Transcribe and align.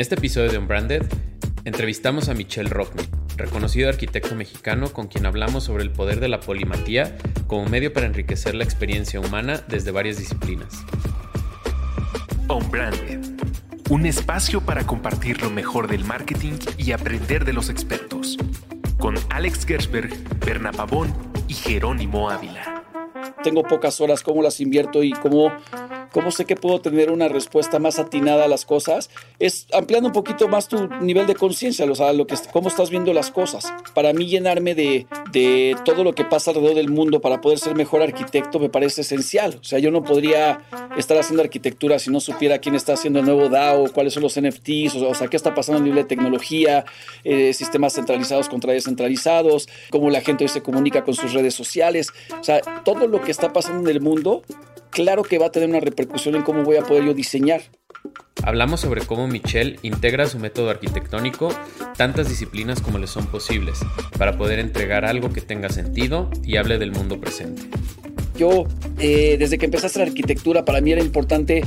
este 0.00 0.14
episodio 0.14 0.50
de 0.50 0.56
Unbranded, 0.56 1.02
entrevistamos 1.66 2.30
a 2.30 2.34
Michelle 2.34 2.70
Rockney, 2.70 3.06
reconocido 3.36 3.90
arquitecto 3.90 4.34
mexicano 4.34 4.90
con 4.94 5.08
quien 5.08 5.26
hablamos 5.26 5.64
sobre 5.64 5.82
el 5.82 5.90
poder 5.90 6.20
de 6.20 6.28
la 6.28 6.40
polimatía 6.40 7.18
como 7.46 7.66
medio 7.66 7.92
para 7.92 8.06
enriquecer 8.06 8.54
la 8.54 8.64
experiencia 8.64 9.20
humana 9.20 9.62
desde 9.68 9.90
varias 9.90 10.16
disciplinas. 10.16 10.86
Unbranded, 12.48 13.20
un 13.90 14.06
espacio 14.06 14.62
para 14.62 14.86
compartir 14.86 15.42
lo 15.42 15.50
mejor 15.50 15.86
del 15.86 16.06
marketing 16.06 16.54
y 16.78 16.92
aprender 16.92 17.44
de 17.44 17.52
los 17.52 17.68
expertos, 17.68 18.38
con 18.96 19.16
Alex 19.28 19.66
Gersberg, 19.66 20.14
Berna 20.42 20.72
Pavón 20.72 21.12
y 21.46 21.52
Jerónimo 21.52 22.30
Ávila. 22.30 22.84
Tengo 23.42 23.64
pocas 23.64 24.00
horas, 24.00 24.22
cómo 24.22 24.42
las 24.42 24.60
invierto 24.60 25.02
y 25.02 25.12
cómo 25.12 25.52
cómo 26.12 26.30
sé 26.30 26.44
que 26.44 26.56
puedo 26.56 26.80
tener 26.80 27.10
una 27.10 27.28
respuesta 27.28 27.78
más 27.78 27.98
atinada 27.98 28.44
a 28.44 28.48
las 28.48 28.64
cosas, 28.64 29.10
es 29.38 29.66
ampliando 29.72 30.08
un 30.08 30.12
poquito 30.12 30.48
más 30.48 30.68
tu 30.68 30.88
nivel 31.00 31.26
de 31.26 31.34
conciencia, 31.34 31.84
o 31.90 31.94
sea, 31.94 32.12
lo 32.12 32.26
que, 32.26 32.36
cómo 32.52 32.68
estás 32.68 32.90
viendo 32.90 33.12
las 33.12 33.30
cosas. 33.30 33.72
Para 33.94 34.12
mí 34.12 34.26
llenarme 34.26 34.74
de, 34.74 35.06
de 35.32 35.76
todo 35.84 36.04
lo 36.04 36.14
que 36.14 36.24
pasa 36.24 36.50
alrededor 36.50 36.74
del 36.74 36.88
mundo 36.88 37.20
para 37.20 37.40
poder 37.40 37.58
ser 37.58 37.74
mejor 37.74 38.02
arquitecto 38.02 38.58
me 38.58 38.68
parece 38.68 39.02
esencial. 39.02 39.58
O 39.60 39.64
sea, 39.64 39.78
yo 39.78 39.90
no 39.90 40.02
podría 40.02 40.62
estar 40.96 41.18
haciendo 41.18 41.42
arquitectura 41.42 41.98
si 41.98 42.10
no 42.10 42.20
supiera 42.20 42.58
quién 42.58 42.74
está 42.74 42.94
haciendo 42.94 43.20
el 43.20 43.26
nuevo 43.26 43.48
DAO, 43.48 43.92
cuáles 43.92 44.14
son 44.14 44.22
los 44.22 44.40
NFTs, 44.40 44.96
o 44.96 45.14
sea, 45.14 45.28
qué 45.28 45.36
está 45.36 45.54
pasando 45.54 45.80
a 45.80 45.82
nivel 45.82 45.96
de 45.96 46.04
tecnología, 46.04 46.84
eh, 47.24 47.52
sistemas 47.52 47.94
centralizados 47.94 48.48
contra 48.48 48.72
descentralizados, 48.72 49.68
cómo 49.90 50.10
la 50.10 50.20
gente 50.20 50.44
hoy 50.44 50.48
se 50.48 50.62
comunica 50.62 51.04
con 51.04 51.14
sus 51.14 51.32
redes 51.32 51.54
sociales. 51.54 52.08
O 52.38 52.44
sea, 52.44 52.60
todo 52.84 53.06
lo 53.06 53.20
que 53.20 53.30
está 53.30 53.52
pasando 53.52 53.88
en 53.88 53.96
el 53.96 54.00
mundo 54.00 54.42
claro 54.90 55.22
que 55.22 55.38
va 55.38 55.46
a 55.46 55.52
tener 55.52 55.68
una 55.68 55.80
repercusión 55.80 56.34
en 56.34 56.42
cómo 56.42 56.64
voy 56.64 56.76
a 56.76 56.82
poder 56.82 57.04
yo 57.04 57.14
diseñar. 57.14 57.62
Hablamos 58.42 58.80
sobre 58.80 59.02
cómo 59.02 59.28
Michelle 59.28 59.78
integra 59.82 60.26
su 60.26 60.38
método 60.38 60.70
arquitectónico 60.70 61.54
tantas 61.96 62.28
disciplinas 62.28 62.80
como 62.80 62.98
le 62.98 63.06
son 63.06 63.26
posibles, 63.26 63.80
para 64.16 64.38
poder 64.38 64.58
entregar 64.58 65.04
algo 65.04 65.30
que 65.32 65.42
tenga 65.42 65.68
sentido 65.68 66.30
y 66.44 66.56
hable 66.56 66.78
del 66.78 66.92
mundo 66.92 67.20
presente. 67.20 67.62
Yo, 68.36 68.64
eh, 68.98 69.36
desde 69.38 69.58
que 69.58 69.66
empecé 69.66 69.86
a 69.86 69.88
hacer 69.88 70.02
arquitectura, 70.02 70.64
para 70.64 70.80
mí 70.80 70.92
era 70.92 71.02
importante 71.02 71.62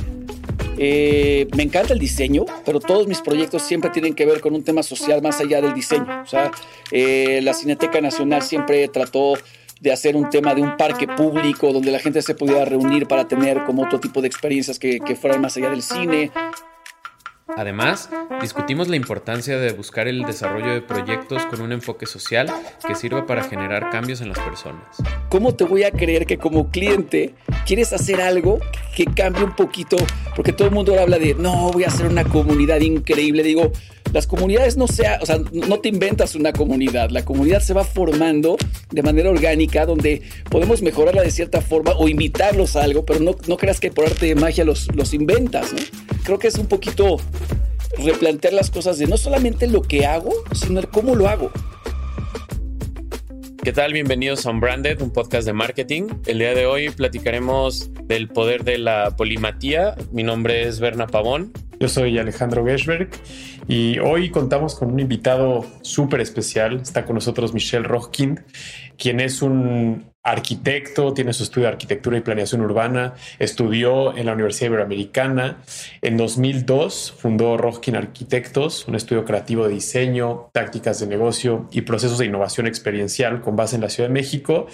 eh, 0.76 1.46
me 1.56 1.62
encanta 1.62 1.92
el 1.92 1.98
diseño, 1.98 2.44
pero 2.64 2.80
todos 2.80 3.06
mis 3.06 3.20
proyectos 3.20 3.62
siempre 3.62 3.90
tienen 3.90 4.14
que 4.14 4.26
ver 4.26 4.40
con 4.40 4.54
un 4.54 4.64
tema 4.64 4.82
social 4.82 5.22
más 5.22 5.40
allá 5.40 5.60
del 5.60 5.74
diseño. 5.74 6.22
O 6.22 6.26
sea, 6.26 6.50
eh, 6.90 7.40
la 7.42 7.54
Cineteca 7.54 8.00
Nacional 8.00 8.42
siempre 8.42 8.88
trató 8.88 9.34
de 9.84 9.92
hacer 9.92 10.16
un 10.16 10.30
tema 10.30 10.54
de 10.54 10.62
un 10.62 10.78
parque 10.78 11.06
público 11.06 11.70
donde 11.70 11.92
la 11.92 11.98
gente 11.98 12.22
se 12.22 12.34
pudiera 12.34 12.64
reunir 12.64 13.06
para 13.06 13.28
tener 13.28 13.64
como 13.64 13.82
otro 13.82 14.00
tipo 14.00 14.22
de 14.22 14.28
experiencias 14.28 14.78
que, 14.78 14.98
que 14.98 15.14
fueran 15.14 15.42
más 15.42 15.58
allá 15.58 15.68
del 15.68 15.82
cine. 15.82 16.32
Además, 17.48 18.08
discutimos 18.40 18.88
la 18.88 18.96
importancia 18.96 19.58
de 19.58 19.72
buscar 19.72 20.08
el 20.08 20.22
desarrollo 20.22 20.72
de 20.72 20.80
proyectos 20.80 21.44
con 21.44 21.60
un 21.60 21.72
enfoque 21.72 22.06
social 22.06 22.50
que 22.86 22.94
sirva 22.94 23.26
para 23.26 23.44
generar 23.44 23.90
cambios 23.90 24.22
en 24.22 24.30
las 24.30 24.38
personas. 24.38 24.96
¿Cómo 25.28 25.54
te 25.54 25.64
voy 25.64 25.84
a 25.84 25.90
creer 25.90 26.24
que 26.24 26.38
como 26.38 26.70
cliente 26.70 27.34
quieres 27.66 27.92
hacer 27.92 28.22
algo 28.22 28.60
que 28.96 29.04
cambie 29.04 29.44
un 29.44 29.54
poquito? 29.54 29.98
Porque 30.34 30.54
todo 30.54 30.68
el 30.68 30.74
mundo 30.74 30.98
habla 30.98 31.18
de, 31.18 31.34
no, 31.34 31.70
voy 31.70 31.84
a 31.84 31.88
hacer 31.88 32.06
una 32.06 32.24
comunidad 32.24 32.80
increíble. 32.80 33.42
Digo, 33.42 33.70
las 34.14 34.28
comunidades 34.28 34.76
no 34.76 34.86
sea, 34.86 35.18
o 35.20 35.26
sea, 35.26 35.40
no 35.50 35.80
te 35.80 35.88
inventas 35.88 36.36
una 36.36 36.52
comunidad, 36.52 37.10
la 37.10 37.24
comunidad 37.24 37.60
se 37.60 37.74
va 37.74 37.82
formando 37.82 38.56
de 38.92 39.02
manera 39.02 39.28
orgánica 39.28 39.86
donde 39.86 40.22
podemos 40.48 40.82
mejorarla 40.82 41.22
de 41.22 41.32
cierta 41.32 41.60
forma 41.60 41.94
o 41.96 42.06
invitarlos 42.06 42.76
a 42.76 42.84
algo, 42.84 43.04
pero 43.04 43.18
no, 43.18 43.34
no 43.48 43.56
creas 43.56 43.80
que 43.80 43.90
por 43.90 44.06
arte 44.06 44.26
de 44.26 44.36
magia 44.36 44.64
los, 44.64 44.86
los 44.94 45.14
inventas. 45.14 45.74
Creo 46.22 46.38
que 46.38 46.46
es 46.46 46.54
un 46.58 46.68
poquito 46.68 47.16
replantear 47.98 48.52
las 48.52 48.70
cosas 48.70 48.98
de 48.98 49.08
no 49.08 49.16
solamente 49.16 49.66
lo 49.66 49.82
que 49.82 50.06
hago, 50.06 50.32
sino 50.52 50.78
el 50.78 50.86
cómo 50.86 51.16
lo 51.16 51.28
hago. 51.28 51.50
¿Qué 53.64 53.72
tal? 53.72 53.94
Bienvenidos 53.94 54.44
a 54.44 54.50
Unbranded, 54.50 55.00
un 55.00 55.10
podcast 55.10 55.46
de 55.46 55.54
marketing. 55.54 56.08
El 56.26 56.38
día 56.38 56.54
de 56.54 56.66
hoy 56.66 56.90
platicaremos 56.90 57.90
del 58.04 58.28
poder 58.28 58.62
de 58.62 58.76
la 58.76 59.16
polimatía. 59.16 59.94
Mi 60.12 60.22
nombre 60.22 60.68
es 60.68 60.80
Berna 60.80 61.06
Pavón. 61.06 61.50
Yo 61.80 61.88
soy 61.88 62.18
Alejandro 62.18 62.66
Geschberg 62.66 63.08
y 63.66 63.98
hoy 64.00 64.30
contamos 64.30 64.74
con 64.74 64.92
un 64.92 65.00
invitado 65.00 65.64
súper 65.80 66.20
especial. 66.20 66.82
Está 66.82 67.06
con 67.06 67.14
nosotros 67.14 67.54
Michelle 67.54 67.84
Rochkind, 67.84 68.44
quien 68.98 69.18
es 69.18 69.40
un 69.40 70.12
arquitecto, 70.24 71.12
tiene 71.12 71.34
su 71.34 71.42
estudio 71.42 71.66
de 71.66 71.74
arquitectura 71.74 72.16
y 72.16 72.22
planeación 72.22 72.62
urbana, 72.62 73.12
estudió 73.38 74.16
en 74.16 74.24
la 74.24 74.32
Universidad 74.32 74.68
Iberoamericana. 74.68 75.58
En 76.00 76.16
2002 76.16 77.14
fundó 77.18 77.58
Roskin 77.58 77.94
Arquitectos, 77.94 78.88
un 78.88 78.94
estudio 78.94 79.26
creativo 79.26 79.68
de 79.68 79.74
diseño, 79.74 80.48
tácticas 80.52 80.98
de 80.98 81.08
negocio 81.08 81.68
y 81.72 81.82
procesos 81.82 82.16
de 82.18 82.24
innovación 82.24 82.66
experiencial 82.66 83.42
con 83.42 83.54
base 83.54 83.76
en 83.76 83.82
la 83.82 83.90
Ciudad 83.90 84.08
de 84.08 84.14
México. 84.14 84.66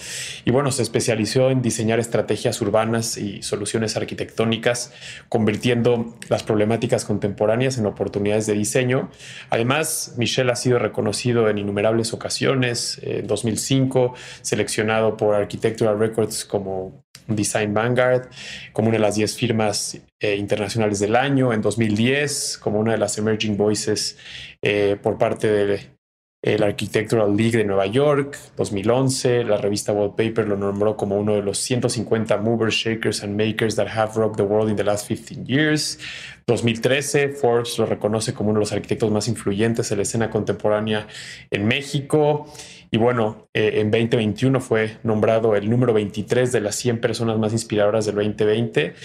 Y 0.45 0.51
bueno, 0.51 0.71
se 0.71 0.83
especializó 0.83 1.51
en 1.51 1.61
diseñar 1.61 1.99
estrategias 1.99 2.61
urbanas 2.61 3.17
y 3.17 3.43
soluciones 3.43 3.97
arquitectónicas, 3.97 4.93
convirtiendo 5.27 6.15
las 6.29 6.43
problemáticas 6.43 7.03
contemporáneas 7.03 7.77
en 7.77 7.87
oportunidades 7.87 8.47
de 8.47 8.53
diseño. 8.53 9.11
Además, 9.49 10.13
Michelle 10.17 10.49
ha 10.49 10.55
sido 10.55 10.79
reconocido 10.79 11.49
en 11.49 11.57
innumerables 11.57 12.13
ocasiones. 12.13 13.01
En 13.03 13.27
2005, 13.27 14.13
seleccionado 14.41 15.17
por 15.17 15.40
Architectural 15.41 15.99
Records 15.99 16.45
como 16.45 17.03
Design 17.27 17.73
Vanguard, 17.73 18.29
como 18.73 18.89
una 18.89 18.97
de 18.97 19.01
las 19.01 19.15
10 19.15 19.35
firmas 19.35 19.99
eh, 20.19 20.35
internacionales 20.35 20.99
del 20.99 21.15
año, 21.15 21.53
en 21.53 21.61
2010 21.61 22.59
como 22.61 22.79
una 22.79 22.93
de 22.93 22.97
las 22.97 23.17
Emerging 23.17 23.57
Voices 23.57 24.17
eh, 24.61 24.97
por 25.01 25.17
parte 25.17 25.47
de 25.51 26.01
el 26.43 26.63
Architectural 26.63 27.37
League 27.37 27.55
de 27.55 27.63
Nueva 27.63 27.85
York, 27.85 28.35
2011, 28.57 29.43
la 29.43 29.57
revista 29.57 29.93
Wallpaper 29.93 30.47
lo 30.47 30.57
nombró 30.57 30.97
como 30.97 31.19
uno 31.19 31.35
de 31.35 31.43
los 31.43 31.59
150 31.59 32.35
movers, 32.37 32.73
shakers 32.73 33.21
and 33.21 33.37
makers 33.37 33.75
that 33.75 33.87
have 33.87 34.15
rocked 34.15 34.37
the 34.37 34.43
world 34.43 34.67
in 34.67 34.75
the 34.75 34.83
last 34.83 35.07
15 35.07 35.45
years. 35.45 35.99
2013, 36.47 37.35
Forbes 37.35 37.77
lo 37.77 37.85
reconoce 37.85 38.33
como 38.33 38.49
uno 38.49 38.59
de 38.59 38.63
los 38.63 38.71
arquitectos 38.71 39.11
más 39.11 39.27
influyentes 39.27 39.91
en 39.91 39.97
la 39.97 40.01
escena 40.01 40.31
contemporánea 40.31 41.07
en 41.51 41.67
México. 41.67 42.51
Y 42.93 42.97
bueno, 42.97 43.47
eh, 43.53 43.79
en 43.79 43.89
2021 43.89 44.59
fue 44.59 44.97
nombrado 45.03 45.55
el 45.55 45.69
número 45.69 45.93
23 45.93 46.51
de 46.51 46.59
las 46.59 46.75
100 46.75 46.99
personas 46.99 47.39
más 47.39 47.53
inspiradoras 47.53 48.05
del 48.05 48.15
2020, 48.15 48.95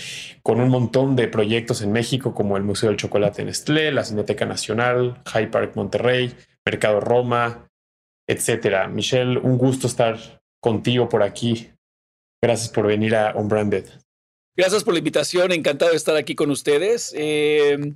con 0.42 0.60
un 0.60 0.68
montón 0.70 1.14
de 1.14 1.28
proyectos 1.28 1.82
en 1.82 1.92
México 1.92 2.34
como 2.34 2.56
el 2.56 2.64
Museo 2.64 2.88
del 2.88 2.98
Chocolate 2.98 3.42
en 3.42 3.48
Estlé, 3.48 3.92
la 3.92 4.02
Cineteca 4.02 4.44
Nacional, 4.44 5.22
High 5.26 5.52
Park 5.52 5.76
Monterrey, 5.76 6.34
Mercado 6.64 6.98
Roma, 6.98 7.68
etcétera. 8.28 8.88
Michelle, 8.88 9.38
un 9.38 9.56
gusto 9.56 9.86
estar 9.86 10.18
contigo 10.60 11.08
por 11.08 11.22
aquí. 11.22 11.70
Gracias 12.42 12.70
por 12.70 12.88
venir 12.88 13.14
a 13.14 13.36
Unbranded. 13.36 13.84
Gracias 14.56 14.82
por 14.82 14.94
la 14.94 14.98
invitación, 14.98 15.52
encantado 15.52 15.92
de 15.92 15.96
estar 15.96 16.16
aquí 16.16 16.34
con 16.34 16.50
ustedes. 16.50 17.14
Eh, 17.16 17.94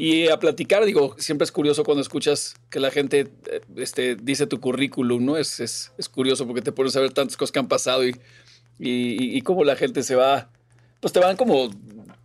y 0.00 0.28
a 0.28 0.38
platicar, 0.38 0.86
digo, 0.86 1.14
siempre 1.18 1.44
es 1.44 1.52
curioso 1.52 1.84
cuando 1.84 2.00
escuchas 2.00 2.54
que 2.70 2.80
la 2.80 2.90
gente 2.90 3.28
eh, 3.50 3.60
este, 3.76 4.16
dice 4.16 4.46
tu 4.46 4.58
currículum, 4.58 5.22
¿no? 5.22 5.36
Es, 5.36 5.60
es, 5.60 5.92
es, 5.98 6.08
curioso 6.08 6.46
porque 6.46 6.62
te 6.62 6.72
pones 6.72 6.96
a 6.96 7.00
ver 7.00 7.12
tantas 7.12 7.36
cosas 7.36 7.52
que 7.52 7.58
han 7.58 7.68
pasado 7.68 8.08
y, 8.08 8.16
y, 8.78 9.36
y 9.36 9.42
cómo 9.42 9.62
la 9.62 9.76
gente 9.76 10.02
se 10.02 10.14
va, 10.14 10.48
pues 11.00 11.12
te 11.12 11.20
van 11.20 11.36
como 11.36 11.68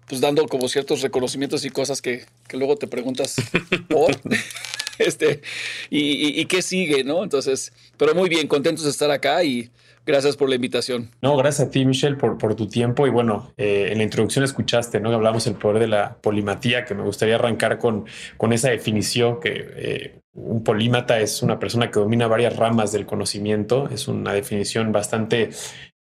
pues 0.08 0.22
dando 0.22 0.48
como 0.48 0.70
ciertos 0.70 1.02
reconocimientos 1.02 1.66
y 1.66 1.70
cosas 1.70 2.02
que, 2.02 2.26
que 2.48 2.56
luego 2.56 2.78
te 2.78 2.88
preguntas 2.88 3.36
por. 3.90 4.16
este, 4.98 5.42
y, 5.90 6.40
y, 6.40 6.46
qué 6.46 6.62
sigue, 6.62 7.04
¿no? 7.04 7.24
Entonces, 7.24 7.74
pero 7.98 8.16
muy 8.16 8.30
bien, 8.30 8.48
contentos 8.48 8.86
de 8.86 8.92
estar 8.92 9.12
acá 9.12 9.44
y 9.44 9.70
Gracias 10.06 10.38
por 10.38 10.50
la 10.50 10.56
invitación. 10.56 11.10
No, 11.22 11.36
gracias 11.36 11.68
a 11.68 11.72
ti, 11.72 11.84
Michelle, 11.84 12.16
por, 12.16 12.38
por 12.38 12.56
tu 12.56 12.68
tiempo. 12.68 13.08
Y 13.08 13.10
bueno, 13.10 13.52
eh, 13.58 13.88
en 13.92 13.98
la 13.98 14.04
introducción 14.04 14.46
escuchaste, 14.46 15.00
¿no? 15.00 15.12
Hablamos 15.12 15.46
del 15.46 15.56
poder 15.56 15.80
de 15.80 15.88
la 15.88 16.18
polimatía, 16.22 16.86
que 16.86 16.94
me 16.94 17.02
gustaría 17.02 17.36
arrancar 17.36 17.80
con, 17.80 18.06
con 18.38 18.54
esa 18.54 18.70
definición 18.70 19.40
que 19.40 19.52
eh, 19.76 20.20
un 20.34 20.64
polímata 20.64 21.20
es 21.20 21.42
una 21.42 21.58
persona 21.58 21.90
que 21.90 22.00
domina 22.00 22.28
varias 22.28 22.56
ramas 22.56 22.92
del 22.92 23.08
conocimiento. 23.08 23.90
Es 23.90 24.08
una 24.08 24.34
definición 24.34 24.92
bastante 24.92 25.50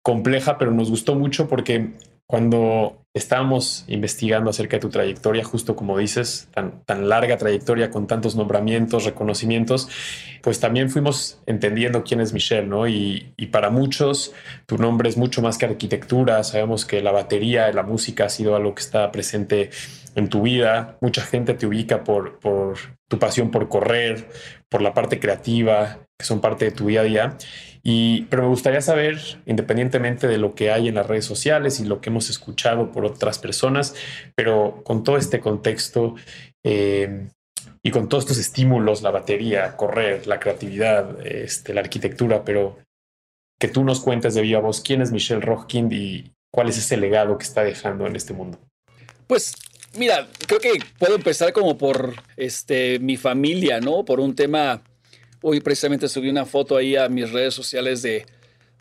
compleja, 0.02 0.58
pero 0.58 0.72
nos 0.72 0.90
gustó 0.90 1.16
mucho 1.16 1.50
porque 1.50 1.92
cuando 2.30 3.08
estábamos 3.16 3.86
investigando 3.88 4.52
acerca 4.52 4.78
de 4.78 4.82
tu 4.82 4.90
trayectoria, 4.90 5.44
justo 5.44 5.76
como 5.76 5.98
dices, 5.98 6.48
tan, 6.54 6.84
tan 6.84 7.10
larga 7.10 7.38
trayectoria 7.38 7.90
con 7.90 8.06
tantos 8.06 8.36
nombramientos, 8.36 9.06
reconocimientos, 9.06 9.90
pues 10.44 10.60
también 10.60 10.92
fuimos 10.92 11.42
entendiendo 11.48 12.04
quién 12.04 12.22
es 12.22 12.32
Michelle, 12.32 12.68
¿no? 12.68 12.88
Y, 12.88 13.34
para 13.52 13.72
muchos 13.72 14.32
tu 14.68 14.78
nombre 14.78 15.10
es 15.10 15.18
mucho 15.18 15.42
más 15.42 15.58
que 15.58 15.66
arquitectura, 15.66 16.44
sabemos 16.44 16.86
que 16.86 17.02
la 17.02 17.12
batería, 17.12 17.72
la 17.74 17.82
música 17.82 18.26
ha 18.26 18.30
sido 18.30 18.56
algo 18.56 18.76
que 18.76 18.84
está 18.84 19.12
presente 19.12 19.72
en 20.14 20.30
tu 20.30 20.44
vida, 20.44 21.00
mucha 21.02 21.24
gente 21.24 21.56
te 21.56 21.66
ubica 21.66 22.04
por, 22.04 22.38
por 22.38 22.78
tu 23.08 23.18
pasión 23.18 23.50
por 23.50 23.70
correr, 23.70 24.30
por 24.70 24.84
la 24.84 24.94
parte 24.94 25.20
creativa, 25.20 25.98
que 26.16 26.26
son 26.26 26.42
parte 26.42 26.66
de 26.66 26.72
tu 26.72 26.86
día 26.86 27.02
a 27.02 27.04
día. 27.06 27.38
Y, 27.82 28.24
pero 28.24 28.44
me 28.44 28.50
gustaría 28.50 28.82
saber, 28.82 29.20
independientemente 29.46 30.28
de 30.28 30.38
lo 30.38 30.54
que 30.54 30.72
hay 30.72 30.90
en 30.90 30.96
las 30.96 31.08
redes 31.08 31.26
sociales 31.26 31.80
y 31.80 31.86
lo 31.86 32.02
que 32.02 32.10
hemos 32.10 32.30
escuchado 32.30 32.92
por 32.92 33.06
otras 33.06 33.40
personas, 33.40 33.96
pero 34.36 34.82
con 34.84 35.04
todo 35.04 35.18
este 35.18 35.40
contexto, 35.40 36.16
eh, 36.64 37.30
y 37.82 37.92
con 37.92 38.10
todos 38.10 38.26
estos 38.26 38.38
estímulos, 38.38 39.02
la 39.02 39.12
batería, 39.12 39.76
correr, 39.78 40.28
la 40.28 40.40
creatividad, 40.40 41.26
este, 41.26 41.74
la 41.74 41.82
arquitectura, 41.82 42.44
pero 42.44 42.78
que 43.60 43.68
tú 43.68 43.84
nos 43.84 44.02
cuentes 44.02 44.34
de 44.34 44.42
viva 44.42 44.60
voz 44.60 44.82
quién 44.82 45.02
es 45.02 45.12
Michelle 45.12 45.42
Rochkind 45.42 45.92
y 45.94 46.32
cuál 46.52 46.70
es 46.70 46.78
ese 46.78 46.98
legado 46.98 47.38
que 47.38 47.46
está 47.46 47.64
dejando 47.64 48.06
en 48.08 48.16
este 48.16 48.34
mundo. 48.34 48.60
Pues 49.28 49.54
mira, 49.98 50.28
creo 50.48 50.60
que 50.60 50.74
puedo 50.98 51.16
empezar 51.16 51.54
como 51.54 51.78
por 51.78 52.16
este, 52.36 53.00
mi 53.00 53.18
familia, 53.18 53.80
¿no? 53.80 54.04
Por 54.04 54.20
un 54.20 54.36
tema, 54.36 54.82
hoy 55.42 55.60
precisamente 55.62 56.08
subí 56.08 56.30
una 56.30 56.46
foto 56.46 56.78
ahí 56.78 56.96
a 56.96 57.10
mis 57.10 57.32
redes 57.32 57.54
sociales 57.54 58.02
de, 58.02 58.26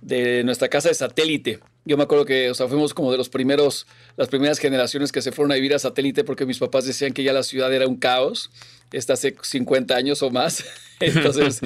de 0.01 0.45
nuestra 0.45 0.69
casa 0.69 0.89
de 0.89 0.95
satélite. 0.95 1.61
Yo 1.85 1.97
me 1.97 2.03
acuerdo 2.03 2.25
que, 2.25 2.51
o 2.51 2.55
sea, 2.55 2.69
fuimos 2.69 2.93
como 2.93 3.11
de 3.11 3.19
los 3.19 3.29
primeros, 3.29 3.87
las 4.17 4.29
primeras 4.29 4.59
generaciones 4.59 5.11
que 5.11 5.23
se 5.23 5.33
fueron 5.33 5.53
a 5.53 5.55
vivir 5.55 5.75
a 5.75 5.79
satélite 5.79 6.23
porque 6.23 6.45
mis 6.45 6.59
papás 6.59 6.85
decían 6.85 7.13
que 7.13 7.23
ya 7.23 7.33
la 7.33 7.43
ciudad 7.43 7.73
era 7.73 7.87
un 7.87 7.97
caos, 7.97 8.51
está 8.93 9.15
hace 9.15 9.35
50 9.41 9.95
años 9.95 10.23
o 10.23 10.31
más. 10.31 10.65
Entonces, 11.01 11.61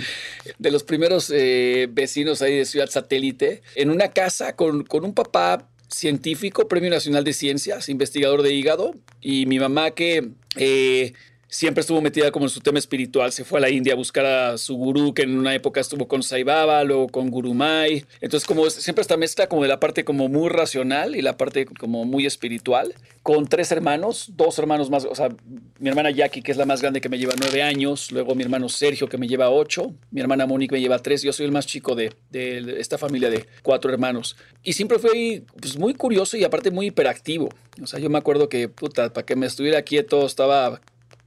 de 0.58 0.70
los 0.70 0.84
primeros 0.84 1.30
eh, 1.34 1.88
vecinos 1.90 2.42
ahí 2.42 2.58
de 2.58 2.64
Ciudad 2.66 2.88
Satélite, 2.88 3.62
en 3.74 3.90
una 3.90 4.08
casa 4.08 4.54
con, 4.54 4.84
con 4.84 5.04
un 5.04 5.14
papá 5.14 5.68
científico, 5.88 6.68
Premio 6.68 6.90
Nacional 6.90 7.24
de 7.24 7.32
Ciencias, 7.32 7.88
investigador 7.88 8.42
de 8.42 8.52
hígado, 8.52 8.94
y 9.20 9.46
mi 9.46 9.58
mamá 9.58 9.92
que 9.92 10.30
eh, 10.56 11.12
siempre 11.52 11.82
estuvo 11.82 12.00
metida 12.00 12.30
como 12.32 12.46
en 12.46 12.48
su 12.48 12.60
tema 12.60 12.78
espiritual. 12.78 13.30
Se 13.30 13.44
fue 13.44 13.58
a 13.58 13.62
la 13.62 13.68
India 13.68 13.92
a 13.92 13.96
buscar 13.96 14.24
a 14.24 14.58
su 14.58 14.74
gurú, 14.74 15.12
que 15.12 15.22
en 15.22 15.38
una 15.38 15.54
época 15.54 15.80
estuvo 15.80 16.08
con 16.08 16.22
Sai 16.22 16.44
Baba, 16.44 16.82
luego 16.82 17.08
con 17.08 17.30
Gurumai. 17.30 18.06
Entonces, 18.22 18.46
como 18.46 18.68
siempre 18.70 19.02
esta 19.02 19.18
mezcla 19.18 19.46
como 19.48 19.62
de 19.62 19.68
la 19.68 19.78
parte 19.78 20.02
como 20.02 20.28
muy 20.28 20.48
racional 20.48 21.14
y 21.14 21.20
la 21.20 21.36
parte 21.36 21.66
como 21.66 22.06
muy 22.06 22.24
espiritual, 22.24 22.94
con 23.22 23.46
tres 23.46 23.70
hermanos, 23.70 24.30
dos 24.34 24.58
hermanos 24.58 24.88
más, 24.88 25.04
o 25.04 25.14
sea, 25.14 25.28
mi 25.78 25.90
hermana 25.90 26.10
Jackie, 26.10 26.40
que 26.40 26.52
es 26.52 26.56
la 26.56 26.64
más 26.64 26.80
grande, 26.80 27.02
que 27.02 27.10
me 27.10 27.18
lleva 27.18 27.34
nueve 27.38 27.62
años, 27.62 28.10
luego 28.12 28.34
mi 28.34 28.42
hermano 28.42 28.70
Sergio, 28.70 29.06
que 29.06 29.18
me 29.18 29.28
lleva 29.28 29.50
ocho, 29.50 29.92
mi 30.10 30.22
hermana 30.22 30.46
Mónica 30.46 30.74
me 30.74 30.80
lleva 30.80 31.00
tres, 31.00 31.22
yo 31.22 31.34
soy 31.34 31.44
el 31.44 31.52
más 31.52 31.66
chico 31.66 31.94
de, 31.94 32.14
de 32.30 32.80
esta 32.80 32.96
familia 32.96 33.28
de 33.28 33.46
cuatro 33.62 33.92
hermanos. 33.92 34.36
Y 34.62 34.72
siempre 34.72 34.98
fui 34.98 35.44
pues, 35.60 35.78
muy 35.78 35.92
curioso 35.92 36.38
y 36.38 36.44
aparte 36.44 36.70
muy 36.70 36.86
hiperactivo. 36.86 37.50
O 37.82 37.86
sea, 37.86 38.00
yo 38.00 38.08
me 38.08 38.18
acuerdo 38.18 38.48
que, 38.48 38.68
puta, 38.68 39.12
para 39.12 39.26
que 39.26 39.36
me 39.36 39.46
estuviera 39.46 39.82
quieto 39.82 40.24
estaba 40.24 40.80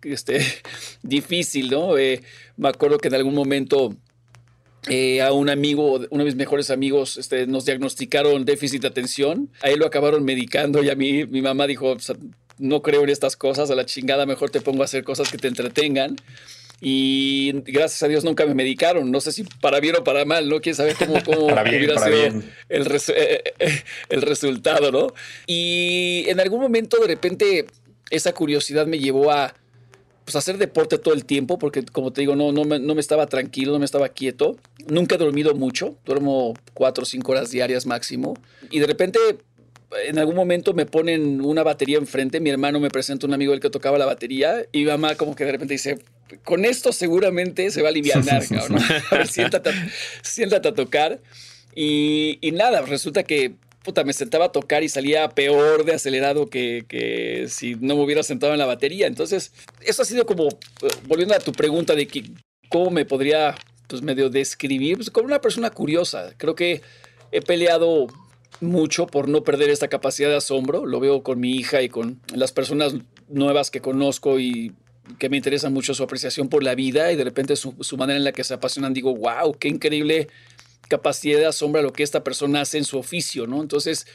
este, 0.06 0.42
difícil, 1.04 1.70
¿no? 1.70 1.98
Eh, 1.98 2.22
me 2.58 2.70
acuerdo 2.70 2.98
que 2.98 3.08
en 3.10 3.16
algún 3.16 3.36
momento 3.36 3.96
eh, 4.88 5.22
a 5.22 5.32
un 5.32 5.50
amigo, 5.50 5.96
uno 6.10 6.24
de 6.24 6.26
mis 6.26 6.36
mejores 6.36 6.70
amigos, 6.70 7.18
este, 7.18 7.48
nos 7.48 7.66
diagnosticaron 7.66 8.46
déficit 8.46 8.84
de 8.84 8.88
atención. 8.88 9.50
A 9.62 9.70
él 9.70 9.80
lo 9.80 9.88
acabaron 9.88 10.24
medicando 10.24 10.84
y 10.84 10.90
a 10.90 10.96
mí 10.96 11.26
mi 11.26 11.42
mamá 11.42 11.66
dijo, 11.66 11.98
no 12.60 12.82
creo 12.82 13.04
en 13.04 13.10
estas 13.10 13.36
cosas, 13.36 13.72
a 13.72 13.76
la 13.76 13.86
chingada 13.86 14.26
mejor 14.26 14.52
te 14.52 14.62
pongo 14.62 14.84
a 14.84 14.86
hacer 14.86 15.04
cosas 15.04 15.32
que 15.32 15.38
te 15.38 15.48
entretengan. 15.48 16.16
Y 16.82 17.54
gracias 17.66 18.04
a 18.04 18.08
Dios 18.08 18.24
nunca 18.24 18.46
me 18.46 18.54
medicaron. 18.54 19.10
No 19.10 19.22
sé 19.22 19.32
si 19.32 19.44
para 19.62 19.80
bien 19.80 19.96
o 19.96 20.04
para 20.04 20.26
mal, 20.26 20.48
¿no? 20.50 20.60
Quién 20.60 20.76
sabe 20.76 20.94
cómo, 20.94 21.24
cómo 21.24 21.46
hubiera 21.48 21.98
sido 21.98 22.44
el, 22.70 23.02
eh, 23.16 23.54
el 24.10 24.22
resultado, 24.22 24.92
¿no? 24.92 25.14
Y 25.48 26.26
en 26.28 26.40
algún 26.40 26.62
momento 26.62 26.98
de 27.00 27.08
repente 27.08 27.66
esa 28.12 28.34
curiosidad 28.34 28.86
me 28.86 29.00
llevó 29.00 29.32
a 29.32 29.56
pues, 30.26 30.36
hacer 30.36 30.58
deporte 30.58 30.98
todo 30.98 31.14
el 31.14 31.24
tiempo, 31.24 31.60
porque 31.60 31.86
como 31.86 32.12
te 32.12 32.22
digo, 32.22 32.36
no, 32.36 32.52
no, 32.52 32.66
me, 32.66 32.80
no 32.80 32.96
me 32.96 33.02
estaba 33.02 33.28
tranquilo, 33.28 33.72
no 33.72 33.80
me 33.80 33.86
estaba 33.86 34.10
quieto. 34.10 34.58
Nunca 34.88 35.16
he 35.16 35.18
dormido 35.20 35.54
mucho, 35.54 35.96
duermo 36.06 36.56
cuatro 36.74 37.04
o 37.04 37.06
cinco 37.06 37.32
horas 37.32 37.52
diarias 37.52 37.86
máximo. 37.86 38.34
Y 38.72 38.80
de 38.80 38.88
repente, 38.88 39.20
en 40.08 40.18
algún 40.18 40.36
momento 40.36 40.74
me 40.74 40.88
ponen 40.88 41.42
una 41.42 41.62
batería 41.64 41.98
enfrente, 41.98 42.40
mi 42.40 42.50
hermano 42.50 42.80
me 42.80 42.90
presenta 42.90 43.28
un 43.28 43.34
amigo 43.34 43.54
el 43.54 43.60
que 43.60 43.70
tocaba 43.70 44.00
la 44.00 44.06
batería, 44.06 44.66
y 44.72 44.80
mi 44.80 44.86
mamá 44.86 45.16
como 45.16 45.36
que 45.36 45.46
de 45.46 45.52
repente 45.52 45.76
dice, 45.76 46.00
con 46.44 46.66
esto 46.66 46.92
seguramente 46.92 47.70
se 47.70 47.84
va 47.84 47.90
a 47.90 47.92
aliviar, 47.92 48.24
cabrón. 48.50 48.80
A 49.12 49.16
ver, 49.16 49.28
siéntate, 49.28 49.72
siéntate 50.24 50.68
a 50.68 50.74
tocar. 50.74 51.20
Y, 51.76 52.40
y 52.42 52.52
nada, 52.52 52.82
resulta 52.82 53.24
que 53.24 53.54
puta, 53.86 54.04
me 54.04 54.12
sentaba 54.12 54.46
a 54.46 54.52
tocar 54.52 54.84
y 54.84 54.90
salía 54.90 55.30
peor 55.30 55.86
de 55.86 55.94
acelerado 55.94 56.50
que, 56.50 57.46
si 57.48 57.76
no 57.76 57.96
me 57.96 58.04
hubiera 58.04 58.24
sentado 58.24 58.52
en 58.52 58.60
la 58.60 58.66
batería. 58.66 59.08
Entonces, 59.08 59.54
eso 59.82 60.02
ha 60.02 60.06
sido 60.06 60.26
como, 60.26 60.48
eh, 60.48 60.88
volviendo 61.08 61.36
a 61.36 61.40
tu 61.40 61.54
pregunta 61.54 61.96
de 61.96 62.08
que, 62.08 62.26
cómo 62.68 62.90
me 62.90 63.06
podría, 63.06 63.56
pues 63.88 64.02
medio 64.02 64.30
describir, 64.30 64.98
pues 64.98 65.10
como 65.10 65.28
una 65.28 65.40
persona 65.40 65.70
curiosa. 65.70 66.34
Creo 66.38 66.56
que 66.56 66.82
he 67.32 67.42
peleado 67.42 68.08
mucho 68.60 69.06
por 69.08 69.30
no 69.30 69.44
perder 69.44 69.70
esta 69.70 69.88
capacidad 69.88 70.30
de 70.30 70.38
asombro. 70.38 70.86
Lo 70.86 71.00
veo 71.00 71.24
con 71.24 71.40
mi 71.40 71.56
hija 71.56 71.82
y 71.82 71.90
con 71.90 72.20
las 72.34 72.52
personas 72.52 72.96
nuevas 73.30 73.70
que 73.70 73.82
conozco 73.82 74.40
y 74.40 74.74
que 75.20 75.30
me 75.30 75.38
interesa 75.38 75.70
mucho 75.70 75.94
su 75.94 76.04
apreciación 76.04 76.50
por 76.50 76.64
la 76.64 76.74
vida 76.74 77.12
y 77.12 77.16
de 77.16 77.24
repente 77.24 77.56
su, 77.56 77.76
su 77.82 77.96
manera 77.96 78.18
en 78.18 78.24
la 78.24 78.32
que 78.32 78.44
se 78.44 78.56
apasionan. 78.56 78.94
Digo, 78.94 79.16
wow, 79.16 79.56
qué 79.60 79.68
increíble 79.68 80.28
capacidad 80.88 81.40
de 81.40 81.46
asombra 81.46 81.82
lo 81.82 81.94
que 81.94 82.04
esta 82.04 82.24
persona 82.24 82.62
hace 82.62 82.78
en 82.78 82.84
su 82.86 82.98
oficio, 82.98 83.48
¿no? 83.48 83.62
Entonces, 83.62 84.08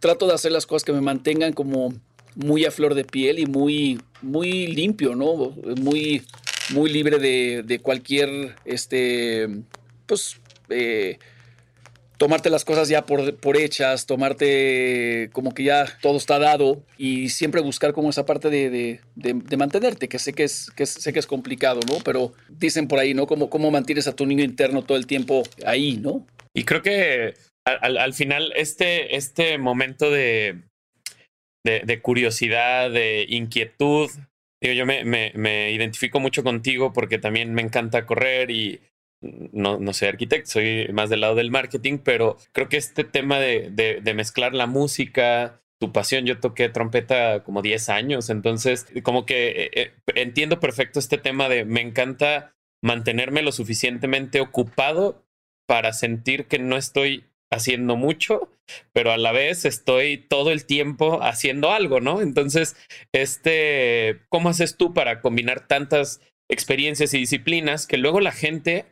trato 0.00 0.26
de 0.26 0.34
hacer 0.34 0.52
las 0.52 0.66
cosas 0.66 0.84
que 0.84 0.92
me 0.92 1.00
mantengan 1.00 1.52
como 1.52 1.92
muy 2.34 2.64
a 2.64 2.70
flor 2.70 2.94
de 2.94 3.04
piel 3.04 3.38
y 3.38 3.46
muy, 3.46 4.00
muy 4.22 4.66
limpio, 4.66 5.14
¿no? 5.14 5.54
Muy, 5.80 6.22
muy 6.70 6.90
libre 6.90 7.18
de, 7.18 7.62
de 7.64 7.78
cualquier, 7.78 8.56
este, 8.64 9.48
pues, 10.06 10.40
eh, 10.68 11.18
tomarte 12.16 12.50
las 12.50 12.64
cosas 12.64 12.88
ya 12.88 13.06
por, 13.06 13.36
por, 13.36 13.56
hechas, 13.56 14.06
tomarte 14.06 15.30
como 15.32 15.52
que 15.52 15.64
ya 15.64 15.86
todo 16.00 16.16
está 16.16 16.38
dado 16.38 16.82
y 16.96 17.28
siempre 17.30 17.60
buscar 17.60 17.92
como 17.92 18.10
esa 18.10 18.24
parte 18.24 18.50
de, 18.50 19.00
de, 19.14 19.56
mantenerte, 19.56 20.08
que 20.08 20.18
sé 20.18 20.32
que, 20.32 20.44
es, 20.44 20.70
que 20.76 20.86
sé 20.86 21.12
que 21.12 21.18
es 21.18 21.26
complicado, 21.26 21.80
¿no? 21.88 21.98
Pero 22.04 22.32
dicen 22.48 22.88
por 22.88 22.98
ahí, 22.98 23.14
¿no? 23.14 23.26
Como 23.26 23.50
cómo 23.50 23.70
mantienes 23.70 24.06
a 24.06 24.14
tu 24.14 24.26
niño 24.26 24.44
interno 24.44 24.82
todo 24.82 24.96
el 24.96 25.06
tiempo 25.06 25.42
ahí, 25.66 25.96
¿no? 25.96 26.26
Y 26.54 26.64
creo 26.64 26.82
que 26.82 27.34
al, 27.64 27.98
al 27.98 28.12
final 28.12 28.52
este, 28.54 29.16
este 29.16 29.58
momento 29.58 30.10
de, 30.10 30.62
de, 31.64 32.00
curiosidad, 32.00 32.90
de 32.90 33.26
inquietud, 33.28 34.10
digo, 34.62 34.74
yo 34.74 34.86
me, 34.86 35.04
me 35.04 35.72
identifico 35.72 36.20
mucho 36.20 36.44
contigo 36.44 36.92
porque 36.92 37.18
también 37.18 37.54
me 37.54 37.62
encanta 37.62 38.06
correr 38.06 38.50
y 38.50 38.80
no, 39.52 39.78
no 39.78 39.92
soy 39.92 40.08
arquitecto, 40.08 40.50
soy 40.50 40.88
más 40.92 41.10
del 41.10 41.20
lado 41.20 41.34
del 41.34 41.50
marketing, 41.50 41.98
pero 41.98 42.36
creo 42.52 42.68
que 42.68 42.76
este 42.76 43.04
tema 43.04 43.38
de, 43.38 43.70
de, 43.70 44.14
mezclar 44.14 44.54
la 44.54 44.66
música, 44.66 45.62
tu 45.78 45.92
pasión, 45.92 46.24
yo 46.24 46.38
toqué 46.40 46.68
trompeta 46.68 47.42
como 47.42 47.62
10 47.62 47.88
años, 47.88 48.30
entonces 48.30 48.86
como 49.02 49.26
que 49.26 49.48
eh, 49.48 49.70
eh, 49.74 49.92
entiendo 50.14 50.60
perfecto 50.60 50.98
este 50.98 51.18
tema 51.18 51.48
de 51.48 51.64
me 51.64 51.80
encanta 51.80 52.54
mantenerme 52.82 53.42
lo 53.42 53.52
suficientemente 53.52 54.40
ocupado 54.40 55.24
para 55.66 55.92
sentir 55.92 56.46
que 56.46 56.58
no 56.58 56.76
estoy 56.76 57.24
haciendo 57.50 57.96
mucho, 57.96 58.50
pero 58.92 59.12
a 59.12 59.16
la 59.16 59.32
vez 59.32 59.64
estoy 59.64 60.18
todo 60.18 60.50
el 60.50 60.66
tiempo 60.66 61.22
haciendo 61.22 61.70
algo, 61.70 62.00
¿no? 62.00 62.20
Entonces, 62.20 62.76
este, 63.12 64.20
¿cómo 64.28 64.50
haces 64.50 64.76
tú 64.76 64.92
para 64.92 65.20
combinar 65.20 65.66
tantas 65.66 66.20
experiencias 66.48 67.14
y 67.14 67.18
disciplinas 67.18 67.86
que 67.86 67.96
luego 67.96 68.20
la 68.20 68.32
gente 68.32 68.86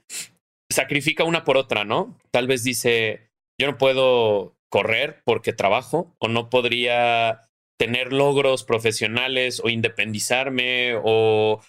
sacrifica 0.70 1.24
una 1.24 1.44
por 1.44 1.56
otra, 1.56 1.84
¿no? 1.84 2.18
Tal 2.30 2.46
vez 2.46 2.64
dice, 2.64 3.30
yo 3.60 3.66
no 3.66 3.78
puedo 3.78 4.56
correr 4.70 5.22
porque 5.24 5.52
trabajo 5.52 6.14
o 6.18 6.28
no 6.28 6.48
podría 6.48 7.48
tener 7.78 8.12
logros 8.12 8.64
profesionales 8.64 9.60
o 9.62 9.68
independizarme 9.68 10.94
o, 11.02 11.60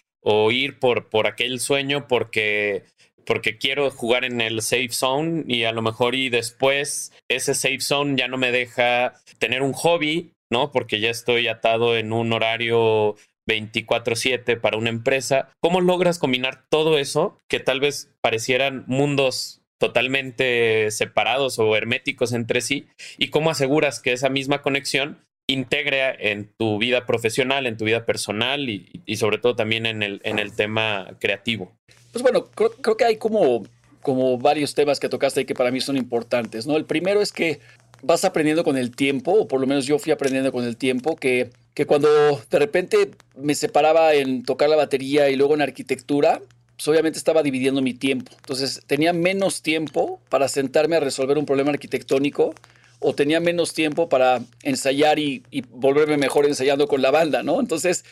ir 0.52 0.80
por, 0.80 1.10
por 1.10 1.28
aquel 1.28 1.60
sueño 1.60 2.08
porque, 2.08 2.84
porque 3.26 3.58
quiero 3.58 3.90
jugar 3.92 4.24
en 4.24 4.40
el 4.40 4.62
safe 4.62 4.90
zone 4.90 5.44
y 5.48 5.66
a 5.66 5.74
lo 5.74 5.82
mejor 5.82 6.16
y 6.16 6.30
después 6.30 7.12
ese 7.28 7.54
safe 7.56 7.82
zone 7.82 8.16
ya 8.16 8.28
no 8.28 8.38
me 8.38 8.52
deja 8.52 9.16
tener 9.40 9.64
un 9.64 9.74
hobby, 9.74 10.32
¿no? 10.50 10.72
Porque 10.72 11.02
ya 11.02 11.10
estoy 11.10 11.48
atado 11.48 11.98
en 11.98 12.14
un 12.14 12.32
horario 12.32 13.16
24/7 13.48 14.60
para 14.60 14.78
una 14.78 14.90
empresa. 14.90 15.50
¿Cómo 15.62 15.82
logras 15.82 16.20
combinar 16.20 16.66
todo 16.70 16.98
eso 16.98 17.38
que 17.48 17.60
tal 17.60 17.80
vez 17.80 18.12
parecieran 18.22 18.84
mundos 18.88 19.62
totalmente 19.80 20.92
separados 20.92 21.60
o 21.60 21.76
herméticos 21.76 22.34
entre 22.34 22.62
sí? 22.62 22.88
¿Y 23.18 23.30
cómo 23.30 23.50
aseguras 23.50 24.00
que 24.00 24.14
esa 24.14 24.30
misma 24.30 24.62
conexión 24.62 25.20
integre 25.48 26.32
en 26.32 26.50
tu 26.58 26.78
vida 26.78 27.06
profesional, 27.06 27.68
en 27.68 27.78
tu 27.78 27.86
vida 27.86 28.06
personal 28.06 28.70
y, 28.70 29.16
sobre 29.18 29.38
todo 29.38 29.56
también 29.56 29.86
en 29.86 30.02
el, 30.02 30.22
en 30.24 30.40
el 30.40 30.56
tema 30.56 31.18
creativo? 31.20 31.72
Pues 32.12 32.24
bueno, 32.24 32.46
creo, 32.46 32.72
creo 32.72 32.96
que 32.96 33.06
hay 33.06 33.18
como, 33.18 33.64
como 34.02 34.38
varios 34.38 34.74
temas 34.74 35.00
que 35.00 35.10
tocaste 35.10 35.42
y 35.42 35.46
que 35.46 35.56
para 35.56 35.72
mí 35.72 35.82
son 35.82 35.98
importantes, 35.98 36.66
¿no? 36.66 36.78
El 36.78 36.86
primero 36.86 37.22
es 37.22 37.34
que 37.34 37.60
vas 38.04 38.24
aprendiendo 38.26 38.64
con 38.64 38.78
el 38.78 38.96
tiempo, 38.96 39.32
o 39.32 39.48
por 39.48 39.60
lo 39.60 39.68
menos 39.68 39.86
yo 39.86 39.98
fui 39.98 40.12
aprendiendo 40.12 40.52
con 40.52 40.66
el 40.66 40.78
tiempo, 40.78 41.16
que, 41.16 41.50
que 41.74 41.86
cuando 41.86 42.42
de 42.50 42.60
repente 42.60 43.12
me 43.36 43.56
separaba 43.56 44.14
en 44.14 44.44
tocar 44.44 44.70
la 44.70 44.76
batería 44.76 45.30
y 45.30 45.36
luego 45.36 45.56
en 45.56 45.62
arquitectura, 45.62 46.42
pues 46.76 46.88
obviamente 46.88 47.18
estaba 47.18 47.44
dividiendo 47.44 47.82
mi 47.82 47.94
tiempo. 47.94 48.32
Entonces 48.36 48.82
tenía 48.88 49.14
menos 49.14 49.62
tiempo 49.62 50.20
para 50.30 50.48
sentarme 50.48 50.96
a 50.96 51.00
resolver 51.00 51.38
un 51.38 51.46
problema 51.46 51.72
arquitectónico 51.72 52.54
o 53.00 53.14
tenía 53.14 53.40
menos 53.40 53.74
tiempo 53.74 54.08
para 54.08 54.42
ensayar 54.64 55.20
y, 55.20 55.44
volverme 55.70 56.18
mejor 56.18 56.46
ensayando 56.46 56.88
con 56.88 57.02
la 57.02 57.12
banda, 57.12 57.44
¿no? 57.44 57.60
Entonces 57.60 58.06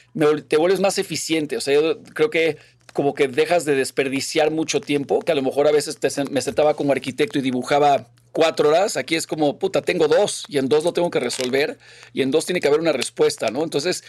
te 0.48 0.58
vuelves 0.58 0.80
más 0.80 0.98
eficiente. 0.98 1.58
O 1.58 1.62
sea, 1.62 1.74
yo 1.74 2.04
creo 2.04 2.30
que 2.30 2.58
como 2.94 3.14
que 3.14 3.28
dejas 3.28 3.64
de 3.64 3.76
desperdiciar 3.76 4.52
mucho 4.52 4.82
tiempo, 4.82 5.22
que 5.22 5.32
a 5.32 5.36
lo 5.36 5.42
mejor 5.42 5.68
a 5.68 5.72
veces 5.72 5.98
me 6.30 6.42
sentaba 6.42 6.74
como 6.74 6.92
arquitecto 6.92 7.40
y 7.40 7.42
dibujaba 7.42 8.08
cuatro 8.32 8.70
horas, 8.70 8.98
aquí 8.98 9.16
es 9.16 9.28
como, 9.28 9.60
puta, 9.60 9.82
tengo 9.82 10.08
dos 10.08 10.46
y 10.48 10.58
en 10.58 10.70
dos 10.70 10.84
lo 10.84 10.94
tengo 10.94 11.10
que 11.10 11.20
resolver 11.20 11.78
y 12.14 12.22
en 12.22 12.32
dos 12.32 12.46
tiene 12.46 12.62
que 12.62 12.68
haber 12.68 12.80
una 12.80 12.94
respuesta, 12.94 13.50
¿no? 13.52 13.64
Entonces 13.64 14.04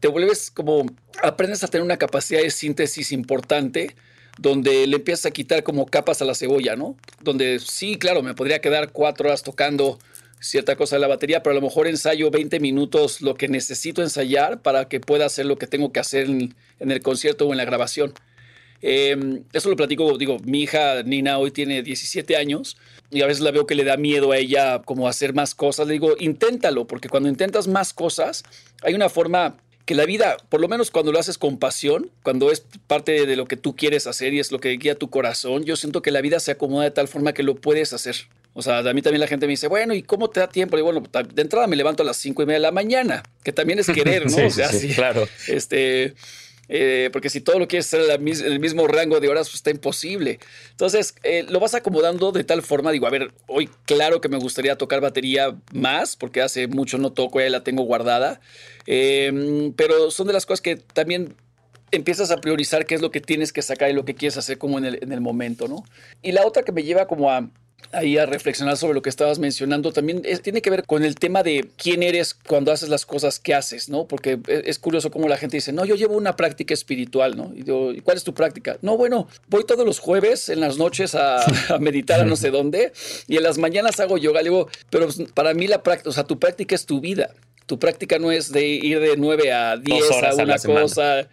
te 0.00 0.08
vuelves 0.08 0.50
como, 0.50 0.86
aprendes 1.22 1.64
a 1.64 1.68
tener 1.68 1.84
una 1.84 1.96
capacidad 1.96 2.40
de 2.40 2.50
síntesis 2.50 3.12
importante 3.12 3.96
donde 4.38 4.86
le 4.86 4.96
empiezas 4.96 5.26
a 5.26 5.30
quitar 5.32 5.62
como 5.64 5.86
capas 5.86 6.22
a 6.22 6.24
la 6.24 6.34
cebolla, 6.34 6.76
¿no? 6.76 6.96
Donde 7.20 7.58
sí, 7.58 7.98
claro, 7.98 8.22
me 8.22 8.34
podría 8.34 8.60
quedar 8.60 8.92
cuatro 8.92 9.28
horas 9.28 9.42
tocando 9.42 9.98
cierta 10.40 10.76
cosa 10.76 10.96
de 10.96 11.00
la 11.00 11.08
batería, 11.08 11.42
pero 11.42 11.52
a 11.52 11.60
lo 11.60 11.66
mejor 11.66 11.88
ensayo 11.88 12.30
20 12.30 12.60
minutos 12.60 13.20
lo 13.20 13.34
que 13.34 13.48
necesito 13.48 14.02
ensayar 14.02 14.62
para 14.62 14.88
que 14.88 15.00
pueda 15.00 15.26
hacer 15.26 15.46
lo 15.46 15.58
que 15.58 15.66
tengo 15.66 15.92
que 15.92 16.00
hacer 16.00 16.26
en, 16.26 16.54
el 16.78 17.02
concierto 17.02 17.46
o 17.46 17.52
en 17.52 17.58
la 17.58 17.64
grabación. 17.64 18.14
Em, 18.80 19.42
eso 19.52 19.70
lo 19.70 19.76
platico, 19.76 20.16
digo, 20.18 20.38
mi 20.44 20.62
hija 20.62 21.02
Nina 21.02 21.38
hoy 21.38 21.50
tiene 21.50 21.82
17 21.82 22.36
años 22.36 22.76
y 23.10 23.22
a 23.22 23.26
veces 23.26 23.42
la 23.42 23.50
veo 23.50 23.66
que 23.66 23.74
le 23.74 23.84
da 23.84 23.96
miedo 23.96 24.32
a 24.32 24.38
ella 24.38 24.82
como 24.82 25.08
hacer 25.08 25.34
más 25.34 25.54
cosas. 25.54 25.86
Le 25.86 25.94
digo, 25.94 26.14
inténtalo, 26.18 26.86
porque 26.86 27.08
cuando 27.08 27.28
intentas 27.28 27.66
más 27.66 27.92
cosas, 27.92 28.44
hay 28.82 28.94
una 28.94 29.08
forma 29.08 29.56
que 29.88 29.94
la 29.94 30.04
vida, 30.04 30.36
por 30.50 30.60
lo 30.60 30.68
menos 30.68 30.90
cuando 30.90 31.12
lo 31.12 31.18
haces 31.18 31.38
con 31.38 31.58
pasión, 31.58 32.10
cuando 32.22 32.52
es 32.52 32.62
parte 32.86 33.24
de 33.24 33.36
lo 33.36 33.46
que 33.46 33.56
tú 33.56 33.74
quieres 33.74 34.06
hacer 34.06 34.34
y 34.34 34.38
es 34.38 34.52
lo 34.52 34.60
que 34.60 34.68
guía 34.76 34.94
tu 34.94 35.08
corazón, 35.08 35.64
yo 35.64 35.76
siento 35.76 36.02
que 36.02 36.10
la 36.10 36.20
vida 36.20 36.40
se 36.40 36.50
acomoda 36.50 36.84
de 36.84 36.90
tal 36.90 37.08
forma 37.08 37.32
que 37.32 37.42
lo 37.42 37.54
puedes 37.54 37.94
hacer. 37.94 38.16
O 38.52 38.60
sea, 38.60 38.80
a 38.80 38.92
mí 38.92 39.00
también 39.00 39.20
la 39.20 39.26
gente 39.26 39.46
me 39.46 39.52
dice, 39.52 39.66
bueno, 39.66 39.94
¿y 39.94 40.02
cómo 40.02 40.28
te 40.28 40.40
da 40.40 40.48
tiempo? 40.48 40.76
Y 40.76 40.82
bueno, 40.82 41.02
de 41.32 41.42
entrada 41.42 41.66
me 41.66 41.76
levanto 41.76 42.02
a 42.02 42.06
las 42.06 42.18
cinco 42.18 42.42
y 42.42 42.46
media 42.46 42.58
de 42.58 42.62
la 42.62 42.72
mañana, 42.72 43.22
que 43.42 43.52
también 43.52 43.78
es 43.78 43.86
querer, 43.86 44.30
¿no? 44.30 44.36
o 44.46 44.50
sea, 44.50 44.68
sí, 44.68 44.88
claro. 44.88 45.26
Este, 45.46 46.14
eh, 46.68 47.10
porque 47.12 47.30
si 47.30 47.40
todo 47.40 47.58
lo 47.58 47.68
quieres 47.68 47.86
hacer 47.86 48.02
en 48.10 48.52
el 48.52 48.60
mismo 48.60 48.86
rango 48.86 49.20
de 49.20 49.28
horas, 49.28 49.48
pues 49.48 49.56
está 49.56 49.70
imposible. 49.70 50.38
Entonces, 50.70 51.14
eh, 51.22 51.44
lo 51.48 51.60
vas 51.60 51.74
acomodando 51.74 52.32
de 52.32 52.44
tal 52.44 52.62
forma, 52.62 52.92
digo, 52.92 53.06
a 53.06 53.10
ver, 53.10 53.32
hoy 53.46 53.70
claro 53.86 54.20
que 54.20 54.28
me 54.28 54.38
gustaría 54.38 54.76
tocar 54.76 55.00
batería 55.00 55.56
más, 55.72 56.16
porque 56.16 56.42
hace 56.42 56.66
mucho 56.66 56.98
no 56.98 57.12
toco, 57.12 57.40
ya 57.40 57.48
la 57.48 57.64
tengo 57.64 57.84
guardada, 57.84 58.40
em, 58.86 59.72
pero 59.72 60.10
son 60.10 60.26
de 60.26 60.32
las 60.32 60.46
cosas 60.46 60.60
que 60.60 60.76
también 60.76 61.34
empiezas 61.90 62.30
a 62.30 62.36
priorizar 62.36 62.84
qué 62.86 62.94
es 62.94 63.00
lo 63.00 63.10
que 63.10 63.20
tienes 63.20 63.52
que 63.52 63.62
sacar 63.62 63.90
y 63.90 63.94
lo 63.94 64.04
que 64.04 64.14
quieres 64.14 64.36
hacer 64.36 64.58
como 64.58 64.78
en 64.78 64.84
el, 64.84 64.98
en 65.02 65.12
el 65.12 65.20
momento, 65.20 65.68
¿no? 65.68 65.84
Y 66.22 66.32
la 66.32 66.46
otra 66.46 66.62
que 66.62 66.72
me 66.72 66.82
lleva 66.82 67.06
como 67.06 67.30
a 67.30 67.48
ahí 67.92 68.18
a 68.18 68.26
reflexionar 68.26 68.76
sobre 68.76 68.94
lo 68.94 69.02
que 69.02 69.08
estabas 69.08 69.38
mencionando, 69.38 69.92
también 69.92 70.22
tiene 70.42 70.60
que 70.60 70.70
ver 70.70 70.84
con 70.84 71.04
el 71.04 71.14
tema 71.14 71.42
de 71.42 71.68
quién 71.76 72.02
eres 72.02 72.34
cuando 72.34 72.72
haces 72.72 72.88
las 72.88 73.06
cosas 73.06 73.38
que 73.38 73.54
haces, 73.54 73.88
¿no? 73.88 74.06
Porque 74.06 74.38
es 74.46 74.78
curioso 74.78 75.10
cómo 75.10 75.28
la 75.28 75.36
gente 75.36 75.56
dice, 75.56 75.72
no, 75.72 75.84
yo 75.84 75.94
llevo 75.94 76.16
una 76.16 76.36
práctica 76.36 76.74
espiritual, 76.74 77.36
¿no? 77.36 77.52
Y 77.54 77.62
digo, 77.62 77.92
¿cuál 78.04 78.16
es 78.16 78.24
tu 78.24 78.34
práctica? 78.34 78.78
No, 78.82 78.96
bueno, 78.96 79.28
voy 79.48 79.64
todos 79.64 79.86
los 79.86 79.98
jueves 79.98 80.48
en 80.48 80.60
las 80.60 80.76
noches 80.76 81.14
a, 81.14 81.44
meditar 81.80 82.20
a 82.20 82.24
no 82.24 82.36
sé 82.36 82.50
dónde 82.50 82.92
y 83.26 83.36
en 83.36 83.42
las 83.42 83.58
mañanas 83.58 84.00
hago 84.00 84.18
yoga. 84.18 84.42
Le 84.42 84.50
digo, 84.50 84.68
pero 84.90 85.06
pues, 85.06 85.30
para 85.32 85.54
mí 85.54 85.66
la 85.66 85.82
práctica, 85.82 86.10
o 86.10 86.12
sea, 86.12 86.24
tu 86.24 86.38
práctica 86.38 86.74
es 86.74 86.84
tu 86.84 87.00
vida. 87.00 87.34
Tu 87.66 87.78
práctica 87.78 88.18
no 88.18 88.32
es 88.32 88.50
de 88.50 88.66
ir 88.66 88.98
de 88.98 89.16
9 89.16 89.52
a 89.52 89.76
10 89.76 90.04
a 90.22 90.34
una 90.34 90.58
cosa. 90.58 91.28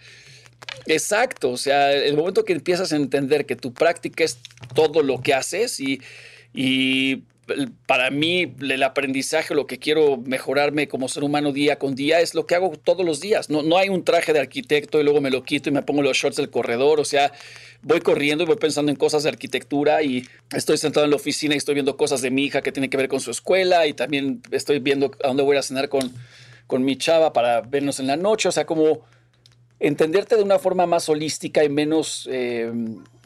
Exacto, 0.86 1.52
o 1.52 1.58
sea, 1.58 1.94
el 1.94 2.16
momento 2.16 2.44
que 2.44 2.54
empiezas 2.54 2.92
a 2.92 2.96
entender 2.96 3.46
que 3.46 3.56
tu 3.56 3.74
práctica 3.74 4.24
es 4.24 4.40
todo 4.74 5.02
lo 5.02 5.22
que 5.22 5.34
haces 5.34 5.80
y 5.80 6.02
y 6.56 7.24
para 7.86 8.10
mí 8.10 8.56
el 8.60 8.82
aprendizaje, 8.82 9.54
lo 9.54 9.68
que 9.68 9.78
quiero 9.78 10.18
mejorarme 10.18 10.88
como 10.88 11.08
ser 11.08 11.24
humano 11.24 11.52
día 11.52 11.78
con 11.78 11.94
día 11.94 12.20
es 12.20 12.34
lo 12.34 12.48
que 12.48 12.56
hago 12.56 12.72
todos 12.72 13.06
los 13.06 13.22
días. 13.22 13.52
No, 13.52 13.62
no 13.62 13.78
hay 13.78 13.90
un 13.90 14.04
traje 14.04 14.34
de 14.34 14.40
arquitecto 14.40 15.00
y 15.00 15.04
luego 15.04 15.22
me 15.22 15.30
lo 15.30 15.44
quito 15.44 15.70
y 15.70 15.72
me 15.72 15.84
pongo 15.84 16.02
los 16.02 16.18
shorts 16.18 16.38
del 16.38 16.50
corredor. 16.50 17.00
O 17.00 17.06
sea, 17.06 17.32
voy 17.84 18.02
corriendo 18.02 18.44
y 18.44 18.48
voy 18.48 18.56
pensando 18.56 18.92
en 18.92 18.96
cosas 18.96 19.24
de 19.24 19.30
arquitectura 19.30 20.02
y 20.02 20.28
estoy 20.54 20.78
sentado 20.78 21.06
en 21.06 21.12
la 21.12 21.18
oficina 21.18 21.54
y 21.54 21.58
estoy 21.58 21.76
viendo 21.76 21.96
cosas 21.98 22.24
de 22.24 22.32
mi 22.32 22.46
hija 22.46 22.64
que 22.64 22.72
tienen 22.72 22.90
que 22.90 22.98
ver 22.98 23.08
con 23.10 23.20
su 23.20 23.30
escuela 23.30 23.86
y 23.86 23.94
también 23.94 24.42
estoy 24.50 24.80
viendo 24.80 25.12
a 25.24 25.28
dónde 25.28 25.44
voy 25.44 25.58
a 25.58 25.62
cenar 25.62 25.88
con, 25.88 26.12
con 26.66 26.84
mi 26.84 26.96
chava 26.96 27.32
para 27.32 27.62
vernos 27.62 28.00
en 28.00 28.08
la 28.08 28.18
noche. 28.18 28.50
O 28.50 28.52
sea, 28.52 28.66
como 28.66 29.06
entenderte 29.80 30.36
de 30.36 30.44
una 30.44 30.60
forma 30.60 30.86
más 30.86 31.10
holística 31.10 31.64
y 31.64 31.70
menos, 31.70 32.28
eh, 32.32 32.72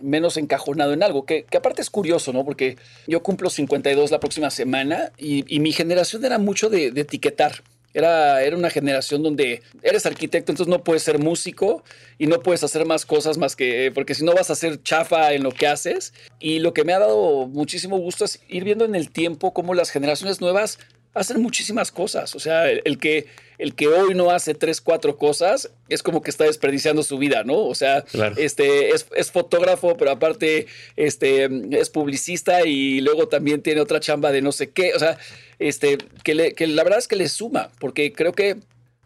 menos 0.02 0.38
encajonado 0.38 0.94
en 0.94 1.04
algo, 1.04 1.26
que, 1.26 1.46
aparte 1.56 1.82
es 1.82 1.90
curioso, 1.90 2.34
¿no? 2.34 2.44
Porque 2.44 2.78
yo 3.08 3.22
cumplo 3.22 3.50
52 3.50 4.12
la 4.12 4.20
próxima 4.20 4.50
semana 4.50 5.12
y, 5.18 5.60
mi 5.60 5.72
generación 5.72 6.26
era 6.26 6.38
mucho 6.38 6.70
de, 6.70 6.88
etiquetar. 6.88 7.64
Era, 7.92 8.44
era, 8.44 8.56
una 8.56 8.70
generación 8.70 9.24
donde 9.24 9.64
eres 9.82 10.06
arquitecto, 10.06 10.52
entonces 10.52 10.70
no 10.70 10.84
puedes 10.84 11.02
ser 11.02 11.18
músico 11.18 11.84
y 12.20 12.28
no 12.28 12.40
puedes 12.40 12.64
hacer 12.64 12.86
más 12.86 13.04
cosas 13.04 13.40
más 13.40 13.56
que, 13.56 13.92
porque 13.96 14.14
si 14.14 14.24
no 14.24 14.34
vas 14.34 14.52
a 14.52 14.54
hacer 14.54 14.84
chafa 14.84 15.34
en 15.34 15.42
lo 15.42 15.52
que 15.52 15.66
haces. 15.66 16.14
Y 16.40 16.60
lo 16.60 16.74
que 16.74 16.84
me 16.84 16.94
ha 16.94 17.00
dado 17.00 17.48
muchísimo 17.48 17.98
gusto 17.98 18.26
es 18.26 18.42
ir 18.48 18.64
viendo 18.64 18.86
en 18.86 18.94
el 18.94 19.10
tiempo 19.10 19.54
cómo 19.54 19.74
las 19.74 19.90
generaciones 19.90 20.40
nuevas 20.40 20.78
hacen 21.14 21.42
muchísimas 21.42 21.92
cosas. 21.92 22.36
O 22.36 22.40
sea, 22.40 22.70
el, 22.70 22.98
que, 23.00 23.28
el 23.58 23.76
que 23.76 23.88
hoy 23.88 24.14
no 24.14 24.32
hace 24.32 24.54
tres, 24.54 24.82
cuatro 24.82 25.18
cosas 25.18 25.72
es 25.88 26.04
como 26.04 26.22
que 26.22 26.30
está 26.30 26.46
desperdiciando 26.46 27.04
su 27.04 27.18
vida, 27.18 27.44
¿no? 27.44 27.58
O 27.58 27.76
sea, 27.76 28.06
este, 28.38 28.92
es, 28.92 29.32
fotógrafo, 29.32 29.98
pero 29.98 30.12
aparte 30.12 30.68
este, 30.96 31.50
es 31.72 31.90
publicista 31.90 32.66
y 32.66 33.02
luego 33.02 33.28
también 33.28 33.62
tiene 33.62 33.82
otra 33.82 34.00
chamba 34.00 34.32
de 34.32 34.42
no 34.42 34.52
sé 34.52 34.70
qué. 34.70 34.94
O 34.94 35.00
sea, 35.00 35.18
este, 35.60 35.98
que, 36.24 36.54
que 36.54 36.68
la 36.68 36.84
verdad 36.84 37.00
es 37.00 37.08
que 37.08 37.16
le 37.16 37.28
suma, 37.28 37.70
porque 37.80 38.14
creo 38.14 38.34
que 38.34 38.58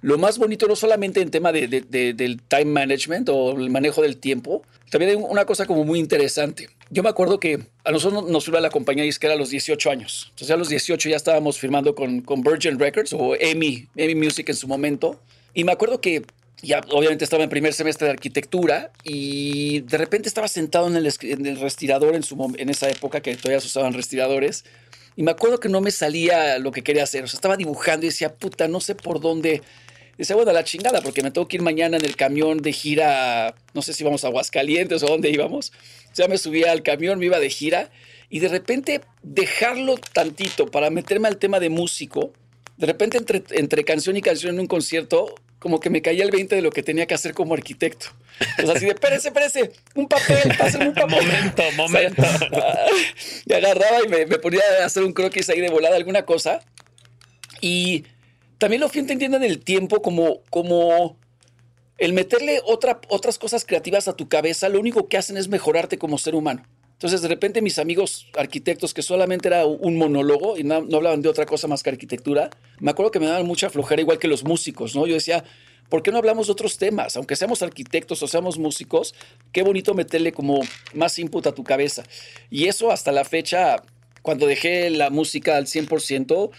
lo 0.03 0.17
más 0.17 0.37
bonito 0.37 0.67
no 0.67 0.75
solamente 0.75 1.21
en 1.21 1.31
tema 1.31 1.53
de, 1.53 1.65
del 1.67 2.41
time 2.41 2.65
management 2.65 3.29
o 3.29 3.51
el 3.51 3.69
manejo 3.69 4.01
del 4.01 4.17
tiempo, 4.17 4.61
también 4.91 5.11
hay 5.11 5.15
una 5.15 5.45
cosa 5.45 5.65
como 5.65 5.85
muy 5.85 5.97
interesante. 5.97 6.67
Yo 6.89 7.03
me 7.03 7.09
acuerdo 7.09 7.39
que 7.39 7.61
a 7.85 7.91
nosotros 7.91 8.29
nos 8.29 8.45
iba 8.49 8.59
la 8.59 8.69
compañía 8.69 9.05
disquera 9.05 9.33
a 9.33 9.37
los 9.37 9.49
18 9.49 9.89
años. 9.89 10.27
Entonces 10.31 10.51
a 10.51 10.57
los 10.57 10.67
18 10.67 11.07
ya 11.07 11.15
estábamos 11.15 11.57
firmando 11.57 11.95
con, 11.95 12.19
con 12.19 12.41
Virgin 12.41 12.77
Records 12.77 13.13
o 13.13 13.35
EMI, 13.39 13.87
EMI 13.95 14.15
Music 14.15 14.49
en 14.49 14.55
su 14.55 14.67
momento. 14.67 15.21
Y 15.53 15.63
me 15.63 15.71
acuerdo 15.71 16.01
que 16.01 16.23
ya 16.61 16.81
obviamente 16.91 17.23
estaba 17.23 17.45
en 17.45 17.49
primer 17.49 17.73
semestre 17.73 18.07
de 18.07 18.11
arquitectura 18.11 18.91
y 19.05 19.81
de 19.81 19.97
repente 19.97 20.27
estaba 20.27 20.49
sentado 20.49 20.87
en 20.87 20.97
el, 20.97 21.13
en 21.21 21.45
el 21.45 21.61
respirador 21.61 22.13
en, 22.13 22.23
su, 22.23 22.53
en 22.57 22.69
esa 22.69 22.89
época 22.89 23.21
que 23.21 23.37
todavía 23.37 23.61
se 23.61 23.67
usaban 23.67 23.93
respiradores. 23.93 24.65
Y 25.15 25.23
me 25.23 25.31
acuerdo 25.31 25.59
que 25.59 25.69
no 25.69 25.79
me 25.79 25.91
salía 25.91 26.59
lo 26.59 26.71
que 26.71 26.81
quería 26.81 27.03
hacer. 27.03 27.23
O 27.23 27.27
sea, 27.27 27.37
estaba 27.37 27.55
dibujando 27.55 28.05
y 28.05 28.09
decía, 28.09 28.33
puta, 28.33 28.67
no 28.67 28.81
sé 28.81 28.95
por 28.95 29.21
dónde 29.21 29.61
Dice, 30.17 30.35
bueno, 30.35 30.51
la 30.51 30.63
chingada, 30.63 31.01
porque 31.01 31.23
me 31.23 31.31
tengo 31.31 31.47
que 31.47 31.57
ir 31.57 31.63
mañana 31.63 31.97
en 31.97 32.05
el 32.05 32.15
camión 32.15 32.59
de 32.59 32.71
gira, 32.71 33.55
no 33.73 33.81
sé 33.81 33.93
si 33.93 34.03
vamos 34.03 34.23
a 34.23 34.27
Aguascalientes 34.27 35.01
o 35.01 35.07
dónde 35.07 35.29
íbamos. 35.31 35.73
Ya 36.13 36.27
me 36.27 36.37
subía 36.37 36.71
al 36.71 36.83
camión, 36.83 37.17
me 37.17 37.25
iba 37.25 37.39
de 37.39 37.49
gira 37.49 37.89
y 38.29 38.39
de 38.39 38.47
repente 38.47 39.01
dejarlo 39.23 39.95
tantito 39.97 40.69
para 40.69 40.89
meterme 40.91 41.27
al 41.27 41.37
tema 41.37 41.59
de 41.59 41.69
músico, 41.69 42.33
de 42.77 42.85
repente 42.85 43.17
entre, 43.17 43.43
entre 43.51 43.83
canción 43.83 44.15
y 44.17 44.21
canción 44.21 44.55
en 44.55 44.61
un 44.61 44.67
concierto, 44.67 45.33
como 45.57 45.79
que 45.79 45.89
me 45.89 46.01
caía 46.01 46.23
el 46.23 46.31
20 46.31 46.55
de 46.55 46.61
lo 46.61 46.71
que 46.71 46.83
tenía 46.83 47.05
que 47.05 47.13
hacer 47.13 47.33
como 47.33 47.53
arquitecto. 47.53 48.07
O 48.59 48.65
sea, 48.65 48.75
así 48.75 48.85
de, 48.85 48.91
espérese, 48.91 49.29
espérese, 49.29 49.71
un 49.95 50.07
papel, 50.07 50.53
pásenme 50.57 50.89
un 50.89 50.93
papel. 50.93 51.25
Momento, 51.25 51.63
momento. 51.77 52.23
y 53.45 53.53
agarraba 53.53 54.03
y 54.05 54.09
me, 54.09 54.25
me 54.25 54.37
ponía 54.39 54.61
a 54.81 54.85
hacer 54.85 55.03
un 55.03 55.13
croquis 55.13 55.49
ahí 55.49 55.61
de 55.61 55.69
volada, 55.69 55.95
alguna 55.95 56.25
cosa. 56.25 56.59
Y 57.61 58.03
también 58.63 58.79
lo 58.79 58.87
fui 58.87 59.01
entendiendo 59.01 59.35
en 59.35 59.43
el 59.43 59.59
tiempo 59.59 60.01
como, 60.01 60.39
como 60.49 61.17
el 61.97 62.13
meterle 62.13 62.61
otra, 62.63 63.01
otras 63.09 63.37
cosas 63.37 63.65
creativas 63.65 64.07
a 64.07 64.15
tu 64.15 64.29
cabeza, 64.29 64.69
lo 64.69 64.79
único 64.79 65.09
que 65.09 65.17
hacen 65.17 65.35
es 65.35 65.49
mejorarte 65.49 65.97
como 65.97 66.17
ser 66.17 66.33
humano. 66.33 66.63
Entonces, 66.93 67.21
de 67.21 67.27
repente, 67.27 67.61
mis 67.61 67.77
amigos 67.77 68.27
arquitectos, 68.37 68.93
que 68.93 69.01
solamente 69.01 69.49
era 69.49 69.65
un 69.65 69.97
monólogo 69.97 70.57
y 70.57 70.63
no, 70.63 70.75
hablaban 70.75 71.21
de 71.21 71.27
otra 71.27 71.45
cosa 71.45 71.67
más 71.67 71.83
que 71.83 71.89
arquitectura, 71.89 72.51
me 72.79 72.91
acuerdo 72.91 73.11
que 73.11 73.19
me 73.19 73.25
daban 73.25 73.45
mucha 73.45 73.69
flojera, 73.69 74.01
igual 74.01 74.17
que 74.17 74.29
los 74.29 74.45
músicos, 74.45 74.95
¿no? 74.95 75.07
Yo 75.07 75.15
decía, 75.15 75.43
¿por 75.89 76.01
qué 76.01 76.13
no 76.13 76.19
hablamos 76.19 76.47
de 76.47 76.53
otros 76.53 76.77
temas? 76.77 77.17
Aunque 77.17 77.35
seamos 77.35 77.63
arquitectos 77.63 78.23
o 78.23 78.29
seamos 78.29 78.57
músicos, 78.57 79.13
qué 79.51 79.61
bonito 79.63 79.93
meterle 79.93 80.31
como 80.31 80.61
más 80.93 81.19
input 81.19 81.45
a 81.47 81.51
tu 81.51 81.65
cabeza. 81.65 82.03
Y 82.49 82.69
eso 82.69 82.91
hasta 82.91 83.11
la 83.11 83.25
fecha, 83.25 83.83
cuando 84.21 84.47
dejé 84.47 84.89
la 84.89 85.09
música 85.09 85.57
al 85.57 85.65
100%, 85.65 86.51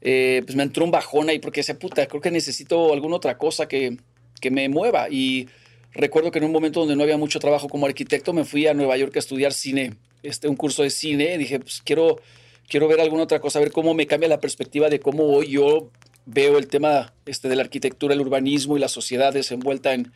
eh, 0.00 0.42
pues 0.44 0.56
me 0.56 0.62
entró 0.62 0.84
un 0.84 0.90
bajón 0.90 1.28
ahí 1.28 1.38
porque 1.38 1.60
decía, 1.60 1.78
puta, 1.78 2.06
creo 2.06 2.20
que 2.20 2.30
necesito 2.30 2.92
alguna 2.92 3.16
otra 3.16 3.36
cosa 3.36 3.68
que, 3.68 3.96
que 4.40 4.50
me 4.50 4.68
mueva. 4.68 5.08
Y 5.10 5.48
recuerdo 5.92 6.30
que 6.30 6.38
en 6.38 6.44
un 6.44 6.52
momento 6.52 6.80
donde 6.80 6.96
no 6.96 7.02
había 7.02 7.16
mucho 7.16 7.38
trabajo 7.38 7.68
como 7.68 7.86
arquitecto, 7.86 8.32
me 8.32 8.44
fui 8.44 8.66
a 8.66 8.74
Nueva 8.74 8.96
York 8.96 9.14
a 9.16 9.18
estudiar 9.18 9.52
cine, 9.52 9.94
este, 10.22 10.48
un 10.48 10.56
curso 10.56 10.82
de 10.82 10.90
cine. 10.90 11.36
dije, 11.38 11.60
pues 11.60 11.82
quiero, 11.84 12.20
quiero 12.68 12.88
ver 12.88 13.00
alguna 13.00 13.24
otra 13.24 13.40
cosa, 13.40 13.60
ver 13.60 13.72
cómo 13.72 13.94
me 13.94 14.06
cambia 14.06 14.28
la 14.28 14.40
perspectiva 14.40 14.88
de 14.88 15.00
cómo 15.00 15.24
hoy 15.24 15.48
yo 15.52 15.90
veo 16.26 16.58
el 16.58 16.68
tema 16.68 17.12
este, 17.26 17.48
de 17.48 17.56
la 17.56 17.62
arquitectura, 17.62 18.14
el 18.14 18.20
urbanismo 18.20 18.76
y 18.76 18.80
la 18.80 18.88
sociedad 18.88 19.32
desenvuelta 19.32 19.92
en, 19.94 20.12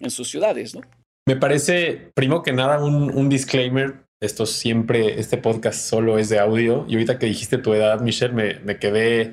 en 0.00 0.10
sus 0.10 0.28
ciudades, 0.28 0.74
¿no? 0.74 0.80
Me 1.26 1.36
parece, 1.36 2.10
primero 2.14 2.42
que 2.42 2.54
nada, 2.54 2.82
un 2.82 3.28
disclaimer 3.28 4.07
esto 4.20 4.46
siempre, 4.46 5.20
este 5.20 5.38
podcast 5.38 5.80
solo 5.80 6.18
es 6.18 6.28
de 6.28 6.38
audio. 6.38 6.84
Y 6.88 6.94
ahorita 6.94 7.18
que 7.18 7.26
dijiste 7.26 7.58
tu 7.58 7.74
edad, 7.74 8.00
Michelle, 8.00 8.34
me, 8.34 8.54
me 8.60 8.78
quedé, 8.78 9.32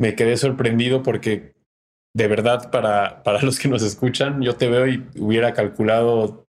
me 0.00 0.14
quedé 0.14 0.36
sorprendido 0.36 1.02
porque 1.02 1.56
de 2.16 2.28
verdad, 2.28 2.70
para, 2.70 3.22
para 3.22 3.42
los 3.42 3.58
que 3.58 3.68
nos 3.68 3.82
escuchan, 3.82 4.40
yo 4.40 4.56
te 4.56 4.68
veo 4.68 4.86
y 4.86 5.06
hubiera 5.18 5.52
calculado 5.52 6.46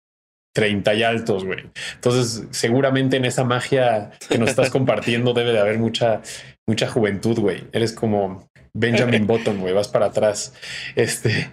30 0.53 0.93
y 0.93 1.03
altos, 1.03 1.45
güey. 1.45 1.71
Entonces, 1.95 2.47
seguramente 2.51 3.17
en 3.17 3.25
esa 3.25 3.43
magia 3.45 4.11
que 4.29 4.37
nos 4.37 4.49
estás 4.49 4.69
compartiendo 4.71 5.33
debe 5.33 5.53
de 5.53 5.59
haber 5.59 5.79
mucha, 5.79 6.21
mucha 6.67 6.87
juventud, 6.87 7.39
güey. 7.39 7.63
Eres 7.71 7.93
como 7.93 8.49
Benjamin 8.75 9.27
Button, 9.27 9.59
güey, 9.59 9.73
vas 9.73 9.87
para 9.87 10.07
atrás. 10.07 10.53
Este, 10.95 11.49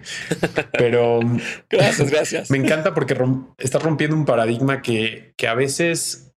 pero 0.71 1.19
gracias, 1.69 2.09
gracias. 2.09 2.51
Me 2.51 2.57
encanta 2.57 2.93
porque 2.93 3.15
estás 3.57 3.83
rompiendo 3.83 4.15
un 4.15 4.25
paradigma 4.25 4.81
que, 4.81 5.33
que 5.37 5.47
a 5.47 5.53
veces 5.53 6.33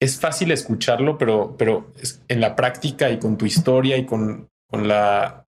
es 0.00 0.18
fácil 0.18 0.50
escucharlo, 0.50 1.18
pero, 1.18 1.56
pero 1.58 1.92
en 2.28 2.40
la 2.40 2.56
práctica 2.56 3.10
y 3.10 3.18
con 3.18 3.36
tu 3.36 3.46
historia 3.46 3.96
y 3.96 4.06
con, 4.06 4.50
con 4.70 4.88
la, 4.88 5.46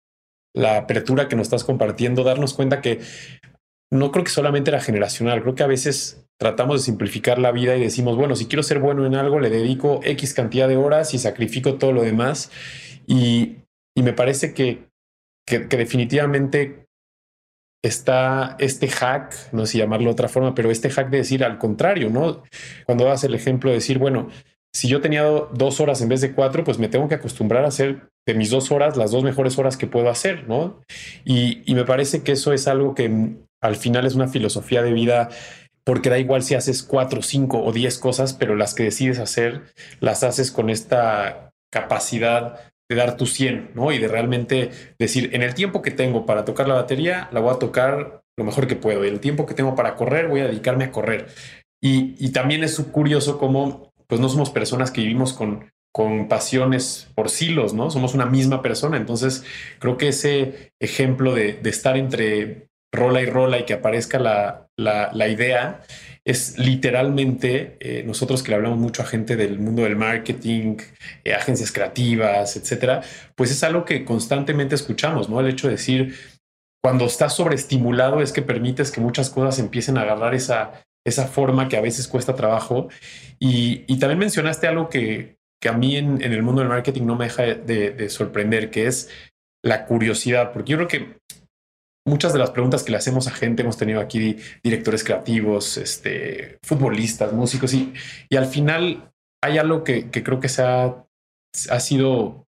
la 0.55 0.79
apertura 0.79 1.29
que 1.29 1.37
nos 1.37 1.47
estás 1.47 1.65
compartiendo, 1.65 2.25
darnos 2.25 2.55
cuenta 2.55 2.81
que 2.81 3.01
no 3.93 4.11
creo 4.11 4.25
que 4.25 4.31
solamente 4.31 4.71
era 4.71 4.81
generacional, 4.81 5.43
creo 5.43 5.55
que 5.55 5.63
a 5.63 5.69
veces 5.69 6.27
tratamos 6.39 6.81
de 6.81 6.85
simplificar 6.85 7.39
la 7.39 7.53
vida 7.53 7.77
y 7.77 7.81
decimos, 7.81 8.17
bueno, 8.17 8.35
si 8.35 8.47
quiero 8.47 8.65
ser 8.65 8.81
bueno 8.81 9.07
en 9.07 9.15
algo, 9.15 9.39
le 9.39 9.51
dedico 9.51 10.01
X 10.03 10.35
cantidad 10.35 10.67
de 10.67 10.77
horas 10.77 11.15
y 11.15 11.19
sacrifico 11.19 11.75
todo 11.75 11.93
lo 11.93 12.03
demás. 12.03 12.51
Y, 13.07 13.64
y 13.95 14.03
me 14.03 14.13
parece 14.13 14.55
que, 14.55 14.89
que, 15.47 15.61
definitivamente 15.61 16.87
está 17.83 18.57
este 18.59 18.89
hack, 18.89 19.53
no 19.53 19.67
sé 19.67 19.73
si 19.73 19.79
llamarlo 19.79 20.07
de 20.07 20.13
otra 20.13 20.29
forma, 20.29 20.55
pero 20.55 20.71
este 20.71 20.91
hack 20.91 21.11
de 21.11 21.19
decir 21.19 21.45
al 21.45 21.59
contrario, 21.59 22.11
¿no? 22.11 22.43
Cuando 22.87 23.05
das 23.05 23.25
el 23.25 23.35
ejemplo 23.35 23.71
de 23.71 23.77
decir, 23.77 23.99
bueno, 23.99 24.29
si 24.73 24.89
yo 24.89 25.01
tenía 25.01 25.23
dos 25.23 25.81
horas 25.81 26.01
en 26.01 26.09
vez 26.09 26.21
de 26.21 26.33
cuatro, 26.33 26.65
pues 26.65 26.79
me 26.79 26.89
tengo 26.89 27.09
que 27.09 27.15
acostumbrar 27.15 27.65
a 27.65 27.69
hacer 27.69 28.09
de 28.27 28.35
mis 28.35 28.51
dos 28.51 28.73
horas 28.73 28.97
las 28.97 29.11
dos 29.11 29.23
mejores 29.23 29.59
horas 29.59 29.77
que 29.77 29.87
puedo 29.87 30.09
hacer, 30.09 30.49
¿no? 30.49 30.83
Y, 31.25 31.63
y 31.71 31.75
me 31.75 31.85
parece 31.85 32.23
que 32.23 32.33
eso 32.33 32.53
es 32.53 32.67
algo 32.67 32.95
que 32.95 33.37
al 33.61 33.77
final 33.77 34.07
es 34.07 34.15
una 34.15 34.29
filosofía 34.29 34.83
de 34.83 34.93
vida 34.93 35.29
porque 35.85 36.09
da 36.09 36.19
igual 36.19 36.43
si 36.43 36.55
haces 36.55 36.83
cuatro, 36.83 37.23
cinco 37.23 37.63
o 37.63 37.73
diez 37.73 37.99
cosas, 37.99 38.33
pero 38.33 38.57
las 38.57 38.75
que 38.75 38.85
decides 38.85 39.19
hacer 39.19 39.63
las 40.01 40.25
haces 40.25 40.51
con 40.51 40.71
esta 40.71 41.53
capacidad 41.71 42.73
de 42.89 42.97
dar 42.97 43.17
tu 43.17 43.27
100, 43.27 43.71
¿no? 43.75 43.93
Y 43.93 43.99
de 43.99 44.09
realmente 44.09 44.71
decir, 44.99 45.31
en 45.33 45.43
el 45.43 45.55
tiempo 45.55 45.83
que 45.83 45.91
tengo 45.91 46.27
para 46.27 46.45
tocar 46.45 46.69
la 46.69 46.75
batería, 46.75 47.29
la 47.33 47.41
voy 47.41 47.55
a 47.55 47.59
tocar 47.59 48.23
lo 48.37 48.45
mejor 48.45 48.67
que 48.67 48.77
puedo. 48.77 49.05
Y 49.05 49.09
el 49.09 49.21
tiempo 49.21 49.47
que 49.47 49.55
tengo 49.55 49.75
para 49.75 49.97
correr, 49.97 50.29
voy 50.29 50.41
a 50.41 50.47
dedicarme 50.47 50.85
a 50.85 50.93
correr. 50.93 51.29
Y, 51.83 52.15
y 52.19 52.31
también 52.31 52.65
es 52.65 52.79
curioso 52.81 53.39
cómo, 53.39 53.93
pues 54.07 54.21
no 54.21 54.29
somos 54.29 54.51
personas 54.51 54.91
que 54.91 55.03
vivimos 55.03 55.33
con, 55.33 55.71
con 55.93 56.29
pasiones 56.29 57.09
por 57.15 57.31
silos, 57.31 57.73
¿no? 57.75 57.91
Somos 57.91 58.15
una 58.15 58.27
misma 58.27 58.63
persona. 58.63 58.97
Entonces, 58.97 59.45
creo 59.79 59.97
que 59.97 60.09
ese 60.09 60.73
ejemplo 60.81 61.35
de, 61.35 61.55
de 61.55 61.71
estar 61.71 61.97
entre 61.97 62.69
rola 62.93 63.23
y 63.23 63.27
rola 63.27 63.59
y 63.59 63.65
que 63.65 63.75
aparezca 63.75 64.19
la, 64.19 64.64
la, 64.77 65.29
idea 65.29 65.83
es 66.25 66.59
literalmente 66.59 67.77
eh, 67.81 68.03
nosotros 68.05 68.43
que 68.43 68.51
le 68.51 68.57
hablamos 68.57 68.79
mucho 68.79 69.03
a 69.03 69.07
gente 69.07 69.37
del 69.37 69.59
mundo 69.59 69.83
del 69.83 69.97
marketing, 69.97 70.77
eh, 71.23 71.35
agencias 71.35 71.71
creativas, 71.71 72.57
etcétera, 72.57 73.03
pues 73.35 73.51
es 73.51 73.63
algo 73.63 73.85
que 73.85 74.05
constantemente 74.05 74.75
escuchamos, 74.75 75.29
¿no? 75.29 75.41
El 75.41 75.49
hecho 75.49 75.69
de 75.69 75.75
decir, 75.75 76.15
cuando 76.83 77.07
estás 77.07 77.35
sobreestimulado 77.35 78.21
es 78.21 78.33
que 78.33 78.43
permites 78.43 78.91
que 78.91 79.01
muchas 79.01 79.31
cosas 79.31 79.59
empiecen 79.59 79.99
a 79.99 80.03
agarrar 80.03 80.35
esa, 80.35 80.85
esa 81.07 81.27
forma 81.27 81.69
que 81.69 81.77
a 81.77 81.81
veces 81.81 82.09
cuesta 82.09 82.35
trabajo. 82.35 82.89
Y, 83.39 83.85
y 83.87 83.99
también 83.99 84.19
mencionaste 84.19 84.67
algo 84.67 84.89
que, 84.89 85.37
que 85.63 85.69
a 85.69 85.73
mí 85.73 85.97
en, 85.97 86.21
el 86.21 86.43
mundo 86.43 86.61
del 86.61 86.69
marketing 86.69 87.07
no 87.07 87.17
me 87.17 87.27
deja 87.27 87.43
de, 87.43 87.91
de 87.91 88.09
sorprender, 88.11 88.71
que 88.71 88.87
es 88.87 89.11
la 89.63 89.87
curiosidad, 89.87 90.53
porque 90.53 90.73
yo 90.73 90.77
creo 90.77 90.89
que 90.89 91.17
muchas 92.07 92.33
de 92.33 92.39
las 92.39 92.51
preguntas 92.51 92.83
que 92.83 92.93
le 92.93 92.99
hacemos 92.99 93.27
a 93.27 93.33
gente, 93.33 93.63
hemos 93.63 93.77
tenido 93.77 94.01
aquí 94.01 94.37
directores 94.63 95.05
creativos, 95.05 95.77
este, 95.79 96.59
futbolistas, 96.63 97.33
músicos, 97.33 97.73
y, 97.75 97.93
y 98.29 98.37
al 98.37 98.47
final 98.47 99.13
hay 99.43 99.59
algo 99.59 99.85
que, 99.85 100.11
que 100.11 100.23
creo 100.23 100.41
que 100.41 100.49
se 100.49 100.63
ha, 100.63 101.07
ha, 101.71 101.81
sido 101.81 102.47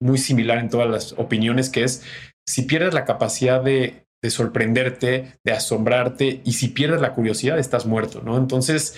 muy 0.00 0.18
similar 0.18 0.58
en 0.58 0.68
todas 0.68 0.90
las 0.90 1.12
opiniones, 1.18 1.70
que 1.70 1.84
es 1.84 2.02
si 2.46 2.62
pierdes 2.62 2.94
la 2.94 3.04
capacidad 3.04 3.62
de, 3.62 4.06
de 4.22 4.30
sorprenderte, 4.30 5.38
de 5.44 5.52
asombrarte, 5.52 6.42
y 6.44 6.52
si 6.52 6.68
pierdes 6.68 7.00
la 7.00 7.14
curiosidad, 7.14 7.58
estás 7.58 7.86
muerto, 7.86 8.22
¿no? 8.22 8.36
Entonces, 8.36 8.96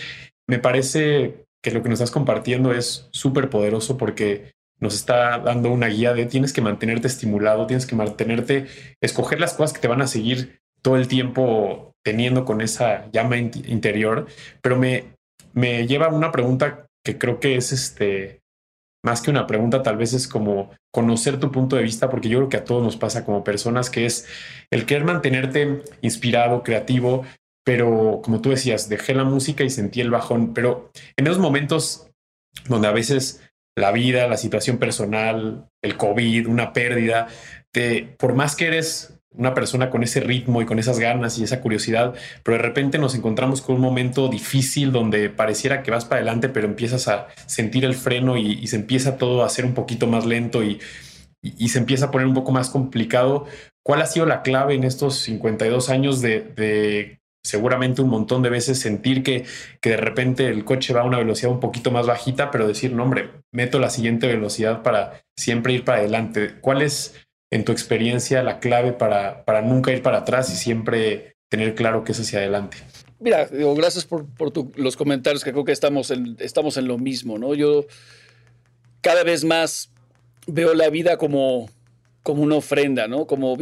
me 0.48 0.58
parece 0.58 1.46
que 1.62 1.70
lo 1.70 1.82
que 1.82 1.88
nos 1.88 2.00
estás 2.00 2.10
compartiendo 2.10 2.72
es 2.72 3.08
súper 3.12 3.48
poderoso 3.48 3.96
porque 3.96 4.52
nos 4.82 4.94
está 4.94 5.38
dando 5.38 5.70
una 5.70 5.86
guía 5.86 6.12
de 6.12 6.26
tienes 6.26 6.52
que 6.52 6.60
mantenerte 6.60 7.06
estimulado, 7.06 7.68
tienes 7.68 7.86
que 7.86 7.94
mantenerte, 7.94 8.66
escoger 9.00 9.40
las 9.40 9.54
cosas 9.54 9.72
que 9.72 9.80
te 9.80 9.86
van 9.86 10.02
a 10.02 10.08
seguir 10.08 10.60
todo 10.82 10.96
el 10.96 11.06
tiempo 11.06 11.94
teniendo 12.04 12.44
con 12.44 12.60
esa 12.60 13.08
llama 13.12 13.38
interior. 13.38 14.26
Pero 14.60 14.76
me, 14.76 15.14
me 15.52 15.86
lleva 15.86 16.06
a 16.06 16.12
una 16.12 16.32
pregunta 16.32 16.86
que 17.04 17.16
creo 17.16 17.38
que 17.38 17.54
es 17.54 17.70
este, 17.70 18.40
más 19.04 19.22
que 19.22 19.30
una 19.30 19.46
pregunta, 19.46 19.84
tal 19.84 19.96
vez 19.96 20.14
es 20.14 20.26
como 20.26 20.70
conocer 20.92 21.38
tu 21.38 21.52
punto 21.52 21.76
de 21.76 21.84
vista, 21.84 22.10
porque 22.10 22.28
yo 22.28 22.38
creo 22.38 22.48
que 22.48 22.56
a 22.56 22.64
todos 22.64 22.82
nos 22.82 22.96
pasa 22.96 23.24
como 23.24 23.44
personas, 23.44 23.88
que 23.88 24.04
es 24.04 24.26
el 24.72 24.84
querer 24.84 25.04
mantenerte 25.04 25.82
inspirado, 26.00 26.64
creativo, 26.64 27.24
pero 27.64 28.20
como 28.24 28.40
tú 28.40 28.50
decías, 28.50 28.88
dejé 28.88 29.14
la 29.14 29.22
música 29.22 29.62
y 29.62 29.70
sentí 29.70 30.00
el 30.00 30.10
bajón, 30.10 30.54
pero 30.54 30.90
en 31.16 31.28
esos 31.28 31.38
momentos 31.38 32.08
donde 32.68 32.88
a 32.88 32.92
veces 32.92 33.40
la 33.76 33.92
vida, 33.92 34.26
la 34.28 34.36
situación 34.36 34.78
personal, 34.78 35.68
el 35.82 35.96
COVID, 35.96 36.46
una 36.46 36.72
pérdida, 36.72 37.28
te, 37.70 38.14
por 38.18 38.34
más 38.34 38.54
que 38.56 38.66
eres 38.66 39.18
una 39.34 39.54
persona 39.54 39.88
con 39.88 40.02
ese 40.02 40.20
ritmo 40.20 40.60
y 40.60 40.66
con 40.66 40.78
esas 40.78 40.98
ganas 40.98 41.38
y 41.38 41.44
esa 41.44 41.62
curiosidad, 41.62 42.14
pero 42.42 42.58
de 42.58 42.62
repente 42.62 42.98
nos 42.98 43.14
encontramos 43.14 43.62
con 43.62 43.76
un 43.76 43.80
momento 43.80 44.28
difícil 44.28 44.92
donde 44.92 45.30
pareciera 45.30 45.82
que 45.82 45.90
vas 45.90 46.04
para 46.04 46.16
adelante, 46.16 46.50
pero 46.50 46.66
empiezas 46.66 47.08
a 47.08 47.28
sentir 47.46 47.86
el 47.86 47.94
freno 47.94 48.36
y, 48.36 48.66
se 48.66 48.76
empieza 48.76 49.16
todo 49.16 49.42
a 49.42 49.48
ser 49.48 49.64
un 49.64 49.72
poquito 49.72 50.06
más 50.06 50.26
lento 50.26 50.62
y, 50.62 50.80
y, 51.40 51.68
se 51.70 51.78
empieza 51.78 52.06
a 52.06 52.10
poner 52.10 52.26
un 52.26 52.34
poco 52.34 52.52
más 52.52 52.68
complicado. 52.68 53.46
¿Cuál 53.82 54.02
ha 54.02 54.06
sido 54.06 54.26
la 54.26 54.42
clave 54.42 54.74
en 54.74 54.84
estos 54.84 55.16
52 55.16 55.88
años 55.88 56.20
de 56.20 57.21
seguramente 57.42 58.02
un 58.02 58.08
montón 58.08 58.42
de 58.42 58.50
veces 58.50 58.78
sentir 58.78 59.22
que, 59.22 59.44
que 59.80 59.90
de 59.90 59.96
repente 59.96 60.48
el 60.48 60.64
coche 60.64 60.94
va 60.94 61.00
a 61.00 61.04
una 61.04 61.18
velocidad 61.18 61.50
un 61.50 61.60
poquito 61.60 61.90
más 61.90 62.06
bajita, 62.06 62.50
pero 62.50 62.68
decir, 62.68 62.92
no, 62.92 63.02
hombre, 63.02 63.30
meto 63.50 63.78
la 63.78 63.90
siguiente 63.90 64.26
velocidad 64.26 64.82
para 64.82 65.24
siempre 65.36 65.72
ir 65.72 65.84
para 65.84 65.98
adelante. 65.98 66.54
¿Cuál 66.60 66.82
es, 66.82 67.14
en 67.50 67.64
tu 67.64 67.72
experiencia, 67.72 68.42
la 68.42 68.60
clave 68.60 68.92
para, 68.92 69.44
para 69.44 69.62
nunca 69.62 69.92
ir 69.92 70.02
para 70.02 70.18
atrás 70.18 70.50
y 70.52 70.56
siempre 70.56 71.36
tener 71.48 71.74
claro 71.74 72.04
que 72.04 72.12
es 72.12 72.20
hacia 72.20 72.38
adelante? 72.38 72.78
Mira, 73.18 73.46
digo, 73.46 73.74
gracias 73.74 74.04
por, 74.04 74.26
por 74.26 74.50
tu, 74.50 74.72
los 74.76 74.96
comentarios, 74.96 75.44
que 75.44 75.52
creo 75.52 75.64
que 75.64 75.72
estamos 75.72 76.10
en, 76.10 76.36
estamos 76.40 76.76
en 76.76 76.86
lo 76.86 76.98
mismo, 76.98 77.38
¿no? 77.38 77.54
Yo 77.54 77.86
cada 79.00 79.24
vez 79.24 79.44
más 79.44 79.90
veo 80.46 80.74
la 80.74 80.90
vida 80.90 81.16
como, 81.16 81.68
como 82.22 82.42
una 82.42 82.56
ofrenda, 82.56 83.08
¿no? 83.08 83.26
Como 83.26 83.56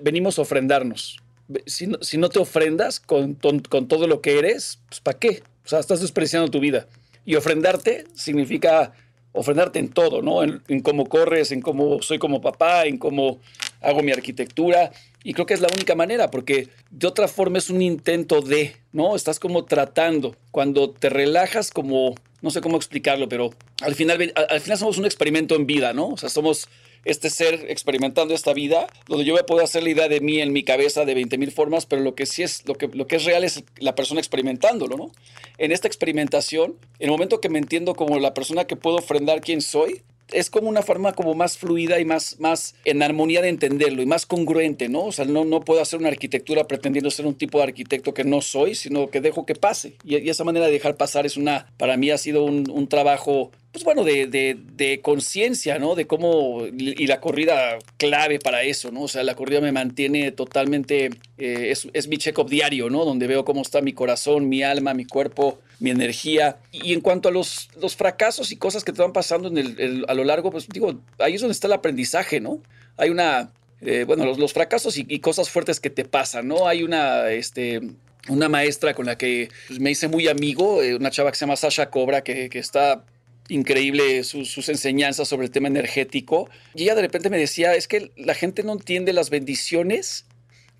venimos 0.00 0.38
a 0.38 0.42
ofrendarnos 0.42 1.18
si 1.66 1.86
no, 1.86 1.98
si 2.00 2.18
no 2.18 2.28
te 2.28 2.38
ofrendas 2.38 3.00
con, 3.00 3.34
con, 3.34 3.88
todo 3.88 4.06
lo 4.06 4.20
que 4.20 4.38
eres, 4.38 4.80
pues 4.88 5.00
¿para 5.00 5.18
qué? 5.18 5.42
O 5.64 5.68
sea, 5.68 5.80
estás 5.80 6.00
despreciando 6.00 6.50
tu 6.50 6.60
vida. 6.60 6.86
Y 7.24 7.34
ofrendarte 7.34 8.04
significa 8.14 8.92
ofrendarte 9.36 9.78
en 9.78 9.88
todo, 9.88 10.22
¿no? 10.22 10.42
En, 10.42 10.80
cómo 10.80 11.06
corres, 11.06 11.52
en 11.52 11.60
cómo 11.60 12.00
soy 12.00 12.18
como 12.18 12.40
papá, 12.40 12.86
en 12.86 12.98
cómo 12.98 13.38
hago 13.82 14.02
mi 14.02 14.12
arquitectura. 14.12 14.90
Y 15.22 15.34
creo 15.34 15.46
que 15.46 15.54
es 15.54 15.60
la 15.60 15.68
única 15.72 15.94
manera, 15.94 16.30
porque 16.30 16.68
de 16.90 17.06
otra 17.06 17.28
forma 17.28 17.58
es 17.58 17.68
un 17.68 17.82
intento 17.82 18.40
de, 18.40 18.76
¿no? 18.92 19.14
Estás 19.14 19.38
como 19.38 19.64
tratando. 19.64 20.36
Cuando 20.50 20.90
te 20.90 21.10
relajas, 21.10 21.70
como, 21.70 22.14
no 22.46 22.50
sé 22.52 22.60
cómo 22.60 22.76
explicarlo, 22.76 23.28
pero 23.28 23.50
al 23.82 23.94
final, 23.94 24.32
al, 24.34 24.46
al 24.48 24.60
final 24.60 24.78
somos 24.78 24.98
un 24.98 25.04
experimento 25.04 25.56
en 25.56 25.66
vida, 25.66 25.92
¿no? 25.92 26.08
O 26.10 26.16
sea, 26.16 26.28
somos 26.28 26.68
este 27.06 27.30
ser 27.30 27.66
experimentando 27.68 28.34
esta 28.34 28.52
vida, 28.52 28.86
donde 29.06 29.24
yo 29.24 29.32
voy 29.32 29.40
a 29.40 29.46
poder 29.46 29.64
hacer 29.64 29.82
la 29.82 29.90
idea 29.90 30.08
de 30.08 30.20
mí 30.20 30.40
en 30.40 30.52
mi 30.52 30.64
cabeza 30.64 31.04
de 31.04 31.14
20 31.14 31.38
mil 31.38 31.52
formas, 31.52 31.86
pero 31.86 32.02
lo 32.02 32.14
que 32.14 32.26
sí 32.26 32.42
es, 32.42 32.66
lo 32.66 32.74
que, 32.74 32.88
lo 32.88 33.06
que 33.06 33.16
es 33.16 33.24
real 33.24 33.44
es 33.44 33.62
la 33.78 33.94
persona 33.94 34.20
experimentándolo, 34.20 34.96
¿no? 34.96 35.12
En 35.58 35.70
esta 35.70 35.86
experimentación, 35.86 36.76
en 36.98 37.06
el 37.06 37.10
momento 37.10 37.40
que 37.40 37.48
me 37.48 37.58
entiendo 37.58 37.94
como 37.94 38.18
la 38.18 38.34
persona 38.34 38.66
que 38.66 38.76
puedo 38.76 38.96
ofrendar 38.96 39.40
quién 39.40 39.60
soy, 39.60 40.02
es 40.32 40.50
como 40.50 40.68
una 40.68 40.82
forma 40.82 41.12
como 41.12 41.34
más 41.34 41.58
fluida 41.58 42.00
y 42.00 42.04
más, 42.04 42.38
más 42.40 42.74
en 42.84 43.02
armonía 43.02 43.42
de 43.42 43.48
entenderlo 43.48 44.02
y 44.02 44.06
más 44.06 44.26
congruente, 44.26 44.88
¿no? 44.88 45.04
O 45.04 45.12
sea, 45.12 45.24
no, 45.24 45.44
no 45.44 45.60
puedo 45.60 45.80
hacer 45.80 45.98
una 45.98 46.08
arquitectura 46.08 46.66
pretendiendo 46.66 47.10
ser 47.10 47.26
un 47.26 47.34
tipo 47.34 47.58
de 47.58 47.64
arquitecto 47.64 48.14
que 48.14 48.24
no 48.24 48.40
soy, 48.40 48.74
sino 48.74 49.10
que 49.10 49.20
dejo 49.20 49.46
que 49.46 49.54
pase. 49.54 49.96
Y, 50.04 50.28
esa 50.28 50.44
manera 50.44 50.66
de 50.66 50.72
dejar 50.72 50.96
pasar 50.96 51.26
es 51.26 51.36
una, 51.36 51.72
para 51.76 51.96
mí 51.96 52.10
ha 52.10 52.18
sido 52.18 52.44
un, 52.44 52.68
un 52.70 52.88
trabajo 52.88 53.52
pues 53.76 53.84
bueno, 53.84 54.04
de, 54.04 54.26
de, 54.26 55.00
conciencia, 55.02 55.78
¿no? 55.78 55.94
De 55.94 56.06
cómo, 56.06 56.64
y 56.64 57.06
la 57.06 57.20
corrida 57.20 57.76
clave 57.98 58.38
para 58.38 58.62
eso, 58.62 58.90
¿no? 58.90 59.02
O 59.02 59.08
sea, 59.08 59.22
la 59.22 59.34
corrida 59.34 59.60
me 59.60 59.70
mantiene 59.70 60.32
totalmente, 60.32 61.10
eh, 61.36 61.68
es, 61.70 61.86
es, 61.92 62.08
mi 62.08 62.16
check-up 62.16 62.48
diario, 62.48 62.88
¿no? 62.88 63.04
Donde 63.04 63.26
veo 63.26 63.44
cómo 63.44 63.60
está 63.60 63.82
mi 63.82 63.92
corazón, 63.92 64.48
mi 64.48 64.62
alma, 64.62 64.94
mi 64.94 65.04
cuerpo, 65.04 65.58
mi 65.78 65.90
energía. 65.90 66.56
Y 66.72 66.94
en 66.94 67.02
cuanto 67.02 67.28
a 67.28 67.32
los, 67.32 67.68
los 67.78 67.96
fracasos 67.96 68.50
y 68.50 68.56
cosas 68.56 68.82
que 68.82 68.92
te 68.92 69.02
van 69.02 69.12
pasando 69.12 69.48
en 69.48 69.58
el, 69.58 70.06
a 70.08 70.14
lo 70.14 70.24
largo, 70.24 70.50
pues 70.50 70.70
digo, 70.70 70.98
ahí 71.18 71.34
es 71.34 71.42
donde 71.42 71.52
está 71.52 71.66
el 71.66 71.74
aprendizaje, 71.74 72.40
¿no? 72.40 72.62
Hay 72.96 73.10
una, 73.10 73.50
eh, 73.82 74.04
bueno, 74.06 74.24
los, 74.24 74.38
los 74.38 74.54
fracasos 74.54 74.96
y, 74.96 75.18
cosas 75.18 75.50
fuertes 75.50 75.80
que 75.80 75.90
te 75.90 76.06
pasan, 76.06 76.48
¿no? 76.48 76.66
Hay 76.66 76.82
una, 76.82 77.28
este, 77.28 77.82
una 78.30 78.48
maestra 78.48 78.94
con 78.94 79.04
la 79.04 79.18
que 79.18 79.50
pues, 79.68 79.80
me 79.80 79.90
hice 79.90 80.08
muy 80.08 80.28
amigo, 80.28 80.82
eh, 80.82 80.94
una 80.94 81.10
chava 81.10 81.30
que 81.30 81.36
se 81.36 81.44
llama 81.44 81.56
Sasha 81.56 81.90
Cobra, 81.90 82.24
que, 82.24 82.48
que 82.48 82.58
está 82.58 83.04
increíble 83.48 84.24
sus, 84.24 84.68
enseñanzas 84.68 85.28
sobre 85.28 85.46
el 85.46 85.50
tema 85.50 85.68
energético. 85.68 86.48
Y 86.74 86.84
ella 86.84 86.94
de 86.94 87.02
repente 87.02 87.30
me 87.30 87.38
decía, 87.38 87.74
es 87.74 87.88
que 87.88 88.10
la 88.16 88.34
gente 88.34 88.62
no 88.62 88.72
entiende 88.72 89.12
las 89.12 89.30
bendiciones 89.30 90.26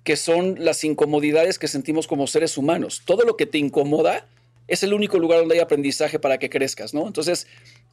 que 0.03 0.15
son 0.15 0.55
las 0.59 0.83
incomodidades 0.83 1.59
que 1.59 1.67
sentimos 1.67 2.07
como 2.07 2.27
seres 2.27 2.57
humanos. 2.57 3.01
Todo 3.05 3.25
lo 3.25 3.35
que 3.35 3.45
te 3.45 3.57
incomoda 3.57 4.27
es 4.67 4.83
el 4.83 4.93
único 4.93 5.19
lugar 5.19 5.39
donde 5.39 5.55
hay 5.55 5.61
aprendizaje 5.61 6.19
para 6.19 6.37
que 6.37 6.49
crezcas, 6.49 6.93
¿no? 6.93 7.07
Entonces, 7.07 7.47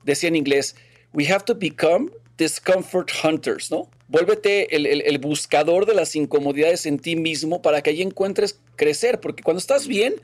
decía 0.04 0.28
en 0.28 0.36
inglés, 0.36 0.76
we 1.12 1.26
have 1.28 1.44
to 1.44 1.54
become 1.54 2.10
discomfort 2.36 3.10
hunters, 3.22 3.70
¿no? 3.70 3.90
Vuélvete 4.08 4.76
el, 4.76 4.86
el 4.86 5.18
buscador 5.18 5.86
de 5.86 5.94
las 5.94 6.14
incomodidades 6.14 6.86
en 6.86 6.98
ti 6.98 7.16
mismo 7.16 7.62
para 7.62 7.82
que 7.82 7.90
allí 7.90 8.02
encuentres 8.02 8.60
crecer, 8.76 9.20
porque 9.20 9.42
cuando 9.42 9.58
estás 9.58 9.86
bien, 9.88 10.14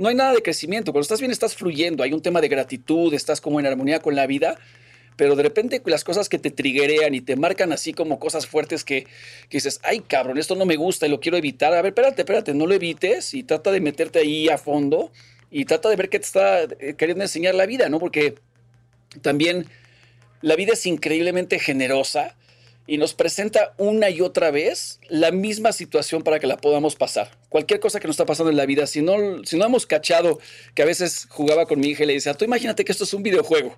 no 0.00 0.08
hay 0.08 0.14
nada 0.14 0.32
de 0.32 0.40
crecimiento. 0.40 0.92
Cuando 0.92 1.02
estás 1.02 1.20
bien, 1.20 1.30
estás 1.30 1.54
fluyendo. 1.54 2.02
Hay 2.02 2.14
un 2.14 2.22
tema 2.22 2.40
de 2.40 2.48
gratitud, 2.48 3.12
estás 3.12 3.38
como 3.42 3.60
en 3.60 3.66
armonía 3.66 4.00
con 4.00 4.16
la 4.16 4.26
vida. 4.26 4.58
Pero 5.16 5.36
de 5.36 5.42
repente 5.42 5.82
las 5.84 6.04
cosas 6.04 6.30
que 6.30 6.38
te 6.38 6.50
triguerean 6.50 7.14
y 7.14 7.20
te 7.20 7.36
marcan 7.36 7.70
así 7.70 7.92
como 7.92 8.18
cosas 8.18 8.46
fuertes 8.46 8.82
que, 8.82 9.06
dices, 9.50 9.78
ay 9.82 10.00
cabrón, 10.00 10.38
esto 10.38 10.54
no 10.54 10.64
me 10.64 10.76
gusta 10.76 11.06
y 11.06 11.10
lo 11.10 11.20
quiero 11.20 11.36
evitar. 11.36 11.74
A 11.74 11.82
ver, 11.82 11.90
espérate, 11.90 12.22
espérate, 12.22 12.54
no 12.54 12.66
lo 12.66 12.72
evites 12.72 13.34
y 13.34 13.42
trata 13.42 13.72
de 13.72 13.82
meterte 13.82 14.20
ahí 14.20 14.48
a 14.48 14.56
fondo 14.56 15.12
y 15.50 15.66
trata 15.66 15.90
de 15.90 15.96
ver 15.96 16.08
qué 16.08 16.18
te 16.18 16.24
está 16.24 16.62
eh, 16.62 16.94
queriendo 16.96 17.22
enseñar 17.22 17.54
la 17.54 17.66
vida, 17.66 17.90
¿no? 17.90 17.98
Porque 17.98 18.36
también 19.20 19.66
la 20.40 20.56
vida 20.56 20.72
es 20.72 20.86
increíblemente 20.86 21.58
generosa 21.58 22.36
y 22.86 22.98
nos 22.98 23.14
presenta 23.14 23.74
una 23.78 24.10
y 24.10 24.20
otra 24.20 24.50
vez 24.50 24.98
la 25.08 25.30
misma 25.30 25.72
situación 25.72 26.22
para 26.22 26.40
que 26.40 26.46
la 26.46 26.56
podamos 26.56 26.96
pasar. 26.96 27.30
Cualquier 27.48 27.80
cosa 27.80 28.00
que 28.00 28.06
nos 28.06 28.14
está 28.14 28.26
pasando 28.26 28.50
en 28.50 28.56
la 28.56 28.66
vida, 28.66 28.86
si 28.86 29.00
no, 29.02 29.44
si 29.44 29.56
no 29.56 29.64
hemos 29.64 29.86
cachado 29.86 30.40
que 30.74 30.82
a 30.82 30.86
veces 30.86 31.26
jugaba 31.30 31.66
con 31.66 31.80
mi 31.80 31.88
hija 31.88 32.04
y 32.04 32.06
le 32.06 32.14
decía, 32.14 32.34
tú 32.34 32.44
imagínate 32.44 32.84
que 32.84 32.92
esto 32.92 33.04
es 33.04 33.14
un 33.14 33.22
videojuego. 33.22 33.76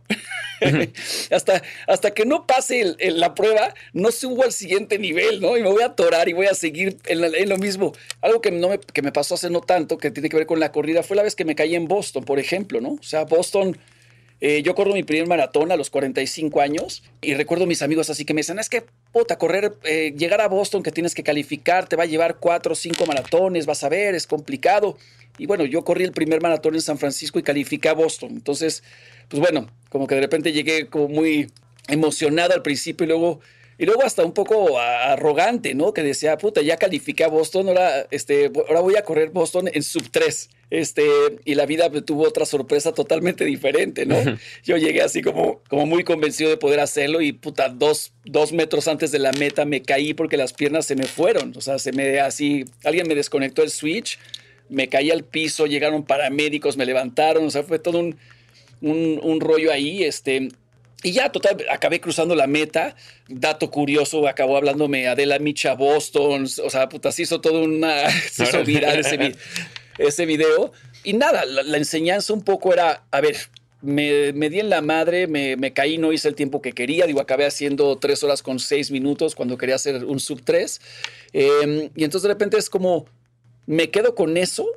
hasta, 1.30 1.62
hasta 1.86 2.10
que 2.12 2.24
no 2.24 2.46
pase 2.46 2.96
la 2.98 3.34
prueba, 3.34 3.74
no 3.92 4.12
subo 4.12 4.44
al 4.44 4.52
siguiente 4.52 4.98
nivel, 4.98 5.40
¿no? 5.40 5.56
Y 5.56 5.62
me 5.62 5.70
voy 5.70 5.82
a 5.82 5.86
atorar 5.86 6.28
y 6.28 6.32
voy 6.32 6.46
a 6.46 6.54
seguir 6.54 6.98
en, 7.06 7.48
lo 7.48 7.58
mismo. 7.58 7.92
Algo 8.20 8.40
que, 8.40 8.50
no 8.50 8.68
me, 8.68 8.78
que 8.78 9.02
me 9.02 9.12
pasó 9.12 9.34
hace 9.34 9.50
no 9.50 9.60
tanto, 9.60 9.98
que 9.98 10.10
tiene 10.10 10.28
que 10.28 10.36
ver 10.36 10.46
con 10.46 10.60
la 10.60 10.72
corrida, 10.72 11.02
fue 11.02 11.16
la 11.16 11.22
vez 11.22 11.34
que 11.34 11.44
me 11.44 11.54
caí 11.54 11.74
en 11.74 11.86
Boston, 11.86 12.24
por 12.24 12.38
ejemplo, 12.38 12.80
¿no? 12.80 12.90
O 12.92 13.02
sea, 13.02 13.24
Boston 13.24 13.76
eh, 14.44 14.60
yo 14.64 14.74
corro 14.74 14.92
mi 14.92 15.04
primer 15.04 15.28
maratón 15.28 15.70
a 15.70 15.76
los 15.76 15.88
45 15.88 16.60
años 16.60 17.04
y 17.20 17.34
recuerdo 17.34 17.64
mis 17.64 17.80
amigos 17.80 18.10
así 18.10 18.24
que 18.24 18.34
me 18.34 18.40
dicen, 18.40 18.58
es 18.58 18.68
que, 18.68 18.82
puta, 19.12 19.38
correr, 19.38 19.72
eh, 19.84 20.12
llegar 20.18 20.40
a 20.40 20.48
Boston 20.48 20.82
que 20.82 20.90
tienes 20.90 21.14
que 21.14 21.22
calificar, 21.22 21.88
te 21.88 21.94
va 21.94 22.02
a 22.02 22.06
llevar 22.06 22.38
cuatro 22.40 22.72
o 22.72 22.74
cinco 22.74 23.06
maratones, 23.06 23.66
vas 23.66 23.84
a 23.84 23.88
ver, 23.88 24.16
es 24.16 24.26
complicado. 24.26 24.98
Y 25.38 25.46
bueno, 25.46 25.64
yo 25.64 25.84
corrí 25.84 26.02
el 26.02 26.10
primer 26.10 26.42
maratón 26.42 26.74
en 26.74 26.80
San 26.80 26.98
Francisco 26.98 27.38
y 27.38 27.44
califiqué 27.44 27.88
a 27.88 27.92
Boston. 27.92 28.30
Entonces, 28.32 28.82
pues 29.28 29.40
bueno, 29.40 29.70
como 29.90 30.08
que 30.08 30.16
de 30.16 30.22
repente 30.22 30.50
llegué 30.50 30.88
como 30.88 31.06
muy 31.06 31.48
emocionado 31.86 32.52
al 32.52 32.62
principio 32.62 33.04
y 33.04 33.08
luego 33.10 33.38
y 33.82 33.84
luego 33.84 34.04
hasta 34.04 34.24
un 34.24 34.32
poco 34.32 34.78
arrogante, 34.78 35.74
¿no? 35.74 35.92
Que 35.92 36.04
decía, 36.04 36.38
puta, 36.38 36.62
ya 36.62 36.76
califiqué 36.76 37.24
a 37.24 37.28
Boston, 37.28 37.66
ahora, 37.66 38.06
este, 38.12 38.48
ahora 38.68 38.78
voy 38.78 38.94
a 38.94 39.02
correr 39.02 39.30
Boston 39.30 39.68
en 39.74 39.82
sub 39.82 40.08
3. 40.08 40.50
Este, 40.70 41.02
y 41.44 41.56
la 41.56 41.66
vida 41.66 41.90
tuvo 41.90 42.28
otra 42.28 42.46
sorpresa 42.46 42.94
totalmente 42.94 43.44
diferente, 43.44 44.06
¿no? 44.06 44.14
Yo 44.62 44.76
llegué 44.76 45.02
así 45.02 45.20
como, 45.20 45.62
como 45.68 45.84
muy 45.84 46.04
convencido 46.04 46.48
de 46.48 46.58
poder 46.58 46.78
hacerlo 46.78 47.22
y 47.22 47.32
puta, 47.32 47.70
dos, 47.70 48.12
dos 48.24 48.52
metros 48.52 48.86
antes 48.86 49.10
de 49.10 49.18
la 49.18 49.32
meta 49.32 49.64
me 49.64 49.82
caí 49.82 50.14
porque 50.14 50.36
las 50.36 50.52
piernas 50.52 50.86
se 50.86 50.94
me 50.94 51.08
fueron. 51.08 51.52
O 51.56 51.60
sea, 51.60 51.80
se 51.80 51.90
me 51.90 52.20
así, 52.20 52.64
alguien 52.84 53.08
me 53.08 53.16
desconectó 53.16 53.64
el 53.64 53.70
switch, 53.70 54.16
me 54.68 54.86
caí 54.86 55.10
al 55.10 55.24
piso, 55.24 55.66
llegaron 55.66 56.04
paramédicos, 56.04 56.76
me 56.76 56.86
levantaron, 56.86 57.44
o 57.44 57.50
sea, 57.50 57.64
fue 57.64 57.80
todo 57.80 57.98
un, 57.98 58.16
un, 58.80 59.18
un 59.20 59.40
rollo 59.40 59.72
ahí, 59.72 60.04
este, 60.04 60.50
y 61.02 61.12
ya, 61.12 61.32
total, 61.32 61.64
acabé 61.70 62.00
cruzando 62.00 62.34
la 62.34 62.46
meta. 62.46 62.94
Dato 63.28 63.70
curioso, 63.70 64.26
acabó 64.28 64.56
hablándome 64.56 65.08
Adela 65.08 65.38
Micha 65.40 65.74
Boston. 65.74 66.46
O 66.64 66.70
sea, 66.70 66.88
puta, 66.88 67.10
se 67.10 67.22
hizo 67.22 67.40
todo 67.40 67.62
una. 67.62 68.08
Se 68.30 68.44
hizo 68.44 68.64
viral 68.64 69.00
ese, 69.00 69.34
ese 69.98 70.26
video. 70.26 70.72
Y 71.02 71.14
nada, 71.14 71.44
la, 71.44 71.76
enseñanza 71.76 72.32
un 72.32 72.42
poco 72.42 72.72
era: 72.72 73.04
a 73.10 73.20
ver, 73.20 73.36
me, 73.80 74.32
me 74.32 74.48
di 74.48 74.60
en 74.60 74.70
la 74.70 74.80
madre, 74.80 75.26
me, 75.26 75.56
me, 75.56 75.72
caí, 75.72 75.98
no 75.98 76.12
hice 76.12 76.28
el 76.28 76.36
tiempo 76.36 76.62
que 76.62 76.72
quería. 76.72 77.06
Digo, 77.06 77.20
acabé 77.20 77.46
haciendo 77.46 77.98
tres 77.98 78.22
horas 78.22 78.42
con 78.42 78.60
seis 78.60 78.92
minutos 78.92 79.34
cuando 79.34 79.58
quería 79.58 79.74
hacer 79.74 80.04
un 80.04 80.20
sub 80.20 80.42
tres. 80.44 80.80
Em, 81.32 81.90
y 81.96 82.04
entonces 82.04 82.22
de 82.22 82.28
repente 82.28 82.58
es 82.58 82.70
como: 82.70 83.06
me 83.66 83.90
quedo 83.90 84.14
con 84.14 84.36
eso 84.36 84.68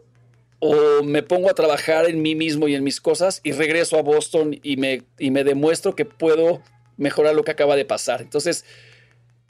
o 0.60 1.04
me 1.04 1.24
pongo 1.24 1.50
a 1.50 1.54
trabajar 1.54 2.10
en 2.10 2.22
mí 2.22 2.36
mismo 2.36 2.68
y 2.68 2.76
en 2.76 2.84
mis 2.84 3.02
cosas 3.02 3.42
y 3.44 3.52
regreso 3.52 3.98
a 3.98 4.02
Boston 4.02 4.60
y 4.64 4.78
me, 4.78 5.04
y 5.20 5.32
me 5.32 5.44
demuestro 5.44 5.96
que 5.96 6.06
puedo 6.06 6.62
mejorar 6.98 7.36
lo 7.36 7.44
que 7.44 7.52
acaba 7.52 7.76
de 7.76 7.86
pasar. 7.86 8.22
Entonces, 8.22 8.66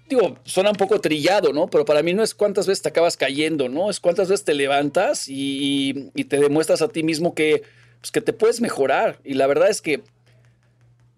digo, 0.09 0.37
suena 0.43 0.71
un 0.71 0.75
poco 0.75 0.99
trillado, 0.99 1.53
¿no? 1.53 1.67
Pero 1.67 1.85
para 1.85 2.03
mí 2.03 2.13
no 2.13 2.23
es 2.23 2.33
cuántas 2.33 2.67
veces 2.67 2.81
te 2.81 2.89
acabas 2.89 3.17
cayendo, 3.17 3.69
¿no? 3.69 3.89
Es 3.89 3.99
cuántas 3.99 4.29
veces 4.29 4.45
te 4.45 4.53
levantas 4.53 5.25
y, 5.27 6.11
te 6.27 6.39
demuestras 6.39 6.81
a 6.81 6.87
ti 6.87 7.03
mismo 7.03 7.33
que, 7.33 7.63
pues, 7.99 8.11
que 8.11 8.21
te 8.21 8.33
puedes 8.33 8.61
mejorar. 8.61 9.19
Y 9.23 9.35
la 9.35 9.47
verdad 9.47 9.69
es 9.69 9.81
que 9.81 10.03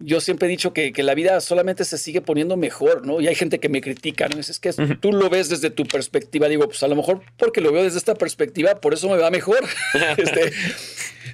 yo 0.00 0.20
siempre 0.20 0.46
he 0.46 0.50
dicho 0.50 0.72
que, 0.72 0.92
la 0.98 1.14
vida 1.14 1.40
solamente 1.40 1.84
se 1.84 1.98
sigue 1.98 2.20
poniendo 2.20 2.56
mejor, 2.56 3.06
¿no? 3.06 3.20
Y 3.20 3.26
hay 3.26 3.34
gente 3.34 3.58
que 3.58 3.68
me 3.68 3.80
critica, 3.80 4.28
¿no? 4.28 4.38
Es, 4.38 4.58
que 4.60 4.72
tú 5.00 5.12
lo 5.12 5.28
ves 5.28 5.48
desde 5.48 5.70
tu 5.70 5.86
perspectiva. 5.86 6.48
Digo, 6.48 6.66
pues 6.66 6.82
a 6.82 6.88
lo 6.88 6.94
mejor 6.94 7.22
porque 7.36 7.60
lo 7.60 7.72
veo 7.72 7.82
desde 7.82 7.98
esta 7.98 8.14
perspectiva, 8.14 8.80
por 8.80 8.94
eso 8.94 9.08
me 9.08 9.16
va 9.16 9.30
mejor. 9.30 9.58
este, 10.16 10.52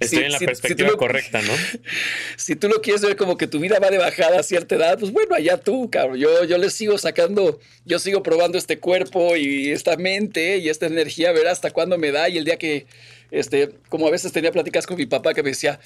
Estoy 0.00 0.24
en 0.24 0.32
la 0.32 0.38
perspectiva 0.38 0.96
correcta, 0.96 1.42
¿no? 1.42 1.52
Si 2.36 2.56
tú 2.56 2.68
lo 2.68 2.80
quieres 2.80 3.02
ver 3.02 3.16
como 3.16 3.36
que 3.36 3.46
tu 3.46 3.58
vida 3.58 3.78
va 3.78 3.90
de 3.90 3.98
bajada 3.98 4.40
a 4.40 4.42
cierta 4.42 4.74
edad, 4.74 4.98
pues 4.98 5.12
bueno, 5.12 5.34
allá 5.34 5.58
tú, 5.58 5.90
cabrón. 5.90 6.18
Yo, 6.18 6.44
yo 6.44 6.58
le 6.58 6.70
sigo 6.70 6.96
sacando, 6.98 7.60
yo 7.84 7.98
sigo 7.98 8.22
probando 8.22 8.58
este 8.58 8.78
cuerpo 8.78 9.36
y 9.36 9.70
esta 9.70 9.96
mente 9.96 10.58
y 10.58 10.68
esta 10.68 10.86
energía, 10.86 11.32
ver 11.32 11.48
hasta 11.48 11.70
cuándo 11.70 11.98
me 11.98 12.12
da. 12.12 12.28
Y 12.28 12.38
el 12.38 12.44
día 12.44 12.56
que, 12.56 12.86
este, 13.30 13.70
como 13.88 14.08
a 14.08 14.10
veces 14.10 14.32
tenía 14.32 14.52
pláticas 14.52 14.86
con 14.86 14.96
mi 14.96 15.06
papá 15.06 15.34
que 15.34 15.42
me 15.42 15.50
decía, 15.50 15.80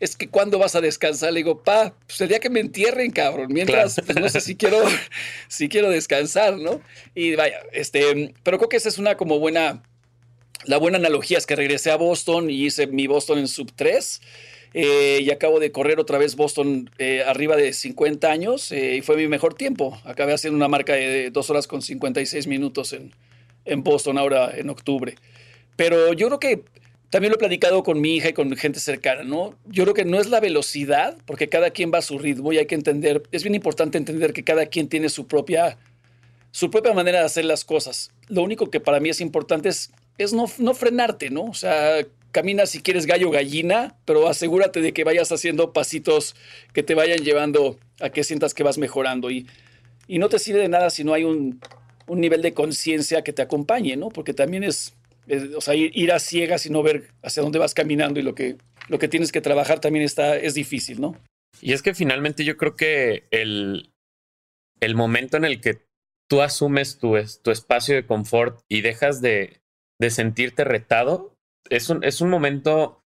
es 0.00 0.16
que 0.16 0.28
cuando 0.28 0.58
vas 0.58 0.74
a 0.74 0.80
descansar, 0.80 1.32
le 1.32 1.40
digo, 1.40 1.62
pa, 1.62 1.94
pues 2.06 2.20
el 2.20 2.28
día 2.28 2.40
que 2.40 2.50
me 2.50 2.60
entierren, 2.60 3.10
cabrón, 3.10 3.52
mientras, 3.52 4.00
pues 4.04 4.18
no 4.18 4.28
sé 4.28 4.40
si 4.40 4.56
quiero, 4.56 4.82
si 5.48 5.68
quiero 5.68 5.90
descansar, 5.90 6.58
¿no? 6.58 6.80
Y 7.14 7.36
vaya, 7.36 7.60
este, 7.72 8.34
pero 8.42 8.58
creo 8.58 8.68
que 8.68 8.76
esa 8.76 8.88
es 8.88 8.98
una 8.98 9.16
como 9.16 9.38
buena, 9.38 9.82
la 10.64 10.78
buena 10.78 10.98
analogía 10.98 11.38
es 11.38 11.46
que 11.46 11.56
regresé 11.56 11.90
a 11.90 11.96
Boston 11.96 12.50
y 12.50 12.66
hice 12.66 12.86
mi 12.86 13.06
Boston 13.06 13.38
en 13.38 13.48
sub 13.48 13.72
3. 13.74 14.20
Eh, 14.74 15.20
y 15.22 15.30
acabo 15.30 15.60
de 15.60 15.70
correr 15.70 16.00
otra 16.00 16.16
vez 16.16 16.34
Boston 16.34 16.90
eh, 16.96 17.22
arriba 17.26 17.56
de 17.56 17.74
50 17.74 18.30
años 18.30 18.72
eh, 18.72 18.96
y 18.96 19.00
fue 19.02 19.16
mi 19.16 19.28
mejor 19.28 19.54
tiempo. 19.54 20.00
Acabé 20.04 20.32
haciendo 20.32 20.56
una 20.56 20.68
marca 20.68 20.94
de 20.94 21.30
2 21.30 21.50
horas 21.50 21.66
con 21.66 21.82
56 21.82 22.46
minutos 22.46 22.94
en, 22.94 23.12
en 23.66 23.82
Boston 23.82 24.18
ahora 24.18 24.50
en 24.56 24.70
octubre. 24.70 25.14
Pero 25.76 26.12
yo 26.14 26.28
creo 26.28 26.40
que 26.40 26.64
también 27.12 27.30
lo 27.30 27.36
he 27.36 27.38
platicado 27.38 27.82
con 27.82 28.00
mi 28.00 28.16
hija 28.16 28.30
y 28.30 28.32
con 28.32 28.56
gente 28.56 28.80
cercana, 28.80 29.22
¿no? 29.22 29.54
Yo 29.66 29.84
creo 29.84 29.92
que 29.92 30.06
no 30.06 30.18
es 30.18 30.30
la 30.30 30.40
velocidad, 30.40 31.14
porque 31.26 31.50
cada 31.50 31.68
quien 31.68 31.92
va 31.92 31.98
a 31.98 32.02
su 32.02 32.18
ritmo 32.18 32.54
y 32.54 32.56
hay 32.56 32.64
que 32.64 32.74
entender, 32.74 33.22
es 33.32 33.42
bien 33.42 33.54
importante 33.54 33.98
entender 33.98 34.32
que 34.32 34.44
cada 34.44 34.64
quien 34.64 34.88
tiene 34.88 35.10
su 35.10 35.26
propia, 35.26 35.76
su 36.52 36.70
propia 36.70 36.94
manera 36.94 37.18
de 37.18 37.26
hacer 37.26 37.44
las 37.44 37.66
cosas. 37.66 38.12
Lo 38.28 38.42
único 38.42 38.70
que 38.70 38.80
para 38.80 38.98
mí 38.98 39.10
es 39.10 39.20
importante 39.20 39.68
es, 39.68 39.90
no, 40.32 40.46
no 40.56 40.72
frenarte, 40.72 41.28
¿no? 41.28 41.42
O 41.42 41.52
sea, 41.52 41.98
camina 42.30 42.64
si 42.64 42.80
quieres 42.80 43.04
gallo 43.04 43.30
gallina, 43.30 43.94
pero 44.06 44.26
asegúrate 44.26 44.80
de 44.80 44.94
que 44.94 45.04
vayas 45.04 45.30
haciendo 45.32 45.74
pasitos 45.74 46.34
que 46.72 46.82
te 46.82 46.94
vayan 46.94 47.18
llevando 47.18 47.78
a 48.00 48.08
que 48.08 48.24
sientas 48.24 48.54
que 48.54 48.62
vas 48.62 48.78
mejorando. 48.78 49.30
Y, 49.30 49.46
y 50.08 50.18
no 50.18 50.30
te 50.30 50.38
sirve 50.38 50.60
de 50.60 50.70
nada 50.70 50.88
si 50.88 51.04
no 51.04 51.12
hay 51.12 51.24
un, 51.24 51.60
un 52.06 52.20
nivel 52.22 52.40
de 52.40 52.54
conciencia 52.54 53.20
que 53.20 53.34
te 53.34 53.42
acompañe, 53.42 53.96
¿no? 53.98 54.08
Porque 54.08 54.32
también 54.32 54.64
es 54.64 54.94
o 55.56 55.60
sea, 55.60 55.74
ir, 55.74 56.12
a 56.12 56.18
ciegas 56.18 56.66
y 56.66 56.70
no 56.70 56.82
ver 56.82 57.10
hacia 57.22 57.42
dónde 57.42 57.58
vas 57.58 57.74
caminando 57.74 58.20
y 58.20 58.22
lo 58.22 58.34
que, 58.34 58.56
lo 58.88 58.98
que 58.98 59.08
tienes 59.08 59.32
que 59.32 59.40
trabajar 59.40 59.80
también 59.80 60.04
está, 60.04 60.36
es 60.36 60.54
difícil, 60.54 61.00
¿no? 61.00 61.16
Y 61.60 61.72
es 61.72 61.82
que 61.82 61.94
finalmente 61.94 62.44
yo 62.44 62.56
creo 62.56 62.76
que 62.76 63.28
el, 63.30 63.92
el 64.80 64.94
momento 64.94 65.36
en 65.36 65.44
el 65.44 65.60
que 65.60 65.86
tú 66.28 66.42
asumes 66.42 66.98
tu, 66.98 67.14
tu 67.42 67.50
espacio 67.50 67.94
de 67.94 68.06
confort 68.06 68.60
y 68.68 68.80
dejas 68.80 69.20
de, 69.20 69.60
de 70.00 70.10
sentirte 70.10 70.64
retado, 70.64 71.36
es 71.70 71.88
un, 71.88 72.02
es 72.04 72.20
un 72.20 72.30
momento 72.30 73.02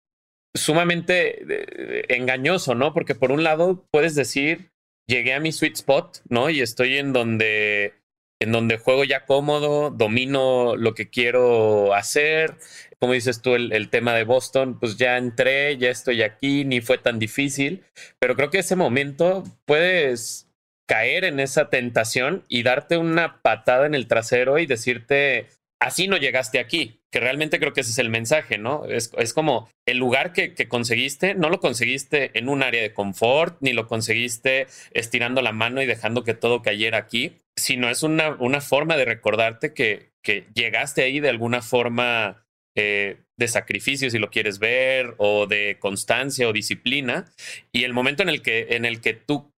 sumamente 0.55 1.44
eh, 1.48 2.05
engañoso, 2.09 2.74
¿no? 2.74 2.94
Porque 2.94 3.14
por 3.14 3.33
un 3.33 3.44
lado 3.44 3.87
puedes 3.90 4.14
decir, 4.14 4.70
llegué 5.07 5.35
a 5.35 5.40
mi 5.40 5.52
sweet 5.52 5.74
spot, 5.74 6.22
¿no? 6.29 6.50
Y 6.50 6.61
estoy 6.61 6.96
en 6.96 7.12
donde 7.12 7.94
en 8.40 8.53
donde 8.53 8.79
juego 8.79 9.05
ya 9.05 9.25
cómodo, 9.25 9.90
domino 9.90 10.77
lo 10.77 10.94
que 10.94 11.09
quiero 11.09 11.94
hacer. 11.94 12.57
Como 12.99 13.12
dices 13.12 13.42
tú, 13.42 13.55
el, 13.55 13.90
tema 13.90 14.14
de 14.14 14.25
Boston, 14.25 14.79
pues 14.79 14.96
ya 14.96 15.16
entré, 15.16 15.77
ya 15.79 15.90
estoy 15.90 16.22
aquí, 16.22 16.64
ni 16.64 16.81
fue 16.81 16.99
tan 16.99 17.18
difícil. 17.18 17.85
Pero 18.18 18.37
creo 18.37 18.51
que 18.51 18.59
ese 18.59 18.77
momento 18.77 19.44
puedes 19.64 20.49
caer 20.88 21.25
en 21.25 21.40
esa 21.40 21.68
tentación 21.68 22.44
y 22.49 22.62
darte 22.62 22.96
una 22.96 23.42
patada 23.42 23.87
en 23.87 23.94
el 23.94 24.07
trasero 24.07 24.59
y 24.59 24.66
decirte, 24.66 25.49
así 25.81 26.07
no 26.07 26.16
llegaste 26.16 26.59
aquí, 26.59 27.01
que 27.11 27.20
realmente 27.20 27.59
creo 27.59 27.72
que 27.72 27.81
ese 27.81 27.90
es 27.90 27.99
el 27.99 28.09
mensaje, 28.09 28.57
¿no? 28.57 28.85
Es, 28.87 29.11
es 29.18 29.35
como 29.35 29.68
el 29.87 29.99
lugar 29.99 30.33
que, 30.33 30.55
que, 30.55 30.68
conseguiste, 30.68 31.35
no 31.35 31.51
lo 31.51 31.61
conseguiste 31.61 32.38
en 32.38 32.49
un 32.49 32.62
área 32.62 32.83
de 32.83 32.94
confort, 32.94 33.57
ni 33.61 33.72
lo 33.72 33.88
conseguiste 33.88 34.68
estirando 34.92 35.42
la 35.42 35.53
mano 35.53 35.83
y 35.83 35.87
dejando 35.87 36.22
que 36.22 36.35
todo 36.35 36.62
cayera 36.62 36.99
aquí, 36.99 37.40
sino 37.57 37.88
es 37.88 38.03
una, 38.03 38.37
una 38.38 38.61
forma 38.61 38.97
de 38.97 39.07
recordarte 39.07 39.73
que, 39.73 40.12
que 40.23 40.47
llegaste 40.55 41.03
ahí 41.03 41.21
de 41.21 41.31
alguna 41.31 41.62
forma 41.62 42.47
eh, 42.75 43.23
de 43.38 43.49
sacrificio, 43.49 44.11
si 44.11 44.19
lo 44.19 44.31
quieres 44.31 44.59
ver, 44.59 45.14
o 45.19 45.47
de 45.47 45.79
constancia 45.79 46.49
o 46.49 46.53
disciplina, 46.53 47.25
y 47.73 47.85
el 47.85 47.92
momento 47.92 48.23
en 48.23 48.29
el 48.29 48.42
que, 48.42 48.66
en 48.71 48.85
el 48.85 49.01
que 49.01 49.14
tú, 49.14 49.53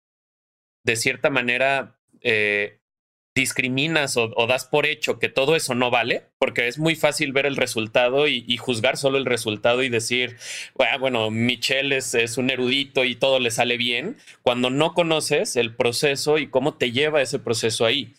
de 0.84 0.96
cierta 0.96 1.30
manera, 1.30 1.98
eh, 2.20 2.77
discriminas 3.38 4.16
o, 4.16 4.46
das 4.48 4.64
por 4.64 4.84
hecho 4.84 5.20
que 5.20 5.28
todo 5.28 5.54
eso 5.54 5.76
no 5.76 5.90
vale, 5.90 6.24
porque 6.38 6.66
es 6.66 6.78
muy 6.78 6.96
fácil 6.96 7.32
ver 7.32 7.46
el 7.46 7.56
resultado 7.56 8.26
y, 8.26 8.56
juzgar 8.56 8.96
solo 8.96 9.16
el 9.16 9.26
resultado 9.26 9.84
y 9.84 9.88
decir, 9.88 10.36
bueno, 10.98 11.30
Michelle 11.30 11.96
es, 11.96 12.14
es, 12.14 12.36
un 12.36 12.50
erudito 12.50 13.04
y 13.04 13.14
todo 13.14 13.38
le 13.38 13.52
sale 13.52 13.76
bien, 13.76 14.16
cuando 14.42 14.70
no 14.70 14.92
conoces 14.92 15.54
el 15.54 15.76
proceso 15.76 16.38
y 16.38 16.48
cómo 16.48 16.74
te 16.74 16.90
lleva 16.90 17.22
ese 17.22 17.38
proceso 17.38 17.86
ahí. 17.86 18.12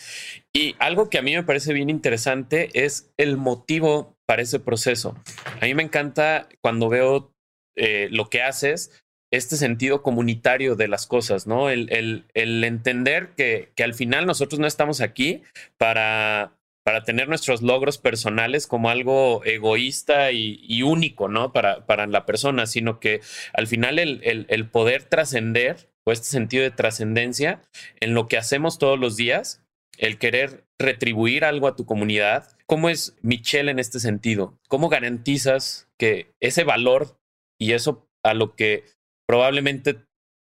Y 0.54 0.76
algo 0.80 1.10
que 1.10 1.18
a 1.18 1.22
mí 1.22 1.36
me 1.36 1.44
parece 1.44 1.74
bien 1.74 1.90
interesante 1.90 2.70
es 2.74 3.12
el 3.18 3.36
motivo 3.36 4.16
para 4.26 4.42
ese 4.42 4.60
proceso. 4.60 5.18
A 5.60 5.66
mí 5.66 5.74
me 5.74 5.84
encanta 5.84 6.48
cuando 6.62 6.88
veo 6.88 7.34
eh, 7.76 8.08
lo 8.12 8.30
que 8.30 8.42
haces, 8.42 9.04
este 9.32 9.58
sentido 9.58 10.02
comunitario 10.02 10.76
de 10.76 10.88
las 10.88 11.06
cosas, 11.06 11.48
¿no? 11.48 11.70
El, 11.70 12.26
entender 12.34 13.30
que, 13.36 13.72
que, 13.76 13.84
al 13.84 13.94
final 13.94 14.26
nosotros 14.26 14.60
no 14.60 14.68
estamos 14.68 15.02
aquí 15.02 15.44
para, 15.78 16.58
para 16.84 17.04
tener 17.04 17.28
nuestros 17.28 17.62
logros 17.62 17.98
personales 17.98 18.66
como 18.66 18.90
algo 18.90 19.44
egoísta 19.46 20.32
y, 20.32 20.60
y 20.64 20.82
único, 20.82 21.28
¿no? 21.28 21.54
Para, 21.54 21.86
para, 21.86 22.08
la 22.08 22.26
persona, 22.26 22.66
sino 22.66 23.00
que 23.00 23.22
al 23.54 23.68
final 23.68 24.00
el, 24.00 24.22
el 24.24 24.70
poder 24.70 25.04
trascender 25.04 25.90
o 26.06 26.12
este 26.12 26.28
sentido 26.28 26.64
de 26.64 26.72
trascendencia 26.72 27.62
en 28.00 28.14
lo 28.16 28.28
que 28.28 28.38
hacemos 28.38 28.80
todos 28.80 28.98
los 28.98 29.16
días, 29.16 29.64
el 29.98 30.18
querer 30.18 30.66
retribuir 30.80 31.44
algo 31.46 31.68
a 31.68 31.76
tu 31.76 31.86
comunidad. 31.86 32.58
¿Cómo 32.66 32.90
es 32.90 33.16
Michelle 33.22 33.70
en 33.70 33.80
este 33.80 34.00
sentido? 34.00 34.58
¿Cómo 34.70 34.90
garantizas 34.90 35.88
que 35.98 36.34
ese 36.40 36.64
valor 36.64 37.20
y 37.60 37.74
eso 37.74 38.10
a 38.24 38.34
lo 38.34 38.56
que 38.56 38.86
probablemente 39.30 39.96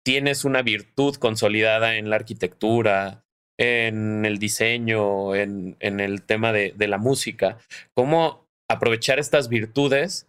tienes 0.05 0.45
una 0.45 0.63
virtud 0.63 1.17
consolidada 1.17 1.97
en 1.97 2.09
la 2.09 2.15
arquitectura, 2.15 3.25
en 3.59 4.25
el 4.25 4.39
diseño, 4.39 5.35
en, 5.35 5.77
el 5.81 6.23
tema 6.23 6.53
de, 6.53 6.73
la 6.79 6.97
música. 6.97 7.59
¿Cómo 7.95 8.47
aprovechar 8.71 9.19
estas 9.19 9.49
virtudes 9.49 10.29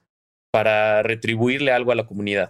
para 0.52 1.04
retribuirle 1.04 1.72
algo 1.72 1.92
a 1.92 1.96
la 1.96 2.08
comunidad? 2.08 2.50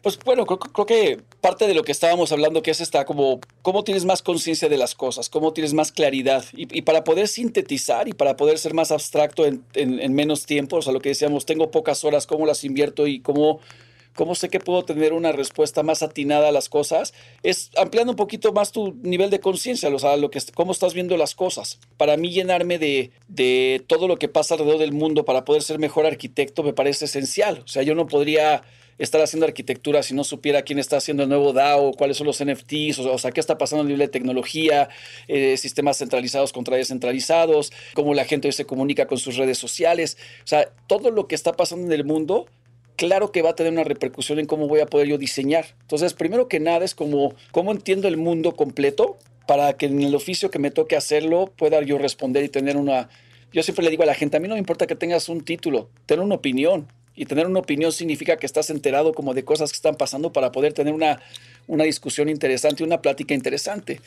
Pues 0.00 0.16
bueno, 0.24 0.46
creo, 0.46 0.86
que 0.86 1.20
parte 1.40 1.66
de 1.66 1.74
lo 1.74 1.82
que 1.82 1.90
estábamos 1.90 2.30
hablando, 2.30 2.62
que 2.62 2.70
es 2.70 2.80
esta, 2.80 3.04
como 3.04 3.40
cómo 3.62 3.82
tienes 3.82 4.04
más 4.04 4.22
conciencia 4.22 4.68
de 4.68 4.76
las 4.76 4.94
cosas, 4.94 5.28
cómo 5.28 5.52
tienes 5.52 5.74
más 5.74 5.90
claridad. 5.90 6.44
Y, 6.52 6.82
para 6.82 7.02
poder 7.02 7.26
sintetizar 7.26 8.06
y 8.06 8.12
para 8.12 8.36
poder 8.36 8.60
ser 8.60 8.74
más 8.74 8.92
abstracto 8.92 9.44
en, 9.44 9.64
en, 9.74 9.98
en 9.98 10.14
menos 10.14 10.46
tiempo, 10.46 10.76
o 10.76 10.82
sea, 10.82 10.92
lo 10.92 11.00
que 11.00 11.08
decíamos, 11.08 11.46
tengo 11.46 11.72
pocas 11.72 12.04
horas, 12.04 12.28
cómo 12.28 12.46
las 12.46 12.62
invierto 12.62 13.08
y 13.08 13.18
cómo 13.18 13.58
cómo 14.18 14.34
sé 14.34 14.48
que 14.48 14.58
puedo 14.58 14.84
tener 14.84 15.12
una 15.12 15.30
respuesta 15.30 15.84
más 15.84 16.02
atinada 16.02 16.48
a 16.48 16.52
las 16.52 16.68
cosas, 16.68 17.14
es 17.44 17.70
ampliando 17.76 18.10
un 18.10 18.16
poquito 18.16 18.52
más 18.52 18.72
tu 18.72 18.98
nivel 19.04 19.30
de 19.30 19.38
conciencia, 19.38 19.88
o 19.90 19.98
sea, 20.00 20.16
lo 20.16 20.28
que, 20.28 20.40
cómo 20.56 20.72
estás 20.72 20.92
viendo 20.92 21.16
las 21.16 21.36
cosas. 21.36 21.78
Para 21.96 22.16
mí 22.16 22.30
llenarme 22.30 22.80
de, 22.80 23.12
de 23.28 23.80
todo 23.86 24.08
lo 24.08 24.16
que 24.16 24.26
pasa 24.26 24.54
alrededor 24.54 24.80
del 24.80 24.90
mundo 24.92 25.24
para 25.24 25.44
poder 25.44 25.62
ser 25.62 25.78
mejor 25.78 26.04
arquitecto 26.04 26.64
me 26.64 26.72
parece 26.72 27.04
esencial. 27.04 27.62
O 27.64 27.68
sea, 27.68 27.84
yo 27.84 27.94
no 27.94 28.08
podría 28.08 28.64
estar 28.98 29.20
haciendo 29.22 29.46
arquitectura 29.46 30.02
si 30.02 30.14
no 30.14 30.24
supiera 30.24 30.62
quién 30.62 30.80
está 30.80 30.96
haciendo 30.96 31.22
el 31.22 31.28
nuevo 31.28 31.52
DAO, 31.52 31.92
cuáles 31.92 32.16
son 32.16 32.26
los 32.26 32.44
NFTs, 32.44 32.98
o, 32.98 33.18
sea, 33.18 33.30
qué 33.30 33.38
está 33.38 33.56
pasando 33.56 33.82
a 33.82 33.84
nivel 33.84 34.00
de 34.00 34.08
tecnología, 34.08 34.88
eh, 35.28 35.56
sistemas 35.56 35.98
centralizados 35.98 36.52
contra 36.52 36.76
descentralizados, 36.76 37.72
cómo 37.94 38.14
la 38.14 38.24
gente 38.24 38.48
hoy 38.48 38.52
se 38.52 38.64
comunica 38.64 39.06
con 39.06 39.18
sus 39.18 39.36
redes 39.36 39.58
sociales. 39.58 40.16
O 40.42 40.48
sea, 40.48 40.72
todo 40.88 41.12
lo 41.12 41.28
que 41.28 41.36
está 41.36 41.52
pasando 41.52 41.86
en 41.86 41.92
el 41.92 42.04
mundo 42.04 42.46
claro 42.98 43.30
que 43.30 43.42
va 43.42 43.50
a 43.50 43.54
tener 43.54 43.72
una 43.72 43.84
repercusión 43.84 44.40
en 44.40 44.46
cómo 44.46 44.66
voy 44.66 44.80
a 44.80 44.86
poder 44.86 45.06
yo 45.06 45.16
diseñar. 45.16 45.64
Entonces, 45.82 46.12
primero 46.12 46.48
que 46.48 46.58
nada 46.60 46.84
es 46.84 46.94
como 46.94 47.34
cómo 47.52 47.70
entiendo 47.70 48.08
el 48.08 48.18
mundo 48.18 48.56
completo 48.56 49.16
para 49.46 49.72
que 49.74 49.86
en 49.86 50.02
el 50.02 50.14
oficio 50.14 50.50
que 50.50 50.58
me 50.58 50.70
toque 50.70 50.96
hacerlo 50.96 51.50
pueda 51.56 51.80
yo 51.80 51.96
responder 51.96 52.44
y 52.44 52.48
tener 52.48 52.76
una... 52.76 53.08
Yo 53.52 53.62
siempre 53.62 53.84
le 53.84 53.90
digo 53.90 54.02
a 54.02 54.06
la 54.06 54.14
gente, 54.14 54.36
a 54.36 54.40
mí 54.40 54.48
no 54.48 54.54
me 54.54 54.58
importa 54.58 54.86
que 54.86 54.96
tengas 54.96 55.28
un 55.30 55.42
título, 55.42 55.88
tener 56.04 56.22
una 56.22 56.34
opinión. 56.34 56.88
Y 57.14 57.24
tener 57.24 57.46
una 57.46 57.60
opinión 57.60 57.90
significa 57.92 58.36
que 58.36 58.46
estás 58.46 58.68
enterado 58.68 59.12
como 59.12 59.32
de 59.32 59.44
cosas 59.44 59.70
que 59.72 59.76
están 59.76 59.94
pasando 59.94 60.32
para 60.32 60.52
poder 60.52 60.72
tener 60.72 60.92
una, 60.92 61.20
una 61.66 61.84
discusión 61.84 62.28
interesante, 62.28 62.84
una 62.84 63.00
plática 63.00 63.32
interesante. 63.32 64.00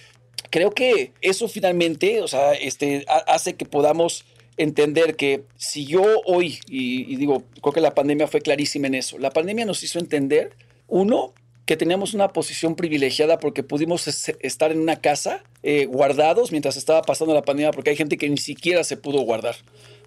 Creo 0.49 0.71
que 0.71 1.11
eso 1.21 1.47
finalmente, 1.47 2.21
o 2.21 2.27
sea, 2.27 2.53
este, 2.53 3.05
hace 3.27 3.55
que 3.55 3.65
podamos 3.65 4.25
entender 4.57 5.15
que 5.15 5.43
si 5.57 5.85
yo 5.85 6.03
hoy, 6.25 6.59
y, 6.67 7.11
y, 7.11 7.15
digo, 7.15 7.43
creo 7.61 7.73
que 7.73 7.81
la 7.81 7.95
pandemia 7.95 8.27
fue 8.27 8.41
clarísima 8.41 8.87
en 8.87 8.95
eso, 8.95 9.17
la 9.17 9.31
pandemia 9.31 9.65
nos 9.65 9.83
hizo 9.83 9.99
entender, 9.99 10.55
uno, 10.87 11.33
que 11.71 11.77
teníamos 11.77 12.13
una 12.13 12.33
posición 12.33 12.75
privilegiada 12.75 13.39
porque 13.39 13.63
pudimos 13.63 14.05
estar 14.07 14.71
en 14.73 14.79
una 14.81 14.97
casa 14.97 15.41
eh, 15.63 15.85
guardados 15.85 16.51
mientras 16.51 16.75
estaba 16.75 17.01
pasando 17.01 17.33
la 17.33 17.43
pandemia, 17.43 17.71
porque 17.71 17.91
hay 17.91 17.95
gente 17.95 18.17
que 18.17 18.29
ni 18.29 18.37
siquiera 18.37 18.83
se 18.83 18.97
pudo 18.97 19.21
guardar. 19.21 19.55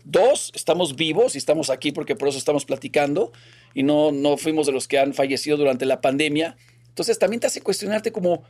Dos, 0.04 0.52
estamos 0.54 0.96
vivos 0.96 1.34
y 1.34 1.38
estamos 1.38 1.70
aquí 1.70 1.90
porque 1.90 2.16
por 2.16 2.28
eso 2.28 2.36
estamos 2.36 2.66
platicando 2.66 3.32
y 3.72 3.82
no, 3.82 4.12
no 4.12 4.36
fuimos 4.36 4.66
de 4.66 4.72
los 4.72 4.88
que 4.88 4.98
han 4.98 5.14
fallecido 5.14 5.56
durante 5.56 5.86
la 5.86 6.02
pandemia. 6.02 6.56
Entonces 6.88 7.18
también 7.18 7.40
te 7.40 7.46
hace 7.46 7.62
cuestionarte 7.62 8.12
como, 8.12 8.42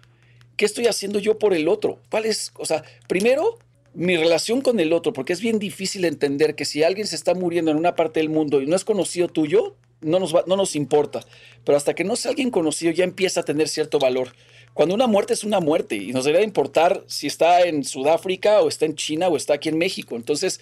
¿qué 0.57 0.64
estoy 0.64 0.88
haciendo 0.88 1.20
yo 1.20 1.38
por 1.38 1.54
el 1.54 1.68
otro? 1.68 2.00
¿Cuál 2.11 2.24
es? 2.24 2.50
O 2.57 2.64
sea, 2.64 2.83
primero, 3.07 3.59
mi 3.94 4.16
relación 4.16 4.61
con 4.61 4.80
el 4.80 4.92
otro, 4.92 5.12
porque 5.12 5.33
es 5.33 5.40
bien 5.40 5.59
difícil 5.59 6.04
entender 6.04 6.54
que 6.54 6.64
si 6.64 6.83
alguien 6.83 7.07
se 7.07 7.16
está 7.16 7.35
muriendo 7.35 7.70
en 7.70 7.76
una 7.76 7.94
parte 7.94 8.20
del 8.20 8.28
mundo 8.28 8.61
y 8.61 8.66
no 8.66 8.76
es 8.76 8.85
conocido 8.85 9.28
tuyo, 9.28 9.76
no 10.00 10.18
nos, 10.18 10.35
no 10.46 10.57
nos 10.57 10.76
importa. 10.76 11.24
Pero 11.64 11.76
hasta 11.76 11.94
que 11.94 12.04
no 12.04 12.16
sea 12.16 12.30
alguien 12.30 12.50
conocido 12.50 12.92
ya 12.92 13.04
empieza 13.04 13.40
a 13.40 13.44
tener 13.44 13.68
cierto 13.68 13.98
valor. 13.98 14.35
Cuando 14.74 14.94
una 14.94 15.07
muerte 15.07 15.33
es 15.33 15.44
una 15.44 15.61
muerte 15.61 15.94
y 15.94 16.12
nos 16.12 16.24
debería 16.24 16.44
importar 16.44 17.04
si 17.07 17.28
está 17.28 17.62
en 17.62 17.85
Sudáfrica 17.85 18.61
o 18.61 18.68
está 18.68 18.87
en 18.87 18.96
China 18.96 19.28
o 19.28 19.37
está 19.37 19.54
aquí 19.54 19.68
en 19.68 19.78
México. 19.78 20.16
Entonces, 20.16 20.61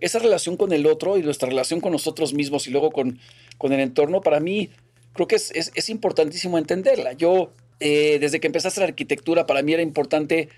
esa 0.00 0.18
relación 0.18 0.58
con 0.58 0.72
el 0.72 0.86
otro 0.86 1.16
y 1.16 1.22
nuestra 1.22 1.48
relación 1.48 1.80
con 1.80 1.92
nosotros 1.92 2.34
mismos 2.34 2.66
y 2.66 2.70
luego 2.70 2.90
con, 2.90 3.18
con 3.56 3.72
el 3.72 3.80
entorno, 3.80 4.20
para 4.20 4.38
mí 4.38 4.68
creo 5.14 5.26
que 5.26 5.36
es, 5.36 5.50
es, 5.54 5.88
importantísimo 5.88 6.58
entenderla. 6.58 7.14
Yo, 7.14 7.52
eh, 7.80 8.18
desde 8.20 8.38
que 8.38 8.48
empecé 8.48 8.68
a 8.68 8.84
arquitectura, 8.84 9.46
para 9.46 9.62
mí 9.62 9.72
era 9.72 9.82
importante 9.82 10.50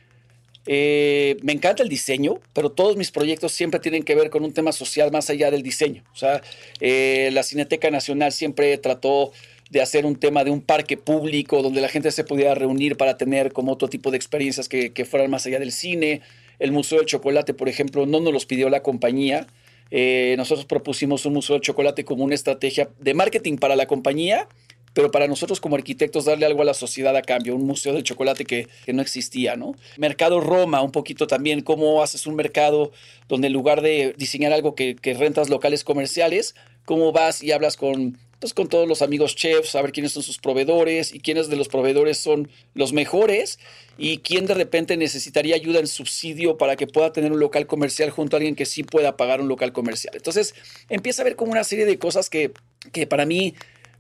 eh, 0.67 1.37
me 1.43 1.53
encanta 1.53 1.83
el 1.83 1.89
diseño, 1.89 2.41
pero 2.53 2.71
todos 2.71 2.97
mis 2.97 3.13
proyectos 3.13 3.53
siempre 3.53 3.81
tienen 3.81 4.03
que 4.03 4.15
ver 4.15 4.31
con 4.31 4.45
un 4.45 4.53
tema 4.53 4.73
social 4.73 5.13
más 5.13 5.31
allá 5.31 5.51
del 5.51 5.63
diseño. 5.63 6.03
O 6.13 6.17
sea, 6.17 6.43
eh, 6.81 7.31
la 7.33 7.43
Cineteca 7.45 7.91
Nacional 7.91 8.33
siempre 8.33 8.77
trató 8.79 9.33
de 9.71 9.81
hacer 9.81 10.07
un 10.07 10.17
tema 10.17 10.45
de 10.45 10.51
un 10.51 10.61
parque 10.61 10.97
público 10.97 11.63
donde 11.63 11.81
la 11.81 11.89
gente 11.89 12.11
se 12.11 12.25
pudiera 12.25 12.55
reunir 12.55 12.97
para 12.97 13.17
tener 13.17 13.53
como 13.53 13.73
otro 13.73 13.89
tipo 13.89 14.11
de 14.11 14.17
experiencias 14.17 14.69
que, 14.69 15.05
fueran 15.09 15.31
más 15.31 15.47
allá 15.47 15.59
del 15.59 15.73
cine. 15.73 16.21
El 16.59 16.73
Museo 16.73 16.99
del 16.99 17.07
Chocolate, 17.07 17.55
por 17.55 17.69
ejemplo, 17.69 18.07
no 18.07 18.21
nos 18.21 18.33
los 18.33 18.47
pidió 18.47 18.69
la 18.69 18.83
compañía. 18.83 19.47
Eh, 19.91 20.35
nosotros 20.37 20.67
propusimos 20.67 21.27
un 21.27 21.35
Museo 21.35 21.55
del 21.55 21.63
Chocolate 21.63 22.05
como 22.05 22.25
una 22.25 22.35
estrategia 22.35 22.89
de 22.99 23.15
marketing 23.15 23.57
para 23.57 23.77
la 23.77 23.87
compañía 23.87 24.49
pero 24.97 25.11
para 25.11 25.29
nosotros 25.29 25.61
como 25.61 25.77
arquitectos 25.77 26.25
darle 26.25 26.47
algo 26.47 26.63
a 26.63 26.65
la 26.65 26.73
sociedad 26.73 27.15
a 27.15 27.21
cambio, 27.21 27.55
un 27.55 27.67
museo 27.67 27.93
del 27.93 28.03
chocolate 28.03 28.47
que, 28.47 28.67
no 28.87 29.03
existía, 29.03 29.55
¿no? 29.55 29.75
Mercado 29.99 30.41
Roma, 30.41 30.81
un 30.81 30.91
poquito 30.91 31.27
también, 31.27 31.61
cómo 31.61 32.03
haces 32.03 32.27
un 32.27 32.35
mercado 32.35 32.93
donde 33.29 33.49
en 33.49 33.53
lugar 33.53 33.83
de 33.83 34.15
diseñar 34.17 34.55
algo 34.55 34.75
que, 34.75 34.97
rentas 35.19 35.51
locales 35.51 35.85
comerciales, 35.85 36.55
cómo 36.87 37.13
vas 37.13 37.43
y 37.43 37.53
hablas 37.53 37.77
con 37.77 38.19
pues 38.41 38.55
con 38.55 38.69
todos 38.69 38.89
los 38.89 39.03
amigos 39.03 39.37
chefs, 39.37 39.75
a 39.75 39.83
ver 39.83 39.93
quiénes 39.93 40.13
son 40.13 40.23
sus 40.23 40.39
proveedores 40.39 41.15
y 41.15 41.21
quiénes 41.21 41.49
de 41.49 41.57
los 41.57 41.69
proveedores 41.69 42.17
son 42.19 42.49
los 42.75 42.93
mejores 42.95 43.59
y 43.99 44.19
quién 44.19 44.47
de 44.47 44.55
repente 44.55 44.97
necesitaría 44.97 45.57
ayuda 45.57 45.81
en 45.81 45.87
subsidio 45.87 46.57
para 46.57 46.77
que 46.77 46.87
pueda 46.87 47.13
tener 47.13 47.33
un 47.33 47.41
local 47.41 47.67
comercial 47.67 48.09
junto 48.11 48.37
a 48.37 48.39
alguien 48.39 48.55
que 48.55 48.65
sí 48.65 48.83
pueda 48.83 49.17
pagar 49.17 49.43
un 49.43 49.49
local 49.49 49.73
comercial. 49.73 50.15
Entonces 50.17 50.55
empieza 50.89 51.21
a 51.21 51.25
ver 51.25 51.37
como 51.37 51.53
una 51.53 51.65
serie 51.65 51.85
de 51.85 51.99
cosas 51.99 52.31
que, 52.31 52.53
que 52.93 53.07
para 53.07 53.27
mí 53.27 53.55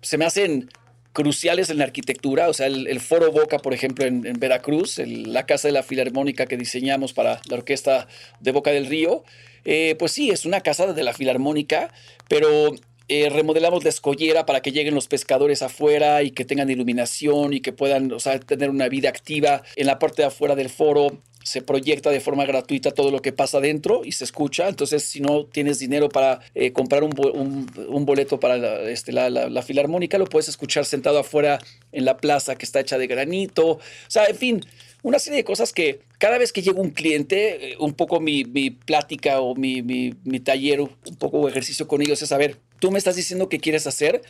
se 0.06 0.18
me 0.18 0.24
hacen 0.24 0.68
cruciales 1.16 1.70
en 1.70 1.78
la 1.78 1.84
arquitectura, 1.84 2.46
o 2.50 2.52
sea, 2.52 2.66
el, 2.66 3.00
Foro 3.00 3.32
Boca, 3.32 3.56
por 3.58 3.72
ejemplo, 3.72 4.04
en, 4.04 4.20
Veracruz, 4.38 4.98
la 4.98 5.46
casa 5.46 5.66
de 5.66 5.72
la 5.72 5.82
Filarmónica 5.82 6.44
que 6.44 6.58
diseñamos 6.58 7.14
para 7.14 7.40
la 7.48 7.56
orquesta 7.56 8.06
de 8.40 8.52
Boca 8.52 8.70
del 8.70 8.84
Río, 8.84 9.24
eh, 9.64 9.96
pues 9.98 10.12
sí, 10.12 10.28
es 10.28 10.44
una 10.44 10.60
casa 10.60 10.92
de 10.92 11.02
la 11.02 11.14
Filarmónica, 11.14 11.90
pero 12.28 12.74
eh, 13.08 13.28
remodelamos 13.28 13.84
la 13.84 13.90
escollera 13.90 14.46
para 14.46 14.62
que 14.62 14.72
lleguen 14.72 14.94
los 14.94 15.08
pescadores 15.08 15.62
afuera 15.62 16.22
y 16.22 16.30
que 16.32 16.44
tengan 16.44 16.70
iluminación 16.70 17.52
y 17.52 17.60
que 17.60 17.72
puedan 17.72 18.12
o 18.12 18.20
sea, 18.20 18.38
tener 18.40 18.70
una 18.70 18.88
vida 18.88 19.08
activa 19.08 19.62
en 19.76 19.86
la 19.86 19.98
parte 19.98 20.22
de 20.22 20.28
afuera 20.28 20.54
del 20.54 20.70
foro 20.70 21.22
se 21.46 21.62
proyecta 21.62 22.10
de 22.10 22.18
forma 22.18 22.44
gratuita 22.44 22.90
todo 22.90 23.12
lo 23.12 23.22
que 23.22 23.32
pasa 23.32 23.60
dentro 23.60 24.04
y 24.04 24.10
se 24.10 24.24
escucha. 24.24 24.68
Entonces, 24.68 25.04
si 25.04 25.20
no 25.20 25.46
tienes 25.46 25.78
dinero 25.78 26.08
para 26.08 26.40
eh, 26.56 26.72
comprar 26.72 27.04
un, 27.04 28.04
boleto 28.04 28.40
para 28.40 28.56
la, 28.56 28.80
este, 28.90 29.12
la, 29.12 29.62
filarmónica, 29.62 30.18
lo 30.18 30.24
puedes 30.24 30.48
escuchar 30.48 30.84
sentado 30.84 31.20
afuera 31.20 31.60
en 31.92 32.04
la 32.04 32.16
plaza 32.16 32.56
que 32.56 32.64
está 32.64 32.80
hecha 32.80 32.98
de 32.98 33.06
granito. 33.06 33.64
O 33.68 33.80
sea, 34.08 34.24
en 34.24 34.34
fin, 34.34 34.66
una 35.06 35.20
serie 35.20 35.36
de 35.36 35.44
cosas 35.44 35.72
que 35.72 36.00
cada 36.18 36.36
vez 36.36 36.52
que 36.52 36.62
llega 36.62 36.80
un 36.80 36.90
cliente, 36.90 37.74
eh, 37.74 37.76
un 37.78 37.94
poco 37.94 38.18
mi, 38.18 38.42
plática 38.70 39.40
o 39.40 39.54
mi, 39.54 39.80
mi, 39.80 40.40
taller, 40.40 40.80
un 40.80 41.16
poco 41.16 41.48
ejercicio 41.48 41.86
con 41.86 42.02
ellos 42.02 42.20
es, 42.22 42.32
a 42.32 42.36
ver, 42.36 42.56
tú 42.80 42.90
me 42.90 42.98
estás 42.98 43.14
diciendo 43.14 43.48
que 43.48 43.60
quieres 43.60 43.86
hacer 43.86 44.20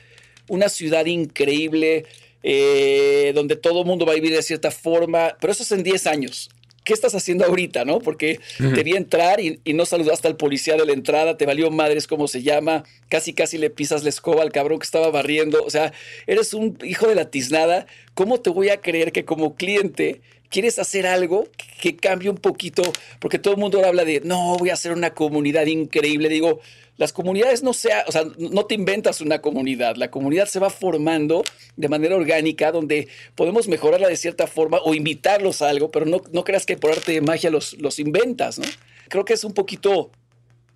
una 0.49 0.69
ciudad 0.69 1.07
increíble, 1.07 2.05
eh, 2.43 3.33
donde 3.35 3.57
todo 3.57 3.81
el 3.81 3.87
mundo 3.87 4.05
va 4.05 4.13
a 4.13 4.17
vivir 4.17 4.35
de 4.35 4.43
cierta 4.43 4.71
forma, 4.71 5.39
pero 5.41 5.51
eso 5.51 5.63
es 5.63 5.73
en 5.73 5.83
10 5.83 6.07
años. 6.09 6.51
¿qué 6.87 6.93
estás 6.93 7.17
haciendo 7.17 7.45
ahorita, 7.45 7.85
no? 7.85 7.99
Porque 7.99 8.39
te 8.59 8.83
vi 8.85 8.93
entrar 8.93 9.41
y, 9.41 9.61
no 9.75 9.85
saludaste 9.85 10.29
al 10.29 10.37
policía 10.37 10.77
de 10.77 10.87
la 10.87 10.93
entrada, 10.93 11.37
te 11.37 11.45
valió 11.45 11.69
madres 11.71 12.07
cómo 12.07 12.29
se 12.29 12.43
llama, 12.43 12.85
casi 13.09 13.35
casi 13.35 13.59
le 13.59 13.71
pisas 13.71 14.05
la 14.05 14.09
escoba 14.09 14.43
al 14.43 14.53
cabrón 14.53 14.79
que 14.79 14.85
estaba 14.85 15.11
barriendo, 15.11 15.65
o 15.65 15.69
sea, 15.69 15.93
eres 16.29 16.55
un 16.55 16.79
hijo 16.85 17.09
de 17.09 17.17
la 17.17 17.29
tiznada, 17.29 17.87
¿cómo 18.15 18.41
te 18.41 18.51
voy 18.51 18.69
a 18.69 18.81
creer 18.81 19.11
que 19.11 19.25
como 19.25 19.57
cliente 19.57 20.21
quieres 20.51 20.79
hacer 20.79 21.07
algo 21.07 21.49
que 21.81 21.97
cambie 21.97 22.31
un 22.31 22.37
poquito? 22.37 22.83
Porque 23.21 23.39
todo 23.39 23.55
el 23.55 23.61
mundo 23.61 23.85
habla 23.85 24.05
de, 24.05 24.21
no, 24.21 24.57
voy 24.57 24.71
a 24.71 24.75
hacer 24.75 24.93
una 24.93 25.11
comunidad 25.11 25.67
increíble, 25.67 26.29
digo, 26.29 26.61
las 26.97 27.13
comunidades 27.13 27.63
no 27.63 27.75
sea, 27.75 28.05
o 28.09 28.13
sea, 28.13 28.25
no 28.39 28.65
te 28.65 28.75
inventas 28.75 29.21
una 29.21 29.41
comunidad, 29.43 29.97
la 29.97 30.11
comunidad 30.11 30.47
se 30.47 30.59
va 30.59 30.71
formando 30.71 31.45
de 31.77 31.89
manera 31.89 32.17
orgánica 32.17 32.73
donde 32.73 33.09
podemos 33.35 33.69
mejorarla 33.69 34.09
de 34.09 34.17
cierta 34.17 34.47
forma 34.47 34.79
o 34.83 34.95
invitarlos 34.95 35.61
a 35.61 35.69
algo, 35.69 35.91
pero 35.91 36.07
no, 36.07 36.23
no 36.33 36.45
creas 36.45 36.65
que 36.65 36.77
por 36.77 36.93
arte 36.93 37.13
de 37.13 37.21
magia 37.21 37.51
los, 37.51 37.75
los 37.75 37.99
inventas, 37.99 38.59
¿no? 38.59 38.65
Creo 39.09 39.25
que 39.25 39.35
es 39.35 39.45
un 39.45 39.53
poquito 39.53 40.11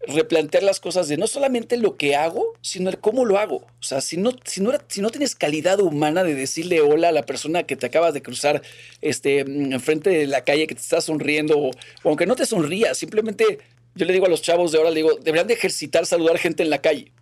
replantear 0.07 0.63
las 0.63 0.81
cosas 0.81 1.09
de 1.09 1.17
no 1.17 1.27
solamente 1.27 1.77
lo 1.77 1.97
que 1.97 2.17
hago, 2.17 2.55
sino 2.63 2.89
el 2.91 2.99
cómo 2.99 3.25
lo 3.25 3.39
hago. 3.39 3.57
O 3.57 3.83
sea, 3.83 4.01
si 4.01 4.17
no, 4.17 4.33
si 4.45 4.61
no, 4.61 4.73
si 4.89 5.01
no 5.01 5.11
tienes 5.11 5.35
calidad 5.35 5.81
humana 5.81 6.25
de 6.25 6.35
decirle 6.35 6.81
hola 6.81 7.09
a 7.09 7.13
la 7.13 7.23
persona 7.23 7.65
que 7.65 7.77
te 7.77 7.87
acabas 7.87 8.15
de 8.15 8.23
cruzar 8.23 8.63
este, 9.03 9.41
enfrente 9.41 10.11
de 10.11 10.27
la 10.27 10.43
calle 10.45 10.67
que 10.67 10.75
te 10.75 10.81
está 10.81 11.01
sonriendo, 11.01 11.59
o, 11.59 11.69
o 11.69 12.09
aunque 12.09 12.27
no 12.27 12.37
te 12.37 12.47
sonría, 12.47 12.95
simplemente 12.95 13.59
yo 14.01 14.07
le 14.07 14.15
digo 14.15 14.25
a 14.25 14.31
los 14.31 14.41
chavos 14.41 14.73
de 14.73 14.79
ahora, 14.79 14.89
le 14.89 14.97
digo, 14.97 15.11
deberían 15.17 15.47
de 15.47 15.53
ejercitar 15.53 16.07
saludar 16.07 16.39
gente 16.39 16.63
en 16.63 16.71
la 16.71 16.79
calle. 16.79 17.13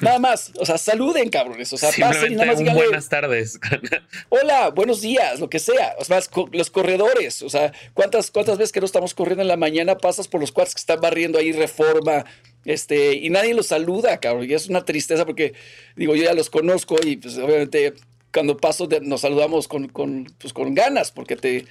nada 0.00 0.18
más. 0.18 0.52
O 0.58 0.64
sea, 0.64 0.78
saluden, 0.78 1.28
cabrones. 1.28 1.70
O 1.74 1.76
sea, 1.76 1.90
pasen 2.00 2.32
y 2.32 2.36
nada 2.36 2.46
más 2.46 2.58
digan. 2.58 2.76
Buenas 2.76 3.10
tardes. 3.10 3.60
Hola, 4.30 4.70
buenos 4.70 5.02
días, 5.02 5.38
lo 5.38 5.50
que 5.50 5.58
sea. 5.58 5.94
O 5.98 6.04
sea, 6.04 6.20
los 6.50 6.70
corredores. 6.70 7.42
O 7.42 7.50
sea, 7.50 7.74
¿cuántas, 7.92 8.30
cuántas 8.30 8.56
veces 8.56 8.72
que 8.72 8.80
no 8.80 8.86
estamos 8.86 9.12
corriendo 9.12 9.42
en 9.42 9.48
la 9.48 9.58
mañana 9.58 9.98
pasas 9.98 10.26
por 10.26 10.40
los 10.40 10.50
cuartos 10.50 10.74
que 10.74 10.80
están 10.80 10.98
barriendo 10.98 11.38
ahí 11.38 11.52
reforma? 11.52 12.24
Este, 12.64 13.16
y 13.16 13.28
nadie 13.28 13.52
los 13.52 13.66
saluda, 13.66 14.16
cabrón. 14.16 14.48
Y 14.48 14.54
es 14.54 14.68
una 14.68 14.82
tristeza 14.82 15.26
porque, 15.26 15.52
digo, 15.94 16.16
yo 16.16 16.24
ya 16.24 16.32
los 16.32 16.48
conozco 16.48 16.96
y 17.04 17.18
pues 17.18 17.36
obviamente 17.36 17.92
cuando 18.32 18.56
paso 18.56 18.88
nos 19.02 19.20
saludamos 19.20 19.68
con, 19.68 19.88
con, 19.88 20.24
pues, 20.38 20.54
con 20.54 20.74
ganas 20.74 21.12
porque 21.12 21.36
te, 21.36 21.66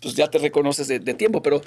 pues 0.00 0.14
ya 0.14 0.30
te 0.30 0.38
reconoces 0.38 0.88
de, 0.88 0.98
de 0.98 1.12
tiempo. 1.12 1.42
Pero, 1.42 1.60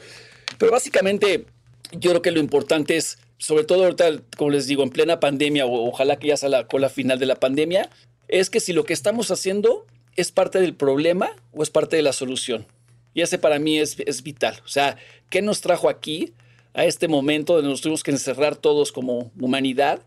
pero 0.57 0.71
básicamente 0.71 1.45
yo 1.91 2.11
creo 2.11 2.21
que 2.21 2.31
lo 2.31 2.39
importante 2.39 2.97
es, 2.97 3.17
sobre 3.37 3.63
todo 3.63 3.83
ahorita, 3.83 4.21
como 4.37 4.51
les 4.51 4.67
digo, 4.67 4.83
en 4.83 4.89
plena 4.89 5.19
pandemia, 5.19 5.65
o 5.65 5.87
ojalá 5.87 6.17
que 6.17 6.27
ya 6.27 6.37
sea 6.37 6.49
la 6.49 6.67
cola 6.67 6.89
final 6.89 7.19
de 7.19 7.25
la 7.25 7.35
pandemia, 7.35 7.89
es 8.27 8.49
que 8.49 8.59
si 8.59 8.73
lo 8.73 8.85
que 8.85 8.93
estamos 8.93 9.31
haciendo 9.31 9.85
es 10.15 10.31
parte 10.31 10.59
del 10.59 10.73
problema 10.73 11.31
o 11.51 11.63
es 11.63 11.69
parte 11.69 11.95
de 11.95 12.01
la 12.01 12.13
solución. 12.13 12.65
Y 13.13 13.21
ese 13.21 13.37
para 13.37 13.59
mí 13.59 13.79
es, 13.79 13.97
es 14.05 14.23
vital. 14.23 14.55
O 14.65 14.67
sea, 14.67 14.97
¿qué 15.29 15.41
nos 15.41 15.61
trajo 15.61 15.89
aquí 15.89 16.33
a 16.73 16.85
este 16.85 17.07
momento 17.07 17.55
donde 17.55 17.69
nos 17.69 17.81
tuvimos 17.81 18.03
que 18.03 18.11
encerrar 18.11 18.55
todos 18.55 18.91
como 18.91 19.31
humanidad 19.39 20.01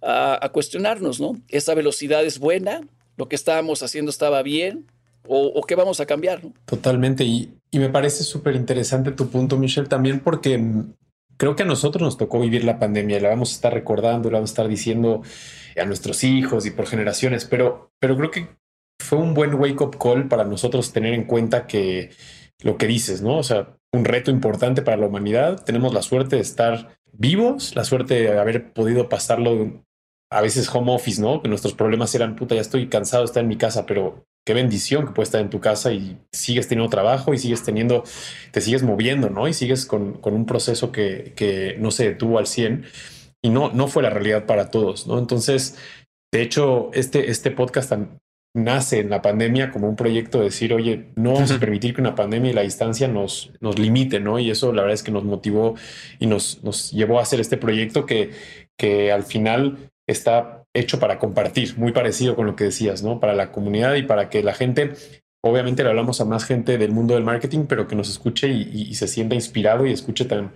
a, 0.00 0.44
a 0.44 0.48
cuestionarnos, 0.50 1.20
¿no? 1.20 1.40
¿Esa 1.48 1.74
velocidad 1.74 2.24
es 2.24 2.38
buena? 2.38 2.82
¿Lo 3.16 3.28
que 3.28 3.34
estábamos 3.36 3.82
haciendo 3.82 4.10
estaba 4.10 4.42
bien? 4.42 4.86
¿O, 5.26 5.46
o 5.46 5.62
qué 5.62 5.74
vamos 5.74 5.98
a 5.98 6.06
cambiar? 6.06 6.44
¿no? 6.44 6.52
Totalmente. 6.66 7.24
Y, 7.24 7.50
y 7.72 7.80
me 7.80 7.88
parece 7.88 8.22
súper 8.22 8.54
interesante 8.54 9.10
tu 9.10 9.28
punto, 9.28 9.58
Michelle, 9.58 9.88
también 9.88 10.20
porque 10.20 10.62
creo 11.36 11.56
que 11.56 11.62
a 11.62 11.66
nosotros 11.66 12.02
nos 12.02 12.16
tocó 12.16 12.40
vivir 12.40 12.64
la 12.64 12.78
pandemia, 12.78 13.20
la 13.20 13.30
vamos 13.30 13.52
a 13.52 13.54
estar 13.54 13.72
recordando, 13.72 14.30
la 14.30 14.38
vamos 14.38 14.50
a 14.50 14.52
estar 14.52 14.68
diciendo 14.68 15.22
a 15.80 15.84
nuestros 15.84 16.24
hijos 16.24 16.66
y 16.66 16.70
por 16.70 16.86
generaciones, 16.86 17.44
pero, 17.44 17.92
pero 17.98 18.16
creo 18.16 18.30
que 18.30 18.48
fue 18.98 19.18
un 19.18 19.34
buen 19.34 19.54
wake 19.54 19.80
up 19.80 19.98
call 19.98 20.28
para 20.28 20.44
nosotros 20.44 20.92
tener 20.92 21.14
en 21.14 21.24
cuenta 21.24 21.66
que 21.66 22.10
lo 22.62 22.76
que 22.78 22.86
dices, 22.86 23.22
¿no? 23.22 23.38
O 23.38 23.42
sea, 23.42 23.76
un 23.92 24.04
reto 24.04 24.30
importante 24.30 24.82
para 24.82 24.96
la 24.96 25.06
humanidad. 25.06 25.62
Tenemos 25.64 25.92
la 25.92 26.02
suerte 26.02 26.36
de 26.36 26.42
estar 26.42 26.98
vivos, 27.12 27.74
la 27.76 27.84
suerte 27.84 28.14
de 28.14 28.38
haber 28.38 28.72
podido 28.72 29.08
pasarlo 29.08 29.84
a 30.30 30.40
veces 30.40 30.68
home 30.72 30.92
office, 30.92 31.20
¿no? 31.20 31.42
Que 31.42 31.48
nuestros 31.48 31.74
problemas 31.74 32.14
eran, 32.14 32.36
puta, 32.36 32.54
ya 32.54 32.60
estoy 32.60 32.88
cansado 32.88 33.22
de 33.22 33.26
estar 33.26 33.42
en 33.42 33.48
mi 33.48 33.56
casa, 33.56 33.86
pero 33.86 34.26
qué 34.46 34.54
bendición 34.54 35.06
que 35.06 35.12
puedes 35.12 35.28
estar 35.28 35.40
en 35.40 35.50
tu 35.50 35.60
casa 35.60 35.92
y 35.92 36.18
sigues 36.32 36.68
teniendo 36.68 36.88
trabajo 36.88 37.34
y 37.34 37.38
sigues 37.38 37.64
teniendo, 37.64 38.04
te 38.52 38.60
sigues 38.60 38.84
moviendo, 38.84 39.28
¿no? 39.28 39.48
Y 39.48 39.52
sigues 39.52 39.86
con, 39.86 40.20
un 40.22 40.46
proceso 40.46 40.92
que, 40.92 41.32
que, 41.34 41.76
no 41.80 41.90
se 41.90 42.04
detuvo 42.04 42.38
al 42.38 42.46
100 42.46 42.84
y 43.42 43.50
no, 43.50 43.72
no 43.72 43.88
fue 43.88 44.04
la 44.04 44.10
realidad 44.10 44.46
para 44.46 44.70
todos, 44.70 45.08
¿no? 45.08 45.18
Entonces, 45.18 45.76
de 46.32 46.42
hecho, 46.42 46.90
este, 46.94 47.28
este 47.30 47.50
podcast 47.50 47.92
nace 48.54 49.00
en 49.00 49.10
la 49.10 49.20
pandemia 49.20 49.72
como 49.72 49.88
un 49.88 49.96
proyecto 49.96 50.38
de 50.38 50.44
decir, 50.44 50.72
oye, 50.72 51.08
no 51.16 51.32
vamos 51.32 51.50
a 51.50 51.58
permitir 51.60 51.92
que 51.92 52.00
una 52.00 52.14
pandemia 52.14 52.52
y 52.52 52.54
la 52.54 52.62
distancia 52.62 53.08
nos, 53.08 53.50
nos 53.60 53.80
limite, 53.80 54.20
¿no? 54.20 54.38
Y 54.38 54.50
eso 54.50 54.72
la 54.72 54.82
verdad 54.82 54.94
es 54.94 55.02
que 55.02 55.10
nos 55.10 55.24
motivó 55.24 55.74
y 56.20 56.26
nos, 56.26 56.62
nos 56.62 56.92
llevó 56.92 57.18
a 57.18 57.22
hacer 57.22 57.40
este 57.40 57.56
proyecto 57.56 58.06
que, 58.06 58.30
que 58.78 59.10
al 59.10 59.24
final 59.24 59.90
está 60.06 60.55
hecho 60.78 60.98
para 60.98 61.18
compartir, 61.18 61.76
muy 61.78 61.92
parecido 61.92 62.36
con 62.36 62.46
lo 62.46 62.56
que 62.56 62.64
decías, 62.64 63.02
¿no? 63.02 63.20
Para 63.20 63.34
la 63.34 63.52
comunidad 63.52 63.94
y 63.94 64.02
para 64.02 64.28
que 64.28 64.42
la 64.42 64.54
gente, 64.54 64.92
obviamente 65.42 65.82
le 65.82 65.88
hablamos 65.90 66.20
a 66.20 66.24
más 66.24 66.44
gente 66.44 66.78
del 66.78 66.92
mundo 66.92 67.14
del 67.14 67.24
marketing, 67.24 67.66
pero 67.68 67.86
que 67.88 67.96
nos 67.96 68.08
escuche 68.08 68.48
y, 68.48 68.94
se 68.94 69.08
sienta 69.08 69.34
inspirado 69.34 69.86
y 69.86 69.92
escuche 69.92 70.24
tan, 70.24 70.52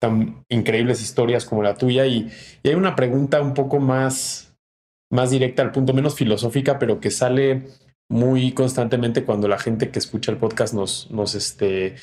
tan 0.00 0.44
increíbles 0.48 1.02
historias 1.02 1.44
como 1.44 1.62
la 1.62 1.74
tuya. 1.74 2.06
Y, 2.06 2.30
hay 2.62 2.74
una 2.74 2.96
pregunta 2.96 3.40
un 3.40 3.54
poco 3.54 3.80
más, 3.80 4.56
más 5.10 5.30
directa 5.30 5.62
al 5.62 5.72
punto, 5.72 5.92
menos 5.92 6.14
filosófica, 6.14 6.78
pero 6.78 7.00
que 7.00 7.10
sale 7.10 7.64
muy 8.10 8.52
constantemente 8.52 9.24
cuando 9.24 9.48
la 9.48 9.58
gente 9.58 9.90
que 9.90 9.98
escucha 9.98 10.30
el 10.30 10.38
podcast 10.38 10.74
nos, 10.74 11.10
nos 11.10 11.34
este, 11.34 11.96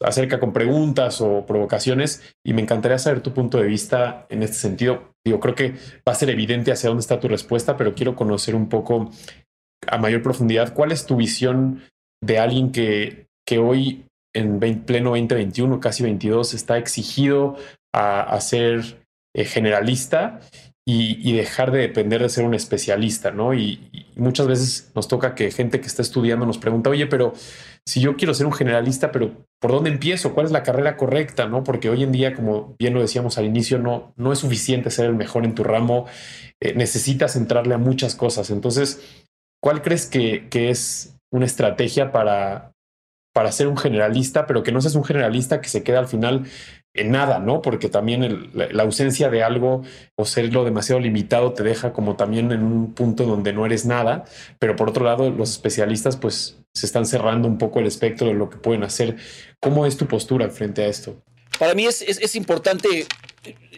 acerca 0.00 0.38
con 0.38 0.52
preguntas 0.52 1.20
o 1.20 1.44
provocaciones 1.46 2.22
y 2.44 2.52
me 2.52 2.62
encantaría 2.62 2.98
saber 2.98 3.20
tu 3.20 3.34
punto 3.34 3.58
de 3.58 3.66
vista 3.66 4.26
en 4.30 4.42
este 4.42 4.56
sentido. 4.56 5.14
Digo, 5.26 5.40
creo 5.40 5.54
que 5.54 5.74
va 6.08 6.12
a 6.12 6.14
ser 6.14 6.30
evidente 6.30 6.72
hacia 6.72 6.88
dónde 6.88 7.00
está 7.00 7.20
tu 7.20 7.28
respuesta, 7.28 7.76
pero 7.76 7.94
quiero 7.94 8.14
conocer 8.14 8.54
un 8.54 8.68
poco 8.68 9.10
a 9.86 9.98
mayor 9.98 10.22
profundidad 10.22 10.74
cuál 10.74 10.92
es 10.92 11.06
tu 11.06 11.16
visión 11.16 11.82
de 12.22 12.38
alguien 12.38 12.72
que, 12.72 13.26
que 13.46 13.58
hoy 13.58 14.04
en 14.34 14.58
pleno 14.84 15.10
2021, 15.10 15.80
casi 15.80 16.02
22, 16.02 16.54
está 16.54 16.78
exigido 16.78 17.56
a, 17.92 18.40
ser 18.40 19.07
eh, 19.38 19.44
generalista 19.44 20.40
y, 20.84 21.32
dejar 21.32 21.70
de 21.70 21.80
depender 21.80 22.22
de 22.22 22.28
ser 22.28 22.44
un 22.44 22.54
especialista, 22.54 23.30
¿no? 23.30 23.54
Y, 23.54 24.08
muchas 24.16 24.48
veces 24.48 24.90
nos 24.96 25.06
toca 25.06 25.36
que 25.36 25.50
gente 25.52 25.80
que 25.80 25.86
está 25.86 26.02
estudiando 26.02 26.44
nos 26.44 26.58
pregunta, 26.58 26.90
oye, 26.90 27.06
pero 27.06 27.34
si 27.86 28.00
yo 28.00 28.16
quiero 28.16 28.34
ser 28.34 28.46
un 28.46 28.52
generalista, 28.52 29.12
pero 29.12 29.46
¿por 29.60 29.70
dónde 29.70 29.90
empiezo? 29.90 30.34
¿Cuál 30.34 30.46
es 30.46 30.52
la 30.52 30.64
carrera 30.64 30.96
correcta? 30.96 31.46
¿No? 31.46 31.62
Porque 31.62 31.88
hoy 31.88 32.02
en 32.02 32.10
día, 32.10 32.34
como 32.34 32.74
bien 32.80 32.94
lo 32.94 33.00
decíamos 33.00 33.38
al 33.38 33.44
inicio, 33.44 33.78
no, 33.78 34.12
no 34.16 34.32
es 34.32 34.40
suficiente 34.40 34.90
ser 34.90 35.06
el 35.06 35.14
mejor 35.14 35.44
en 35.44 35.54
tu 35.54 35.62
ramo, 35.62 36.06
eh, 36.60 36.74
necesitas 36.74 37.36
entrarle 37.36 37.74
a 37.74 37.78
muchas 37.78 38.16
cosas. 38.16 38.50
Entonces, 38.50 39.00
¿cuál 39.62 39.82
crees 39.82 40.06
que, 40.06 40.48
es 40.52 41.14
una 41.30 41.46
estrategia 41.46 42.10
para, 42.10 42.72
para 43.32 43.52
ser 43.52 43.68
un 43.68 43.76
generalista, 43.76 44.46
pero 44.46 44.64
que 44.64 44.72
no 44.72 44.80
seas 44.80 44.96
un 44.96 45.04
generalista 45.04 45.60
que 45.60 45.68
se 45.68 45.84
queda 45.84 46.00
al 46.00 46.08
final 46.08 46.44
en 46.94 47.10
nada, 47.10 47.38
¿no? 47.38 47.62
Porque 47.62 47.88
también 47.88 48.50
la, 48.54 48.82
ausencia 48.82 49.30
de 49.30 49.42
algo 49.42 49.82
o 50.16 50.24
serlo 50.24 50.64
demasiado 50.64 51.00
limitado 51.00 51.52
te 51.52 51.62
deja 51.62 51.92
como 51.92 52.16
también 52.16 52.50
en 52.52 52.62
un 52.62 52.94
punto 52.94 53.24
donde 53.24 53.52
no 53.52 53.66
eres 53.66 53.86
nada, 53.86 54.24
pero 54.58 54.76
por 54.76 54.90
otro 54.90 55.04
lado 55.04 55.30
los 55.30 55.50
especialistas 55.50 56.16
pues 56.16 56.58
se 56.74 56.86
están 56.86 57.06
cerrando 57.06 57.48
un 57.48 57.58
poco 57.58 57.80
el 57.80 57.86
espectro 57.86 58.28
de 58.28 58.34
lo 58.34 58.50
que 58.50 58.56
pueden 58.56 58.82
hacer. 58.82 59.16
¿Cómo 59.60 59.86
es 59.86 59.96
tu 59.96 60.06
postura 60.06 60.48
frente 60.50 60.82
a 60.82 60.86
esto? 60.86 61.22
Para 61.58 61.74
mí 61.74 61.86
es, 61.86 62.02
es, 62.02 62.36
importante 62.36 63.06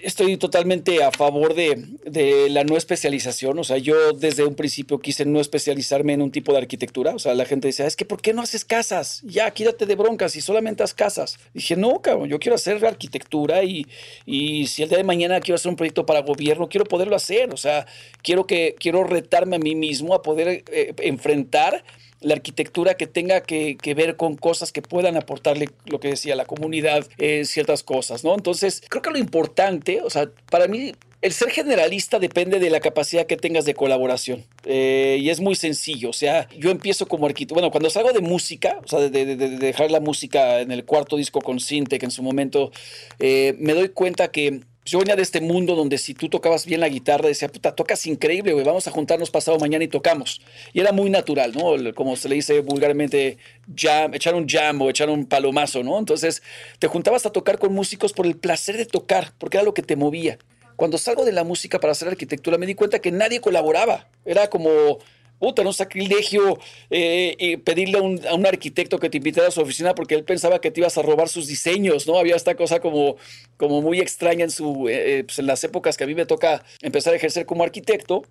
estoy 0.03 0.37
totalmente 0.37 1.03
a 1.03 1.11
favor 1.11 1.55
de, 1.55 1.87
de, 2.05 2.49
la 2.51 2.65
no 2.65 2.77
especialización. 2.77 3.59
O 3.59 3.65
sea, 3.65 3.79
yo 3.79 4.13
desde 4.13 4.45
un 4.45 4.55
principio 4.55 4.99
quise 4.99 5.25
no 5.25 5.41
especializarme 5.41 6.13
en 6.13 6.23
un 6.23 6.31
tipo 6.31 6.53
de 6.53 6.59
arquitectura. 6.59 7.15
O 7.15 7.19
sea, 7.19 7.35
la 7.35 7.45
gente 7.45 7.69
decía, 7.69 7.87
es 7.87 7.97
que 7.97 8.05
¿por 8.05 8.21
qué 8.21 8.33
no 8.33 8.43
haces 8.43 8.65
casas? 8.65 9.23
Ya, 9.25 9.51
quítate 9.51 9.87
de 9.87 9.95
broncas 9.95 10.37
y 10.37 10.41
solamente 10.41 10.83
haz 10.83 10.95
casas. 10.95 11.39
Dije, 11.55 11.77
no, 11.77 12.01
cabrón, 12.03 12.29
yo 12.29 12.39
quiero 12.39 12.55
hacer 12.55 12.85
arquitectura 12.85 13.65
y, 13.65 13.87
y 14.27 14.67
si 14.67 14.83
el 14.83 14.89
día 14.89 14.99
de 14.99 15.05
mañana 15.05 15.41
quiero 15.41 15.57
hacer 15.57 15.71
un 15.71 15.77
proyecto 15.77 16.07
para 16.07 16.23
gobierno, 16.23 16.69
quiero 16.69 16.85
poderlo 16.85 17.17
hacer. 17.17 17.53
O 17.53 17.57
sea, 17.57 17.87
quiero, 18.23 18.47
que, 18.47 18.75
quiero 18.79 19.05
retarme 19.05 19.57
a 19.57 19.61
mí 19.61 19.75
mismo 19.75 20.15
a 20.15 20.23
poder 20.23 20.65
eh, 20.71 20.95
enfrentar 20.99 21.85
la 22.21 22.35
arquitectura 22.35 22.95
que 22.95 23.07
tenga 23.07 23.43
que, 23.43 23.77
ver 23.97 24.17
con 24.17 24.37
cosas 24.37 24.73
que 24.73 24.83
puedan 24.83 25.17
aportarle, 25.17 25.69
lo 25.87 26.01
que 26.01 26.09
decía, 26.09 26.35
a 26.35 26.37
la 26.37 26.45
comunidad, 26.45 27.07
ciertas 27.45 27.83
cosas, 27.83 28.25
¿no? 28.25 28.35
Entonces, 28.35 28.83
creo 28.89 29.03
que 29.03 29.11
lo 29.11 29.19
importante, 29.19 30.03
o 30.03 30.11
sea, 30.11 30.31
para 30.51 30.67
mí 30.67 30.93
el 31.23 31.33
ser 31.33 31.51
generalista 31.51 32.19
depende 32.19 32.59
de 32.59 32.71
la 32.71 32.81
capacidad 32.81 33.27
que 33.27 33.37
tengas 33.37 33.67
de 33.67 33.75
colaboración. 33.75 34.45
Eh, 34.65 35.19
y 35.21 35.29
es 35.29 35.41
muy 35.41 35.55
sencillo. 35.55 36.11
O 36.11 36.15
sea, 36.15 36.49
yo 36.57 36.71
empiezo 36.71 37.07
como 37.07 37.27
arquitecto. 37.27 37.55
Bueno, 37.55 37.71
cuando 37.71 37.91
salgo 37.91 38.13
de 38.13 38.21
música, 38.21 38.81
o 38.83 38.89
sea, 38.89 39.01
de, 39.01 39.37
dejar 39.37 39.91
la 39.91 40.01
música 40.01 40.61
en 40.61 40.71
el 40.71 40.85
cuarto 40.85 41.17
disco 41.17 41.41
con 41.41 41.61
Sintec 41.61 42.03
en 42.03 42.11
su 42.11 42.23
momento, 42.23 42.73
eh, 43.19 43.55
me 43.59 43.75
doy 43.75 43.91
cuenta 43.91 44.29
que 44.29 44.63
yo 44.85 44.99
venía 44.99 45.15
de 45.15 45.23
este 45.23 45.41
mundo 45.41 45.77
donde 45.77 45.99
si 45.99 46.15
tú 46.15 46.29
tocabas 46.29 46.65
bien 46.65 46.81
la 46.81 46.89
guitarra, 46.89 47.29
decía, 47.29 47.49
puta, 47.49 47.75
tocas 47.75 48.07
increíble, 48.07 48.53
güey, 48.53 48.65
vamos 48.65 48.87
a 48.87 48.91
juntarnos 48.91 49.31
pasado 49.31 49.59
mañana 49.59 49.85
y 49.85 49.89
tocamos. 49.89 50.41
Y 50.73 50.81
era 50.81 50.93
muy 50.93 51.11
natural, 51.11 51.53
¿no? 51.55 51.95
Como 51.95 52.17
se 52.17 52.29
le 52.29 52.37
dice 52.37 52.61
vulgarmente, 52.61 53.39
jam, 53.77 54.15
echar 54.15 54.35
un 54.35 54.49
jam 54.49 54.81
o 54.81 54.89
echar 54.89 55.11
un 55.11 55.27
palomazo, 55.27 55.83
¿no? 55.83 55.99
Entonces 55.99 56.43
te 56.79 56.87
juntabas 56.87 57.27
a 57.27 57.31
tocar 57.31 57.59
con 57.59 57.75
músicos 57.75 58.13
por 58.13 58.27
el 58.27 58.37
placer 58.37 58.77
de 58.77 58.87
tocar, 58.87 59.33
porque 59.39 59.59
era 59.59 59.65
lo 59.65 59.75
que 59.75 59.83
te 59.83 59.97
movía. 59.97 60.39
Cuando 60.77 60.97
salgo 60.97 61.27
de 61.27 61.33
la 61.33 61.45
música 61.45 61.79
para 61.79 61.93
hacer 61.93 62.09
arquitectura, 62.09 62.57
me 62.57 62.65
di 62.65 62.75
cuenta 62.75 63.01
que 63.01 63.13
nadie 63.13 63.43
colaboraba. 63.43 64.09
Era 64.25 64.49
como 64.49 64.99
puta, 65.41 65.63
un 65.63 65.75
sacrilegio 65.75 66.59
eh, 66.91 67.59
pedirle 67.65 67.99
a 67.99 68.35
un, 68.35 68.47
arquitecto 68.47 69.01
que 69.01 69.09
te 69.09 69.17
invitara 69.17 69.49
a 69.49 69.51
su 69.51 69.61
oficina 69.61 69.95
porque 69.95 70.15
él 70.15 70.23
pensaba 70.23 70.61
que 70.61 70.71
te 70.71 70.81
ibas 70.81 70.99
a 70.99 71.03
robar 71.03 71.29
sus 71.29 71.47
diseños, 71.49 72.07
¿no? 72.07 72.19
Había 72.19 72.37
esta 72.37 72.55
cosa 72.55 72.79
como, 72.79 73.17
como 73.57 73.81
muy 73.81 74.01
extraña 74.01 74.45
en, 74.45 74.51
su, 74.51 74.89
eh, 74.89 75.19
eh, 75.19 75.25
pues 75.25 75.39
en 75.39 75.47
las 75.47 75.65
épocas 75.65 75.97
que 75.97 76.05
a 76.05 76.07
mí 76.07 76.15
me 76.15 76.27
toca 76.27 76.63
empezar 76.83 77.15
a 77.15 77.17
ejercer 77.17 77.47
como 77.47 77.65
arquitecto 77.65 78.23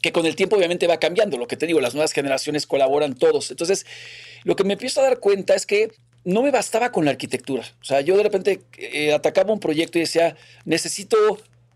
que 0.00 0.12
con 0.12 0.26
el 0.26 0.36
tiempo 0.36 0.54
obviamente 0.56 0.86
va 0.86 0.98
cambiando. 1.00 1.38
Lo 1.38 1.48
que 1.48 1.56
te 1.56 1.66
digo, 1.66 1.80
las 1.80 1.94
nuevas 1.94 2.12
generaciones 2.12 2.66
colaboran 2.66 3.14
todos. 3.14 3.50
Entonces, 3.50 3.84
lo 4.44 4.54
que 4.54 4.62
me 4.62 4.74
empiezo 4.74 5.00
a 5.00 5.04
dar 5.04 5.18
cuenta 5.18 5.56
es 5.56 5.66
que 5.66 5.90
no 6.24 6.42
me 6.42 6.52
bastaba 6.52 6.92
con 6.92 7.04
la 7.04 7.10
arquitectura. 7.10 7.64
O 7.80 7.84
sea, 7.84 8.00
yo 8.00 8.16
de 8.16 8.22
repente 8.22 8.60
atacaba 9.12 9.52
un 9.52 9.58
proyecto 9.58 9.98
y 9.98 10.02
decía, 10.02 10.36
necesito 10.64 11.16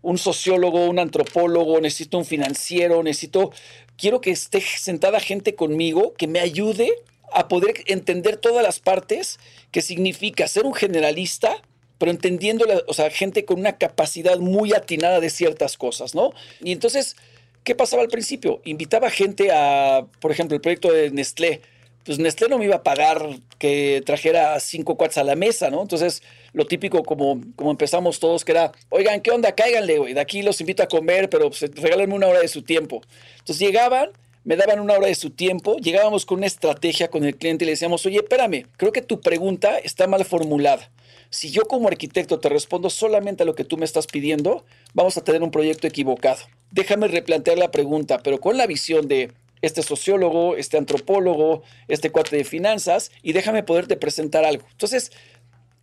un 0.03 0.19
sociólogo, 0.19 0.85
un 0.85 0.99
antropólogo, 0.99 1.81
necesito 1.81 2.19
un 2.19 2.25
financiero, 2.25 3.01
necesito 3.01 3.51
quiero 3.97 4.21
que 4.21 4.31
esté 4.31 4.61
sentada 4.61 5.19
gente 5.19 5.55
conmigo 5.55 6.13
que 6.13 6.27
me 6.27 6.39
ayude 6.39 6.91
a 7.31 7.47
poder 7.47 7.73
entender 7.87 8.37
todas 8.37 8.63
las 8.63 8.79
partes 8.79 9.39
que 9.71 9.81
significa 9.81 10.47
ser 10.47 10.65
un 10.65 10.73
generalista, 10.73 11.61
pero 11.97 12.11
entendiendo, 12.11 12.65
o 12.87 12.93
sea, 12.93 13.09
gente 13.09 13.45
con 13.45 13.59
una 13.59 13.77
capacidad 13.77 14.37
muy 14.37 14.73
atinada 14.73 15.19
de 15.19 15.29
ciertas 15.29 15.77
cosas, 15.77 16.13
¿no? 16.13 16.31
Y 16.61 16.73
entonces, 16.73 17.15
¿qué 17.63 17.73
pasaba 17.73 18.03
al 18.03 18.09
principio? 18.09 18.61
Invitaba 18.65 19.09
gente 19.09 19.51
a, 19.51 20.05
por 20.19 20.31
ejemplo, 20.31 20.55
el 20.55 20.61
proyecto 20.61 20.91
de 20.91 21.09
Nestlé. 21.11 21.61
Pues 22.03 22.19
Nestlé 22.19 22.49
no 22.49 22.57
me 22.57 22.65
iba 22.65 22.75
a 22.75 22.83
pagar 22.83 23.25
que 23.57 24.03
trajera 24.05 24.59
cinco 24.59 24.97
cuates 24.97 25.17
a 25.17 25.23
la 25.23 25.35
mesa, 25.35 25.69
¿no? 25.69 25.81
Entonces, 25.81 26.21
lo 26.53 26.65
típico 26.65 27.03
como, 27.03 27.41
como 27.55 27.71
empezamos 27.71 28.19
todos, 28.19 28.45
que 28.45 28.53
era, 28.53 28.71
oigan, 28.89 29.21
¿qué 29.21 29.31
onda? 29.31 29.51
Cáiganle, 29.53 29.97
güey, 29.97 30.13
de 30.13 30.21
aquí 30.21 30.41
los 30.41 30.61
invito 30.61 30.83
a 30.83 30.87
comer, 30.87 31.29
pero 31.29 31.49
pues, 31.49 31.61
regálenme 31.61 32.13
una 32.13 32.27
hora 32.27 32.39
de 32.39 32.47
su 32.47 32.61
tiempo. 32.61 33.01
Entonces 33.39 33.59
llegaban, 33.59 34.11
me 34.43 34.55
daban 34.55 34.79
una 34.79 34.93
hora 34.93 35.07
de 35.07 35.15
su 35.15 35.31
tiempo, 35.31 35.77
llegábamos 35.77 36.25
con 36.25 36.37
una 36.37 36.47
estrategia 36.47 37.09
con 37.09 37.23
el 37.23 37.35
cliente 37.35 37.63
y 37.63 37.67
le 37.67 37.71
decíamos, 37.71 38.05
oye, 38.05 38.17
espérame, 38.17 38.67
creo 38.77 38.91
que 38.91 39.01
tu 39.01 39.19
pregunta 39.19 39.77
está 39.79 40.07
mal 40.07 40.23
formulada. 40.25 40.91
Si 41.29 41.49
yo 41.49 41.63
como 41.63 41.87
arquitecto 41.87 42.39
te 42.39 42.49
respondo 42.49 42.91
solamente 42.91 43.41
a 43.41 43.45
lo 43.45 43.55
que 43.55 43.63
tú 43.63 43.77
me 43.77 43.85
estás 43.85 44.05
pidiendo, 44.05 44.65
vamos 44.93 45.17
a 45.17 45.23
tener 45.23 45.41
un 45.41 45.49
proyecto 45.49 45.87
equivocado. 45.87 46.41
Déjame 46.69 47.07
replantear 47.07 47.57
la 47.57 47.71
pregunta, 47.71 48.19
pero 48.19 48.39
con 48.39 48.57
la 48.57 48.67
visión 48.67 49.07
de 49.07 49.31
este 49.63 49.81
sociólogo, 49.81 50.57
este 50.57 50.77
antropólogo, 50.77 51.63
este 51.87 52.11
cuate 52.11 52.35
de 52.35 52.43
finanzas, 52.43 53.11
y 53.23 53.31
déjame 53.31 53.63
poderte 53.63 53.95
presentar 53.95 54.43
algo. 54.45 54.67
Entonces, 54.71 55.11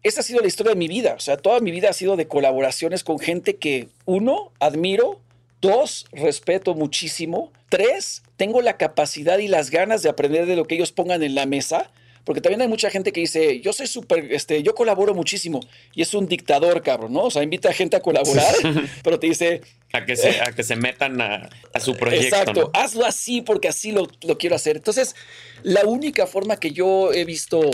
esa 0.02 0.20
ha 0.20 0.24
sido 0.24 0.40
la 0.40 0.46
historia 0.46 0.72
de 0.72 0.78
mi 0.78 0.88
vida. 0.88 1.14
O 1.14 1.20
sea, 1.20 1.36
toda 1.36 1.60
mi 1.60 1.70
vida 1.70 1.90
ha 1.90 1.92
sido 1.92 2.16
de 2.16 2.26
colaboraciones 2.26 3.04
con 3.04 3.18
gente 3.18 3.56
que, 3.56 3.88
uno, 4.06 4.52
admiro, 4.58 5.20
dos, 5.60 6.06
respeto 6.12 6.74
muchísimo, 6.74 7.52
tres, 7.68 8.22
tengo 8.36 8.62
la 8.62 8.76
capacidad 8.76 9.38
y 9.38 9.48
las 9.48 9.70
ganas 9.70 10.02
de 10.02 10.08
aprender 10.08 10.46
de 10.46 10.56
lo 10.56 10.64
que 10.64 10.76
ellos 10.76 10.92
pongan 10.92 11.22
en 11.22 11.34
la 11.34 11.46
mesa. 11.46 11.90
Porque 12.24 12.42
también 12.42 12.60
hay 12.60 12.68
mucha 12.68 12.90
gente 12.90 13.12
que 13.12 13.20
dice, 13.20 13.60
yo 13.60 13.72
soy 13.72 13.86
súper, 13.86 14.32
este, 14.32 14.62
yo 14.62 14.74
colaboro 14.74 15.14
muchísimo. 15.14 15.60
Y 15.94 16.02
es 16.02 16.12
un 16.12 16.28
dictador, 16.28 16.82
cabrón, 16.82 17.14
¿no? 17.14 17.24
O 17.24 17.30
sea, 17.30 17.42
invita 17.42 17.70
a 17.70 17.72
gente 17.72 17.96
a 17.96 18.00
colaborar, 18.00 18.54
pero 19.02 19.18
te 19.18 19.26
dice... 19.26 19.62
A 19.92 20.04
que 20.04 20.16
se, 20.16 20.40
a 20.40 20.52
que 20.52 20.62
se 20.62 20.76
metan 20.76 21.20
a, 21.20 21.48
su 21.80 21.96
proyecto. 21.96 22.36
Exacto, 22.36 22.70
hazlo 22.74 23.06
así 23.06 23.40
porque 23.40 23.68
así 23.68 23.90
lo, 23.90 24.06
lo 24.22 24.38
quiero 24.38 24.54
hacer. 24.54 24.76
Entonces, 24.76 25.16
la 25.62 25.84
única 25.84 26.26
forma 26.26 26.58
que 26.58 26.70
yo 26.72 27.12
he 27.12 27.24
visto 27.24 27.70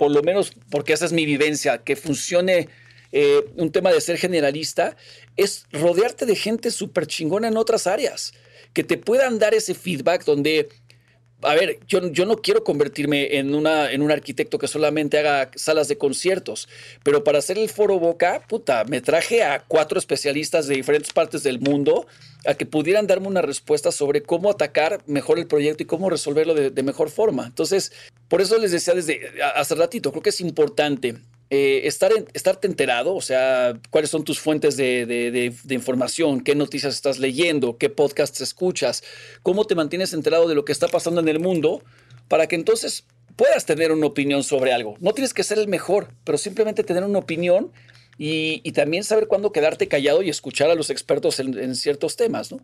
por 0.00 0.10
lo 0.10 0.22
menos 0.22 0.54
porque 0.70 0.94
esa 0.94 1.04
es 1.04 1.12
mi 1.12 1.26
vivencia, 1.26 1.84
que 1.84 1.94
funcione 1.94 2.70
eh, 3.12 3.44
un 3.56 3.70
tema 3.70 3.92
de 3.92 4.00
ser 4.00 4.16
generalista, 4.16 4.96
es 5.36 5.66
rodearte 5.72 6.24
de 6.24 6.36
gente 6.36 6.70
súper 6.70 7.06
chingona 7.06 7.48
en 7.48 7.58
otras 7.58 7.86
áreas, 7.86 8.32
que 8.72 8.82
te 8.82 8.96
puedan 8.96 9.38
dar 9.38 9.52
ese 9.52 9.74
feedback 9.74 10.24
donde 10.24 10.70
a 11.42 11.54
ver, 11.54 11.78
yo, 11.86 12.10
yo, 12.10 12.26
no 12.26 12.36
quiero 12.36 12.64
convertirme 12.64 13.38
en, 13.38 13.54
una, 13.54 13.90
en 13.90 14.02
un 14.02 14.10
arquitecto 14.10 14.58
que 14.58 14.68
solamente 14.68 15.18
haga 15.18 15.50
salas 15.54 15.88
de 15.88 15.98
conciertos, 15.98 16.68
pero 17.02 17.24
para 17.24 17.38
hacer 17.38 17.58
el 17.58 17.68
foro 17.68 17.98
Boca, 17.98 18.44
puta, 18.48 18.84
me 18.84 19.00
traje 19.00 19.42
a 19.42 19.64
cuatro 19.66 19.98
especialistas 19.98 20.66
de 20.66 20.76
diferentes 20.76 21.12
partes 21.12 21.42
del 21.42 21.60
mundo 21.60 22.06
a 22.46 22.54
que 22.54 22.66
pudieran 22.66 23.06
darme 23.06 23.28
una 23.28 23.42
respuesta 23.42 23.92
sobre 23.92 24.22
cómo 24.22 24.50
atacar 24.50 25.02
mejor 25.06 25.38
el 25.38 25.46
proyecto 25.46 25.82
y 25.82 25.86
cómo 25.86 26.10
resolverlo 26.10 26.54
de, 26.54 26.70
de 26.70 26.82
mejor 26.82 27.10
forma. 27.10 27.46
Entonces, 27.46 27.92
por 28.28 28.40
eso 28.40 28.58
les 28.58 28.72
decía 28.72 28.94
desde 28.94 29.20
hace 29.54 29.74
ratito, 29.74 30.10
creo 30.10 30.22
que 30.22 30.30
es 30.30 30.40
importante 30.40 31.16
eh, 31.52 31.88
estar 31.88 32.12
estarte 32.32 32.68
enterado, 32.68 33.12
o 33.14 33.20
sea, 33.20 33.78
cuáles 33.90 34.08
son 34.08 34.22
tus 34.22 34.38
fuentes 34.38 34.76
de, 34.76 35.52
información, 35.68 36.42
qué 36.42 36.54
noticias 36.54 36.94
estás 36.94 37.18
leyendo, 37.18 37.76
qué 37.76 37.90
podcasts 37.90 38.40
escuchas, 38.40 39.02
cómo 39.42 39.64
te 39.64 39.74
mantienes 39.74 40.12
enterado 40.12 40.48
de 40.48 40.54
lo 40.54 40.64
que 40.64 40.70
está 40.70 40.86
pasando 40.86 41.20
en 41.20 41.28
el 41.28 41.40
mundo, 41.40 41.82
para 42.28 42.46
que 42.46 42.54
entonces 42.54 43.04
puedas 43.34 43.66
tener 43.66 43.90
una 43.90 44.06
opinión 44.06 44.44
sobre 44.44 44.72
algo. 44.72 44.96
No 45.00 45.12
tienes 45.12 45.34
que 45.34 45.42
ser 45.42 45.58
el 45.58 45.66
mejor, 45.66 46.14
pero 46.22 46.38
simplemente 46.38 46.84
tener 46.84 47.02
una 47.02 47.18
opinión 47.18 47.72
y, 48.16 48.70
también 48.72 49.02
saber 49.02 49.26
cuándo 49.26 49.50
quedarte 49.50 49.88
callado 49.88 50.22
y 50.22 50.30
escuchar 50.30 50.70
a 50.70 50.76
los 50.76 50.90
expertos 50.90 51.40
en, 51.40 51.74
ciertos 51.74 52.14
temas, 52.14 52.52
¿no? 52.52 52.60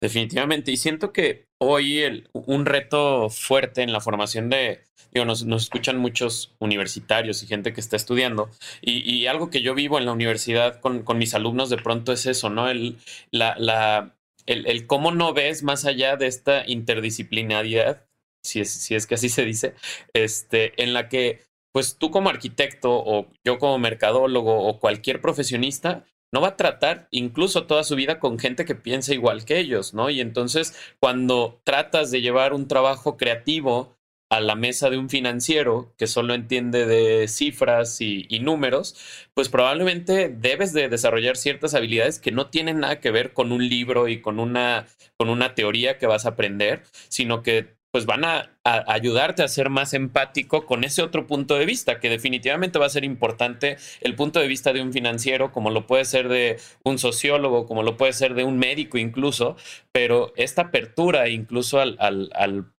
Definitivamente. 0.00 0.70
Y 0.70 0.76
siento 0.76 1.12
que 1.12 1.46
hoy 1.58 1.98
el, 2.00 2.28
un 2.32 2.66
reto 2.66 3.30
fuerte 3.30 3.82
en 3.82 3.92
la 3.92 4.00
formación 4.00 4.50
de, 4.50 4.82
digo, 5.12 5.24
nos, 5.24 5.42
escuchan 5.42 5.98
muchos 5.98 6.54
universitarios 6.58 7.42
y 7.42 7.46
gente 7.46 7.72
que 7.72 7.80
está 7.80 7.96
estudiando. 7.96 8.50
Y, 8.82 9.26
algo 9.26 9.50
que 9.50 9.62
yo 9.62 9.74
vivo 9.74 9.98
en 9.98 10.06
la 10.06 10.12
universidad 10.12 10.80
con, 10.80 11.04
mis 11.16 11.34
alumnos 11.34 11.70
de 11.70 11.78
pronto 11.78 12.12
es 12.12 12.26
eso, 12.26 12.50
¿no? 12.50 12.68
El, 12.68 12.98
la, 13.30 13.56
la, 13.58 14.16
el, 14.46 14.86
cómo 14.86 15.12
no 15.12 15.32
ves 15.32 15.62
más 15.62 15.84
allá 15.86 16.16
de 16.16 16.26
esta 16.26 16.64
interdisciplinariedad, 16.66 18.06
si 18.42 18.60
es, 18.60 18.70
si 18.70 18.94
es 18.94 19.06
que 19.06 19.16
así 19.16 19.28
se 19.28 19.44
dice, 19.44 19.74
este, 20.12 20.80
en 20.82 20.92
la 20.92 21.08
que 21.08 21.46
pues 21.72 21.98
tú 21.98 22.10
como 22.10 22.30
arquitecto 22.30 22.90
o 22.90 23.26
yo 23.44 23.58
como 23.58 23.78
mercadólogo 23.78 24.66
o 24.66 24.78
cualquier 24.78 25.20
profesionista 25.20 26.06
no 26.32 26.40
va 26.40 26.48
a 26.48 26.56
tratar 26.56 27.08
incluso 27.10 27.66
toda 27.66 27.84
su 27.84 27.96
vida 27.96 28.18
con 28.18 28.38
gente 28.38 28.64
que 28.64 28.74
piensa 28.74 29.14
igual 29.14 29.44
que 29.44 29.58
ellos, 29.58 29.94
¿no? 29.94 30.10
Y 30.10 30.20
entonces 30.20 30.76
cuando 31.00 31.60
tratas 31.64 32.10
de 32.10 32.20
llevar 32.20 32.52
un 32.52 32.68
trabajo 32.68 33.16
creativo 33.16 33.96
a 34.28 34.40
la 34.40 34.56
mesa 34.56 34.90
de 34.90 34.98
un 34.98 35.08
financiero 35.08 35.94
que 35.96 36.06
solo 36.06 36.34
entiende 36.34 36.86
de 36.86 37.28
cifras 37.28 38.00
y, 38.00 38.26
números, 38.40 38.96
pues 39.34 39.48
probablemente 39.48 40.28
debes 40.28 40.72
de 40.72 40.88
desarrollar 40.88 41.36
ciertas 41.36 41.74
habilidades 41.74 42.18
que 42.18 42.32
no 42.32 42.50
tienen 42.50 42.80
nada 42.80 43.00
que 43.00 43.10
ver 43.10 43.32
con 43.32 43.52
un 43.52 43.68
libro 43.68 44.08
y 44.08 44.20
con 44.20 44.40
una, 44.40 44.86
con 45.16 45.28
una 45.28 45.54
teoría 45.54 45.98
que 45.98 46.06
vas 46.06 46.26
a 46.26 46.30
aprender, 46.30 46.82
sino 47.08 47.42
que 47.42 47.75
pues 47.96 48.04
van 48.04 48.26
a, 48.26 48.50
ayudarte 48.62 49.42
a 49.42 49.48
ser 49.48 49.70
más 49.70 49.94
empático 49.94 50.66
con 50.66 50.84
ese 50.84 51.00
otro 51.00 51.26
punto 51.26 51.54
de 51.54 51.64
vista, 51.64 51.98
que 51.98 52.10
definitivamente 52.10 52.78
va 52.78 52.84
a 52.84 52.90
ser 52.90 53.04
importante 53.04 53.78
el 54.02 54.14
punto 54.14 54.38
de 54.38 54.46
vista 54.46 54.74
de 54.74 54.82
un 54.82 54.92
financiero, 54.92 55.50
como 55.50 55.70
lo 55.70 55.86
puede 55.86 56.04
ser 56.04 56.28
de 56.28 56.58
un 56.84 56.98
sociólogo, 56.98 57.64
como 57.64 57.82
lo 57.82 57.96
puede 57.96 58.12
ser 58.12 58.34
de 58.34 58.44
un 58.44 58.58
médico 58.58 58.98
incluso, 58.98 59.56
pero 59.92 60.34
esta 60.36 60.60
apertura 60.60 61.30
incluso 61.30 61.80
al, 61.80 62.74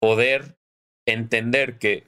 poder 0.00 0.56
entender 1.04 1.78
que 1.78 2.04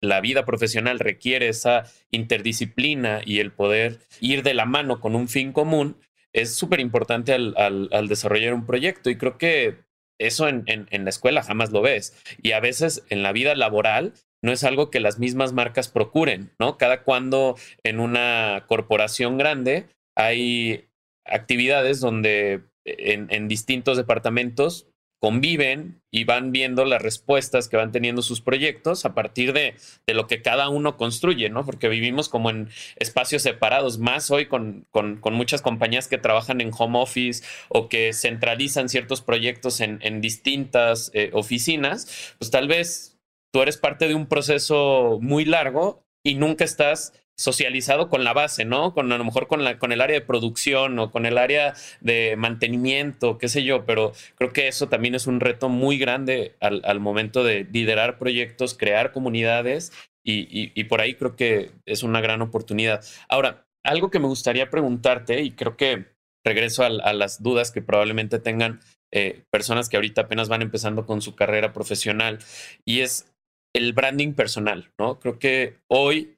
la 0.00 0.22
vida 0.22 0.46
profesional 0.46 1.00
requiere 1.00 1.48
esa 1.48 1.82
interdisciplina 2.10 3.20
y 3.26 3.40
el 3.40 3.52
poder 3.52 3.98
ir 4.22 4.42
de 4.42 4.54
la 4.54 4.64
mano 4.64 5.00
con 5.00 5.14
un 5.14 5.28
fin 5.28 5.52
común, 5.52 5.98
es 6.32 6.54
súper 6.54 6.80
importante 6.80 7.34
al, 7.34 8.08
desarrollar 8.08 8.54
un 8.54 8.64
proyecto. 8.64 9.10
Y 9.10 9.18
creo 9.18 9.36
que 9.36 9.85
eso 10.18 10.48
en, 10.48 10.64
en, 10.66 11.04
la 11.04 11.10
escuela 11.10 11.42
jamás 11.42 11.72
lo 11.72 11.82
ves. 11.82 12.16
Y 12.42 12.52
a 12.52 12.60
veces 12.60 13.04
en 13.10 13.22
la 13.22 13.32
vida 13.32 13.54
laboral 13.54 14.14
no 14.42 14.52
es 14.52 14.64
algo 14.64 14.90
que 14.90 15.00
las 15.00 15.18
mismas 15.18 15.52
marcas 15.52 15.88
procuren, 15.88 16.52
¿no? 16.58 16.78
Cada 16.78 17.02
cuando 17.02 17.56
en 17.84 18.00
una 18.00 18.64
corporación 18.66 19.38
grande 19.38 19.86
hay 20.16 20.88
actividades 21.24 22.00
donde 22.00 22.62
en, 22.84 23.26
en 23.30 23.48
distintos 23.48 23.96
departamentos 23.96 24.88
conviven 25.18 26.02
y 26.10 26.24
van 26.24 26.52
viendo 26.52 26.84
las 26.84 27.00
respuestas 27.00 27.68
que 27.68 27.76
van 27.76 27.92
teniendo 27.92 28.22
sus 28.22 28.40
proyectos 28.40 29.04
a 29.04 29.14
partir 29.14 29.52
de, 29.52 29.74
de, 30.06 30.14
lo 30.14 30.26
que 30.26 30.42
cada 30.42 30.68
uno 30.68 30.96
construye, 30.96 31.48
¿no? 31.50 31.64
Porque 31.64 31.88
vivimos 31.88 32.28
como 32.28 32.50
en 32.50 32.68
espacios 32.96 33.42
separados, 33.42 33.98
más 33.98 34.30
hoy 34.30 34.46
con, 34.46 34.86
con, 34.90 35.16
con 35.16 35.34
muchas 35.34 35.62
compañías 35.62 36.08
que 36.08 36.18
trabajan 36.18 36.60
en 36.60 36.70
home 36.76 36.98
office 36.98 37.44
o 37.68 37.88
que 37.88 38.12
centralizan 38.12 38.88
ciertos 38.88 39.22
proyectos 39.22 39.80
en, 39.80 39.98
en 40.02 40.20
distintas 40.20 41.10
eh, 41.14 41.30
oficinas, 41.32 42.34
pues 42.38 42.50
tal 42.50 42.68
vez 42.68 43.18
tú 43.52 43.62
eres 43.62 43.78
parte 43.78 44.08
de 44.08 44.14
un 44.14 44.26
proceso 44.26 45.18
muy 45.22 45.44
largo 45.44 46.04
y 46.22 46.34
nunca 46.34 46.64
estás 46.64 47.12
socializado 47.36 48.08
con 48.08 48.24
la 48.24 48.32
base, 48.32 48.64
¿no? 48.64 48.94
Con 48.94 49.12
a 49.12 49.18
lo 49.18 49.24
mejor 49.24 49.46
con, 49.46 49.62
la, 49.62 49.78
con 49.78 49.92
el 49.92 50.00
área 50.00 50.18
de 50.18 50.24
producción 50.24 50.98
o 50.98 51.10
con 51.10 51.26
el 51.26 51.38
área 51.38 51.74
de 52.00 52.34
mantenimiento, 52.36 53.38
qué 53.38 53.48
sé 53.48 53.62
yo, 53.62 53.84
pero 53.84 54.12
creo 54.36 54.52
que 54.52 54.68
eso 54.68 54.88
también 54.88 55.14
es 55.14 55.26
un 55.26 55.40
reto 55.40 55.68
muy 55.68 55.98
grande 55.98 56.56
al, 56.60 57.00
momento 57.00 57.44
de 57.44 57.66
liderar 57.70 58.18
proyectos, 58.18 58.74
crear 58.74 59.12
comunidades 59.12 59.92
y, 60.24 60.84
por 60.84 61.00
ahí 61.00 61.14
creo 61.14 61.36
que 61.36 61.70
es 61.84 62.02
una 62.02 62.20
gran 62.20 62.42
oportunidad. 62.42 63.04
Ahora, 63.28 63.66
algo 63.84 64.10
que 64.10 64.18
me 64.18 64.26
gustaría 64.26 64.70
preguntarte 64.70 65.42
y 65.42 65.52
creo 65.52 65.76
que 65.76 66.06
regreso 66.44 66.84
a, 66.84 67.12
las 67.12 67.42
dudas 67.42 67.70
que 67.70 67.82
probablemente 67.82 68.38
tengan 68.38 68.80
eh, 69.12 69.44
personas 69.50 69.88
que 69.88 69.96
ahorita 69.96 70.22
apenas 70.22 70.48
van 70.48 70.62
empezando 70.62 71.06
con 71.06 71.20
su 71.20 71.36
carrera 71.36 71.72
profesional 71.72 72.38
y 72.84 73.00
es 73.00 73.32
el 73.74 73.92
branding 73.92 74.32
personal, 74.32 74.90
¿no? 74.98 75.20
Creo 75.20 75.38
que 75.38 75.76
hoy 75.88 76.35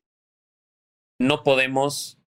no 1.21 1.43
podemos 1.43 2.19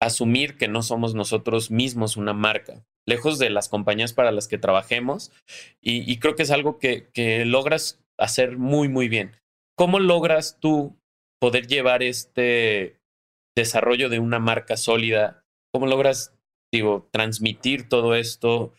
asumir 0.00 0.56
que 0.56 0.68
no 0.68 0.82
somos 0.82 1.14
nosotros 1.14 1.70
mismos 1.70 2.16
una 2.16 2.32
marca, 2.32 2.84
lejos 3.06 3.38
de 3.38 3.50
las 3.50 3.68
compañías 3.68 4.12
para 4.12 4.32
las 4.32 4.48
que 4.48 4.58
trabajemos. 4.58 5.32
Y, 5.80 6.18
creo 6.18 6.36
que 6.36 6.42
es 6.42 6.50
algo 6.50 6.78
que, 6.78 7.44
logras 7.46 8.00
hacer 8.18 8.58
muy, 8.58 8.88
muy 8.88 9.08
bien. 9.08 9.36
¿Cómo 9.76 9.98
logras 10.00 10.58
tú 10.60 10.96
poder 11.40 11.66
llevar 11.66 12.02
este 12.02 13.00
desarrollo 13.56 14.08
de 14.08 14.18
una 14.18 14.38
marca 14.38 14.76
sólida? 14.76 15.44
¿Cómo 15.72 15.86
logras, 15.86 16.34
digo, 16.72 17.08
transmitir 17.12 17.88
todo 17.88 18.14
esto 18.14 18.72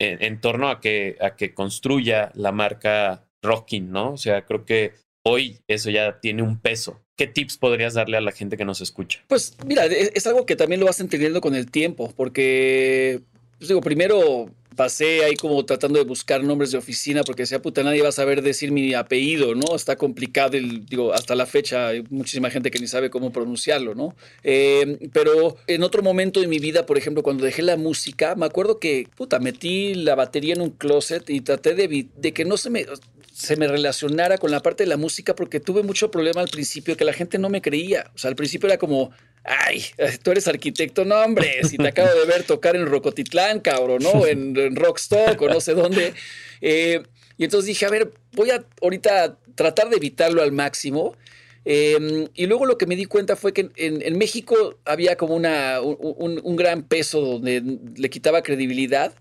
en, 0.00 0.22
en 0.22 0.40
torno 0.40 0.68
a 0.68 0.80
que, 0.80 1.16
a 1.20 1.36
que 1.36 1.54
construya 1.54 2.30
la 2.34 2.52
marca 2.52 3.28
Rocking, 3.42 3.90
¿no? 3.90 4.12
O 4.12 4.16
sea, 4.16 4.44
creo 4.44 4.64
que 4.64 4.94
hoy 5.24 5.60
eso 5.68 5.90
ya 5.90 6.20
tiene 6.20 6.42
un 6.42 6.60
peso. 6.60 7.03
¿Qué 7.16 7.28
tips 7.28 7.58
podrías 7.58 7.94
darle 7.94 8.16
a 8.16 8.20
la 8.20 8.32
gente 8.32 8.56
que 8.56 8.64
nos 8.64 8.80
escucha? 8.80 9.20
Pues 9.28 9.56
mira, 9.66 9.86
e-, 9.86 10.12
es 10.14 10.26
algo 10.26 10.46
que 10.46 10.56
también 10.56 10.80
lo 10.80 10.86
vas 10.86 11.00
entendiendo 11.00 11.40
con 11.40 11.54
el 11.54 11.70
tiempo, 11.70 12.12
porque, 12.16 13.20
pues 13.58 13.68
digo, 13.68 13.80
primero 13.80 14.50
pasé 14.74 15.24
ahí 15.24 15.36
como 15.36 15.64
tratando 15.64 15.98
de 15.98 16.04
buscar 16.04 16.42
nombres 16.42 16.72
de 16.72 16.78
oficina 16.78 17.22
porque 17.22 17.42
decía, 17.42 17.62
puta, 17.62 17.82
nadie 17.82 18.02
va 18.02 18.08
a 18.08 18.12
saber 18.12 18.42
decir 18.42 18.72
mi 18.72 18.92
apellido, 18.94 19.54
¿no? 19.54 19.74
Está 19.74 19.96
complicado, 19.96 20.58
digo, 20.58 21.12
hasta 21.12 21.34
la 21.34 21.46
fecha 21.46 21.88
hay 21.88 22.04
muchísima 22.10 22.50
gente 22.50 22.72
que 22.72 22.78
ni 22.78 22.86
sabe 22.86 23.10
cómo 23.10 23.32
pronunciarlo, 23.32 23.94
¿no? 23.94 24.14
Eh, 24.42 25.08
pero 25.12 25.56
en 25.66 25.82
otro 25.82 26.02
momento 26.02 26.40
de 26.40 26.48
mi 26.48 26.58
vida, 26.58 26.86
por 26.86 26.98
ejemplo, 26.98 27.22
cuando 27.22 27.44
dejé 27.44 27.62
la 27.62 27.76
música, 27.76 28.34
me 28.34 28.46
acuerdo 28.46 28.78
que, 28.78 29.08
puta, 29.16 29.38
metí 29.38 29.94
la 29.94 30.14
batería 30.14 30.54
en 30.54 30.60
un 30.60 30.70
closet 30.70 31.30
y 31.30 31.40
traté 31.40 31.74
de 31.74 32.32
que 32.32 32.44
no 32.44 32.56
se 32.56 32.70
me 32.70 32.86
se 33.34 33.56
me 33.56 33.66
relacionara 33.66 34.38
con 34.38 34.52
la 34.52 34.60
parte 34.60 34.84
de 34.84 34.88
la 34.88 34.96
música 34.96 35.34
porque 35.34 35.58
tuve 35.58 35.82
mucho 35.82 36.08
problema 36.08 36.40
al 36.40 36.48
principio 36.48 36.96
que 36.96 37.04
la 37.04 37.12
gente 37.12 37.36
no 37.36 37.48
me 37.48 37.60
creía. 37.60 38.08
O 38.14 38.18
sea, 38.18 38.28
al 38.28 38.36
principio 38.36 38.68
era 38.68 38.78
como, 38.78 39.10
ay, 39.42 39.84
tú 40.22 40.30
eres 40.30 40.46
arquitecto, 40.46 41.04
no 41.04 41.16
hombre, 41.16 41.64
si 41.64 41.76
te 41.76 41.88
acabo 41.88 42.14
de 42.14 42.26
ver 42.26 42.44
tocar 42.44 42.76
en 42.76 42.86
Rocotitlán, 42.86 43.58
cabrón, 43.58 44.04
¿no? 44.04 44.24
En, 44.34 44.56
en 44.56 44.76
Rockstock 44.76 45.40
o 45.42 45.48
no 45.48 45.60
sé 45.60 45.74
dónde. 45.74 46.14
Eh, 46.60 47.02
y 47.36 47.44
entonces 47.44 47.66
dije, 47.66 47.86
a 47.86 47.90
ver, 47.90 48.12
voy 48.34 48.50
a 48.50 48.64
ahorita 48.80 49.36
tratar 49.56 49.90
de 49.90 49.96
evitarlo 49.96 50.40
al 50.40 50.52
máximo. 50.52 51.16
Em, 51.64 52.28
y 52.34 52.46
luego 52.46 52.66
lo 52.66 52.78
que 52.78 52.86
me 52.86 52.94
di 52.94 53.06
cuenta 53.06 53.34
fue 53.34 53.52
que 53.52 53.70
en, 53.74 54.16
México 54.16 54.78
había 54.84 55.16
como 55.16 55.34
una, 55.34 55.80
un, 55.80 56.40
un, 56.44 56.56
gran 56.56 56.82
peso 56.82 57.20
donde 57.20 57.62
le 57.96 58.10
quitaba 58.10 58.42
credibilidad 58.42 59.14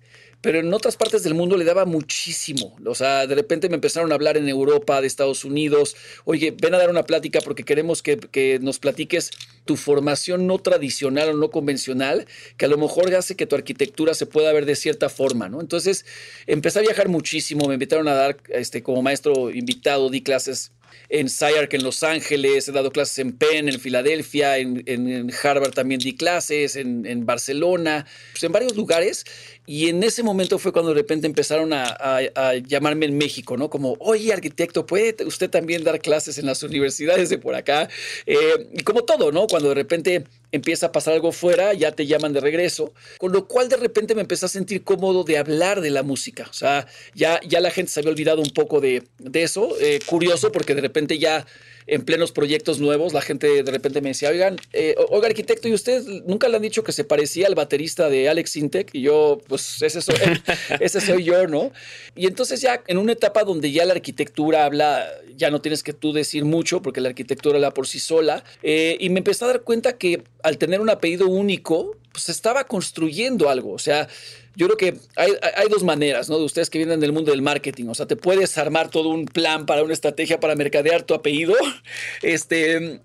pero 0.43 0.59
en 0.59 0.73
otras 0.73 0.97
partes 0.97 1.23
del 1.23 1.35
mundo 1.35 1.55
le 1.55 1.63
daba 1.63 1.85
muchísimo. 1.85 2.75
O 2.85 2.95
sea, 2.95 3.25
de 3.27 3.33
repente 3.33 3.69
me 3.69 3.75
empezaron 3.75 4.11
a 4.11 4.15
hablar 4.15 4.35
en 4.35 4.49
Europa, 4.49 4.99
de 4.99 5.07
Estados 5.07 5.45
Unidos, 5.45 5.95
oye, 6.25 6.53
ven 6.61 6.75
a 6.75 6.77
dar 6.77 6.89
una 6.89 7.03
plática 7.03 7.39
porque 7.39 7.63
queremos 7.63 8.03
que, 8.03 8.17
que, 8.17 8.59
nos 8.59 8.77
platiques 8.77 9.31
tu 9.63 9.77
formación 9.77 10.45
no 10.45 10.59
tradicional 10.59 11.29
o 11.29 11.33
no 11.37 11.49
convencional, 11.49 12.27
que 12.57 12.65
a 12.65 12.67
lo 12.67 12.77
mejor 12.77 13.15
hace 13.15 13.37
que 13.37 13.47
tu 13.47 13.55
arquitectura 13.55 14.13
se 14.13 14.25
pueda 14.25 14.51
ver 14.51 14.65
de 14.65 14.75
cierta 14.75 15.07
forma, 15.07 15.47
¿no? 15.47 15.61
Entonces, 15.61 16.05
empecé 16.45 16.79
a 16.79 16.81
viajar 16.81 17.07
muchísimo, 17.07 17.69
me 17.69 17.75
invitaron 17.75 18.09
a 18.09 18.13
dar, 18.13 18.35
este, 18.49 18.83
como 18.83 19.01
maestro 19.01 19.49
invitado, 19.49 20.09
di 20.09 20.23
clases 20.23 20.73
en 21.09 21.29
SciArc 21.29 21.73
en 21.73 21.83
Los 21.83 22.03
Ángeles, 22.03 22.67
he 22.67 22.71
dado 22.71 22.91
clases 22.91 23.19
en 23.19 23.33
Penn, 23.33 23.69
en 23.69 23.79
Filadelfia, 23.79 24.57
en, 24.57 24.83
en, 24.87 25.31
Harvard 25.43 25.71
también 25.71 25.99
di 25.99 26.15
clases, 26.15 26.75
en, 26.75 27.05
en 27.05 27.25
Barcelona, 27.25 28.05
pues 28.31 28.43
en 28.43 28.51
varios 28.51 28.75
lugares. 28.75 29.25
Y 29.65 29.87
en 29.87 30.03
ese 30.03 30.23
momento 30.23 30.59
fue 30.59 30.73
cuando 30.73 30.93
de 30.93 30.99
repente 31.01 31.25
empezaron 31.25 31.71
a, 31.71 31.95
a, 31.99 32.55
llamarme 32.55 33.05
en 33.05 33.17
México, 33.17 33.55
¿no? 33.55 33.69
Como, 33.69 33.95
oye, 33.99 34.33
arquitecto, 34.33 34.85
¿puede 34.85 35.23
usted 35.25 35.49
también 35.49 35.85
dar 35.85 36.01
clases 36.01 36.37
en 36.37 36.45
las 36.45 36.63
universidades 36.63 37.29
de 37.29 37.37
por 37.37 37.55
acá? 37.55 37.87
Eh, 38.25 38.67
y 38.73 38.83
como 38.83 39.03
todo, 39.03 39.31
¿no? 39.31 39.47
Cuando 39.47 39.69
de 39.69 39.75
repente 39.75 40.25
empieza 40.51 40.87
a 40.87 40.91
pasar 40.91 41.13
algo 41.13 41.31
fuera, 41.31 41.73
ya 41.73 41.93
te 41.93 42.05
llaman 42.05 42.33
de 42.33 42.41
regreso, 42.41 42.93
con 43.19 43.31
lo 43.31 43.47
cual 43.47 43.69
de 43.69 43.77
repente 43.77 44.15
me 44.15 44.21
empecé 44.21 44.45
a 44.47 44.49
sentir 44.49 44.83
cómodo 44.83 45.23
de 45.23 45.37
hablar 45.37 45.79
de 45.79 45.91
la 45.91 46.03
música. 46.03 46.45
O 46.49 46.53
sea, 46.53 46.85
ya, 47.15 47.39
ya 47.47 47.61
la 47.61 47.71
gente 47.71 47.91
se 47.91 48.01
había 48.01 48.11
olvidado 48.11 48.41
un 48.41 48.51
poco 48.51 48.81
de, 48.81 49.03
de 49.17 49.43
eso. 49.43 49.77
Eh, 49.79 49.99
curioso 50.05 50.51
porque 50.51 50.75
de 50.75 50.81
repente 50.81 51.19
ya 51.19 51.45
en 51.87 52.03
plenos 52.03 52.31
proyectos 52.31 52.79
nuevos, 52.79 53.13
la 53.13 53.21
gente 53.21 53.63
de 53.63 53.71
repente 53.71 54.01
me 54.01 54.09
decía, 54.09 54.29
oigan, 54.29 54.57
eh, 54.73 54.95
oiga 55.09 55.27
arquitecto, 55.27 55.67
¿y 55.67 55.73
usted 55.73 56.03
nunca 56.25 56.47
le 56.49 56.57
han 56.57 56.61
dicho 56.61 56.83
que 56.83 56.91
se 56.91 57.03
parecía 57.03 57.47
al 57.47 57.55
baterista 57.55 58.09
de 58.09 58.29
Alex 58.29 58.55
Intec? 58.55 58.89
Y 58.93 59.01
yo, 59.01 59.39
pues 59.47 59.81
ese 59.81 60.01
soy, 60.01 60.15
ese 60.79 61.01
soy 61.01 61.23
yo, 61.23 61.47
¿no? 61.47 61.71
Y 62.15 62.27
entonces 62.27 62.61
ya 62.61 62.81
en 62.87 62.97
una 62.97 63.13
etapa 63.13 63.43
donde 63.43 63.71
ya 63.71 63.85
la 63.85 63.93
arquitectura 63.93 64.65
habla, 64.65 65.07
ya 65.35 65.49
no 65.49 65.61
tienes 65.61 65.83
que 65.83 65.93
tú 65.93 66.13
decir 66.13 66.45
mucho 66.45 66.81
porque 66.81 67.01
la 67.01 67.09
arquitectura 67.09 67.55
habla 67.55 67.73
por 67.73 67.87
sí 67.87 67.99
sola, 67.99 68.43
eh, 68.61 68.97
y 68.99 69.09
me 69.09 69.19
empecé 69.19 69.45
a 69.45 69.47
dar 69.47 69.61
cuenta 69.61 69.97
que 69.97 70.23
al 70.43 70.57
tener 70.57 70.81
un 70.81 70.89
apellido 70.89 71.27
único, 71.27 71.97
pues 72.13 72.29
estaba 72.29 72.63
construyendo 72.63 73.49
algo, 73.49 73.73
o 73.73 73.79
sea, 73.79 74.07
yo 74.55 74.67
creo 74.67 74.77
que 74.77 74.97
hay, 75.15 75.67
dos 75.69 75.83
maneras, 75.83 76.29
¿no? 76.29 76.37
De 76.37 76.45
ustedes 76.45 76.69
que 76.69 76.77
vienen 76.77 76.99
del 76.99 77.11
mundo 77.11 77.31
del 77.31 77.41
marketing. 77.41 77.87
O 77.87 77.95
sea, 77.95 78.05
te 78.05 78.15
puedes 78.15 78.55
armar 78.59 78.91
todo 78.91 79.09
un 79.09 79.25
plan 79.25 79.65
para 79.65 79.83
una 79.83 79.93
estrategia 79.93 80.39
para 80.39 80.55
mercadear 80.55 81.01
tu 81.01 81.15
apellido, 81.15 81.55
este, 82.21 83.01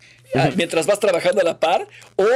mientras 0.57 0.87
vas 0.87 1.01
trabajando 1.01 1.41
a 1.41 1.45
la 1.45 1.59
par, 1.59 1.89
o 2.17 2.27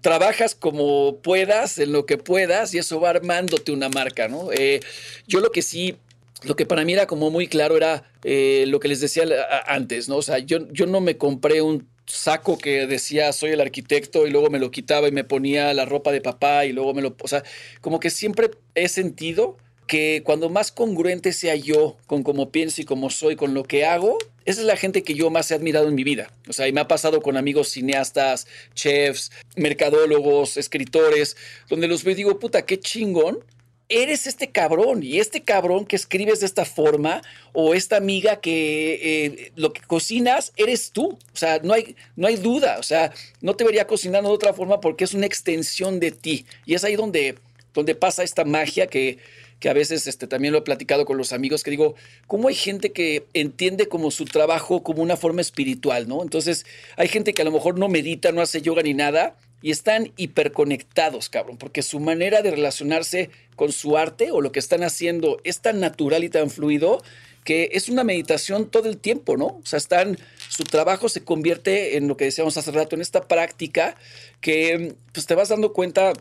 trabajas 0.00 0.54
como 0.54 1.16
puedas, 1.22 1.78
en 1.78 1.92
lo 1.92 2.06
que 2.06 2.18
puedas, 2.18 2.72
y 2.72 2.78
eso 2.78 3.00
va 3.00 3.10
armándote 3.10 3.72
una 3.72 3.88
marca, 3.88 4.28
¿no? 4.28 4.52
Eh, 4.52 4.78
yo 5.26 5.40
lo 5.40 5.50
que 5.50 5.62
sí 5.62 5.96
lo 6.44 6.56
que 6.56 6.66
para 6.66 6.84
mí 6.84 6.92
era 6.92 7.06
como 7.06 7.30
muy 7.30 7.46
claro 7.46 7.76
era 7.76 8.02
eh, 8.24 8.64
lo 8.66 8.80
que 8.80 8.88
les 8.88 9.00
decía 9.00 9.24
antes, 9.66 10.08
¿no? 10.08 10.16
O 10.16 10.22
sea, 10.22 10.38
yo, 10.38 10.66
yo 10.72 10.86
no 10.86 11.00
me 11.00 11.16
compré 11.16 11.62
un 11.62 11.88
saco 12.06 12.58
que 12.58 12.86
decía 12.86 13.32
soy 13.32 13.50
el 13.50 13.60
arquitecto 13.60 14.26
y 14.26 14.30
luego 14.30 14.50
me 14.50 14.58
lo 14.58 14.70
quitaba 14.70 15.08
y 15.08 15.12
me 15.12 15.24
ponía 15.24 15.72
la 15.74 15.84
ropa 15.84 16.12
de 16.12 16.20
papá 16.20 16.64
y 16.66 16.72
luego 16.72 16.94
me 16.94 17.02
lo... 17.02 17.16
O 17.20 17.28
sea, 17.28 17.42
como 17.80 18.00
que 18.00 18.10
siempre 18.10 18.50
he 18.74 18.88
sentido 18.88 19.56
que 19.86 20.22
cuando 20.24 20.48
más 20.48 20.72
congruente 20.72 21.32
sea 21.32 21.54
yo 21.54 21.96
con 22.06 22.22
cómo 22.22 22.50
pienso 22.50 22.80
y 22.80 22.84
cómo 22.84 23.10
soy, 23.10 23.36
con 23.36 23.52
lo 23.52 23.64
que 23.64 23.84
hago, 23.84 24.16
esa 24.44 24.60
es 24.60 24.66
la 24.66 24.76
gente 24.76 25.02
que 25.02 25.14
yo 25.14 25.30
más 25.30 25.50
he 25.50 25.54
admirado 25.54 25.88
en 25.88 25.94
mi 25.94 26.04
vida. 26.04 26.32
O 26.48 26.52
sea, 26.52 26.66
y 26.68 26.72
me 26.72 26.80
ha 26.80 26.88
pasado 26.88 27.20
con 27.20 27.36
amigos 27.36 27.68
cineastas, 27.68 28.46
chefs, 28.74 29.30
mercadólogos, 29.56 30.56
escritores, 30.56 31.36
donde 31.68 31.88
los 31.88 32.04
veo 32.04 32.12
y 32.12 32.16
digo, 32.16 32.38
puta, 32.38 32.62
qué 32.62 32.80
chingón 32.80 33.44
eres 33.92 34.26
este 34.26 34.50
cabrón 34.50 35.02
y 35.02 35.18
este 35.18 35.42
cabrón 35.42 35.84
que 35.84 35.96
escribes 35.96 36.40
de 36.40 36.46
esta 36.46 36.64
forma 36.64 37.22
o 37.52 37.74
esta 37.74 37.96
amiga 37.96 38.40
que 38.40 39.26
eh, 39.26 39.52
lo 39.54 39.72
que 39.72 39.82
cocinas 39.82 40.52
eres 40.56 40.90
tú. 40.92 41.18
O 41.32 41.36
sea, 41.36 41.60
no 41.62 41.74
hay, 41.74 41.94
no 42.16 42.26
hay 42.26 42.36
duda. 42.36 42.78
O 42.78 42.82
sea, 42.82 43.12
no 43.40 43.54
te 43.54 43.64
vería 43.64 43.86
cocinando 43.86 44.30
de 44.30 44.34
otra 44.34 44.54
forma 44.54 44.80
porque 44.80 45.04
es 45.04 45.14
una 45.14 45.26
extensión 45.26 46.00
de 46.00 46.10
ti. 46.10 46.46
Y 46.64 46.74
es 46.74 46.84
ahí 46.84 46.96
donde, 46.96 47.36
donde 47.74 47.94
pasa 47.94 48.22
esta 48.22 48.44
magia 48.44 48.86
que, 48.86 49.18
que 49.60 49.68
a 49.68 49.74
veces 49.74 50.06
este, 50.06 50.26
también 50.26 50.52
lo 50.52 50.58
he 50.58 50.62
platicado 50.62 51.04
con 51.04 51.18
los 51.18 51.32
amigos, 51.32 51.62
que 51.62 51.70
digo, 51.70 51.94
¿cómo 52.26 52.48
hay 52.48 52.54
gente 52.54 52.92
que 52.92 53.26
entiende 53.34 53.88
como 53.88 54.10
su 54.10 54.24
trabajo 54.24 54.82
como 54.82 55.02
una 55.02 55.16
forma 55.16 55.40
espiritual, 55.40 56.08
¿no? 56.08 56.22
Entonces, 56.22 56.66
hay 56.96 57.08
gente 57.08 57.32
que 57.32 57.42
a 57.42 57.44
lo 57.44 57.52
mejor 57.52 57.78
no 57.78 57.88
medita, 57.88 58.32
no 58.32 58.40
hace 58.40 58.60
yoga 58.60 58.82
ni 58.82 58.94
nada, 58.94 59.36
y 59.62 59.70
están 59.70 60.12
hiperconectados, 60.16 61.28
cabrón, 61.28 61.56
porque 61.56 61.82
su 61.82 62.00
manera 62.00 62.42
de 62.42 62.50
relacionarse 62.50 63.30
con 63.56 63.72
su 63.72 63.96
arte 63.96 64.30
o 64.32 64.40
lo 64.40 64.52
que 64.52 64.58
están 64.58 64.82
haciendo 64.82 65.40
es 65.44 65.60
tan 65.60 65.80
natural 65.80 66.24
y 66.24 66.28
tan 66.28 66.50
fluido 66.50 67.02
que 67.44 67.70
es 67.72 67.88
una 67.88 68.04
meditación 68.04 68.70
todo 68.70 68.88
el 68.88 68.98
tiempo, 68.98 69.36
¿no? 69.36 69.46
O 69.46 69.62
sea, 69.64 69.76
están, 69.76 70.18
su 70.48 70.64
trabajo 70.64 71.08
se 71.08 71.24
convierte 71.24 71.96
en 71.96 72.06
lo 72.06 72.16
que 72.16 72.26
decíamos 72.26 72.56
hace 72.56 72.70
rato, 72.70 72.94
en 72.94 73.02
esta 73.02 73.26
práctica 73.26 73.96
que 74.40 74.94
pues 75.12 75.26
te 75.26 75.34
vas 75.34 75.48
dando 75.48 75.72
cuenta, 75.72 76.12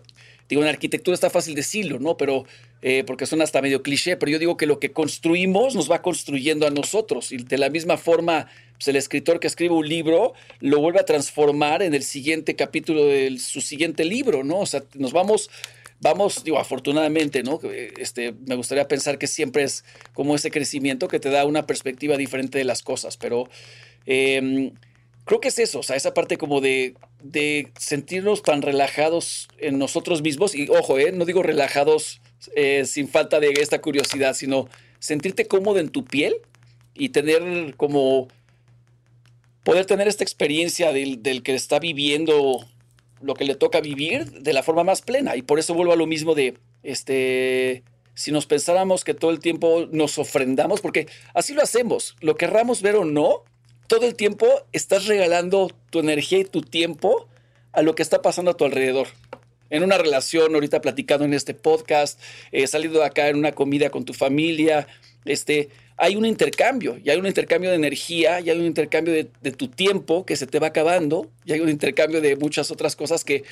digo, 0.49 0.63
en 0.63 0.67
arquitectura 0.67 1.13
está 1.13 1.29
fácil 1.29 1.53
decirlo, 1.53 1.99
¿no? 1.99 2.17
Pero 2.17 2.45
eh, 2.81 3.03
porque 3.05 3.27
suena 3.27 3.43
hasta 3.43 3.61
medio 3.61 3.83
cliché, 3.83 4.17
pero 4.17 4.31
yo 4.31 4.39
digo 4.39 4.57
que 4.57 4.65
lo 4.65 4.79
que 4.79 4.91
construimos 4.91 5.75
nos 5.75 5.91
va 5.91 6.01
construyendo 6.01 6.65
a 6.65 6.71
nosotros 6.71 7.31
y 7.31 7.37
de 7.37 7.57
la 7.59 7.69
misma 7.69 7.97
forma 7.97 8.47
pues 8.81 8.87
el 8.87 8.95
escritor 8.95 9.39
que 9.39 9.45
escribe 9.45 9.75
un 9.75 9.87
libro 9.87 10.33
lo 10.59 10.79
vuelve 10.79 10.99
a 10.99 11.05
transformar 11.05 11.83
en 11.83 11.93
el 11.93 12.01
siguiente 12.01 12.55
capítulo 12.55 13.05
de 13.05 13.37
su 13.37 13.61
siguiente 13.61 14.03
libro, 14.05 14.43
¿no? 14.43 14.57
O 14.57 14.65
sea, 14.65 14.83
nos 14.95 15.13
vamos 15.13 15.51
vamos, 15.99 16.43
digo, 16.43 16.57
afortunadamente, 16.57 17.43
¿no? 17.43 17.59
Este, 17.99 18.33
me 18.47 18.55
gustaría 18.55 18.87
pensar 18.87 19.19
que 19.19 19.27
siempre 19.27 19.61
es 19.61 19.85
como 20.15 20.33
ese 20.33 20.49
crecimiento 20.49 21.07
que 21.07 21.19
te 21.19 21.29
da 21.29 21.45
una 21.45 21.67
perspectiva 21.67 22.17
diferente 22.17 22.57
de 22.57 22.63
las 22.63 22.81
cosas, 22.81 23.17
pero 23.17 23.47
em, 24.07 24.71
creo 25.25 25.39
que 25.39 25.49
es 25.49 25.59
eso, 25.59 25.81
o 25.81 25.83
sea, 25.83 25.95
esa 25.95 26.15
parte 26.15 26.37
como 26.37 26.59
de, 26.59 26.95
de, 27.21 27.71
sentirnos 27.77 28.41
tan 28.41 28.63
relajados 28.63 29.47
en 29.59 29.77
nosotros 29.77 30.23
mismos, 30.23 30.55
y 30.55 30.67
ojo, 30.69 30.97
¿eh? 30.97 31.11
no 31.11 31.25
digo 31.25 31.43
relajados 31.43 32.19
eh, 32.55 32.85
sin 32.87 33.07
falta 33.07 33.39
de 33.39 33.53
esta 33.59 33.79
curiosidad, 33.79 34.33
sino 34.33 34.67
sentirte 34.97 35.45
cómodo 35.45 35.77
en 35.77 35.89
tu 35.89 36.03
piel 36.03 36.33
y 36.95 37.09
tener 37.09 37.75
como 37.77 38.27
poder 39.63 39.85
tener 39.85 40.07
esta 40.07 40.23
experiencia 40.23 40.91
del, 40.91 41.21
del 41.23 41.43
que 41.43 41.55
está 41.55 41.79
viviendo 41.79 42.65
lo 43.21 43.33
que 43.35 43.45
le 43.45 43.55
toca 43.55 43.81
vivir 43.81 44.25
de 44.31 44.53
la 44.53 44.63
forma 44.63 44.83
más 44.83 45.01
plena. 45.01 45.35
Y 45.35 45.41
por 45.41 45.59
eso 45.59 45.73
vuelvo 45.73 45.93
a 45.93 45.95
lo 45.95 46.07
mismo 46.07 46.35
de, 46.35 46.57
este, 46.83 47.83
si 48.13 48.31
nos 48.31 48.45
pensáramos 48.45 49.03
que 49.03 49.13
todo 49.13 49.31
el 49.31 49.39
tiempo 49.39 49.87
nos 49.91 50.17
ofrendamos, 50.17 50.81
porque 50.81 51.07
así 51.33 51.53
lo 51.53 51.61
hacemos, 51.61 52.15
lo 52.19 52.35
querramos 52.35 52.81
ver 52.81 52.95
o 52.95 53.05
no, 53.05 53.43
todo 53.87 54.05
el 54.05 54.15
tiempo 54.15 54.47
estás 54.71 55.05
regalando 55.05 55.71
tu 55.89 55.99
energía 55.99 56.39
y 56.39 56.45
tu 56.45 56.61
tiempo 56.61 57.27
a 57.73 57.81
lo 57.81 57.95
que 57.95 58.03
está 58.03 58.21
pasando 58.21 58.51
a 58.51 58.57
tu 58.57 58.65
alrededor. 58.65 59.07
En 59.69 59.83
una 59.83 59.97
relación, 59.97 60.53
ahorita 60.53 60.81
platicando 60.81 61.25
en 61.25 61.33
este 61.33 61.53
podcast, 61.53 62.19
eh, 62.51 62.67
saliendo 62.67 62.99
de 62.99 63.05
acá 63.05 63.29
en 63.29 63.37
una 63.37 63.53
comida 63.53 63.89
con 63.89 64.03
tu 64.03 64.13
familia, 64.13 64.87
este, 65.23 65.69
hay 65.97 66.15
un 66.15 66.25
intercambio, 66.25 66.97
y 67.03 67.09
hay 67.09 67.19
un 67.19 67.27
intercambio 67.27 67.69
de 67.69 67.75
energía, 67.75 68.39
y 68.39 68.49
hay 68.49 68.59
un 68.59 68.65
intercambio 68.65 69.13
de, 69.13 69.51
tu 69.51 69.67
tiempo 69.67 70.25
que 70.25 70.35
se 70.35 70.47
te 70.47 70.59
va 70.59 70.67
acabando, 70.67 71.29
y 71.45 71.53
hay 71.53 71.59
un 71.59 71.69
intercambio 71.69 72.21
de 72.21 72.35
muchas 72.35 72.71
otras 72.71 72.95
cosas 72.95 73.23
que, 73.23 73.43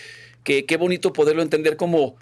qué 0.43 0.77
bonito 0.77 1.13
poderlo 1.13 1.41
entender 1.41 1.77
como 1.77 2.15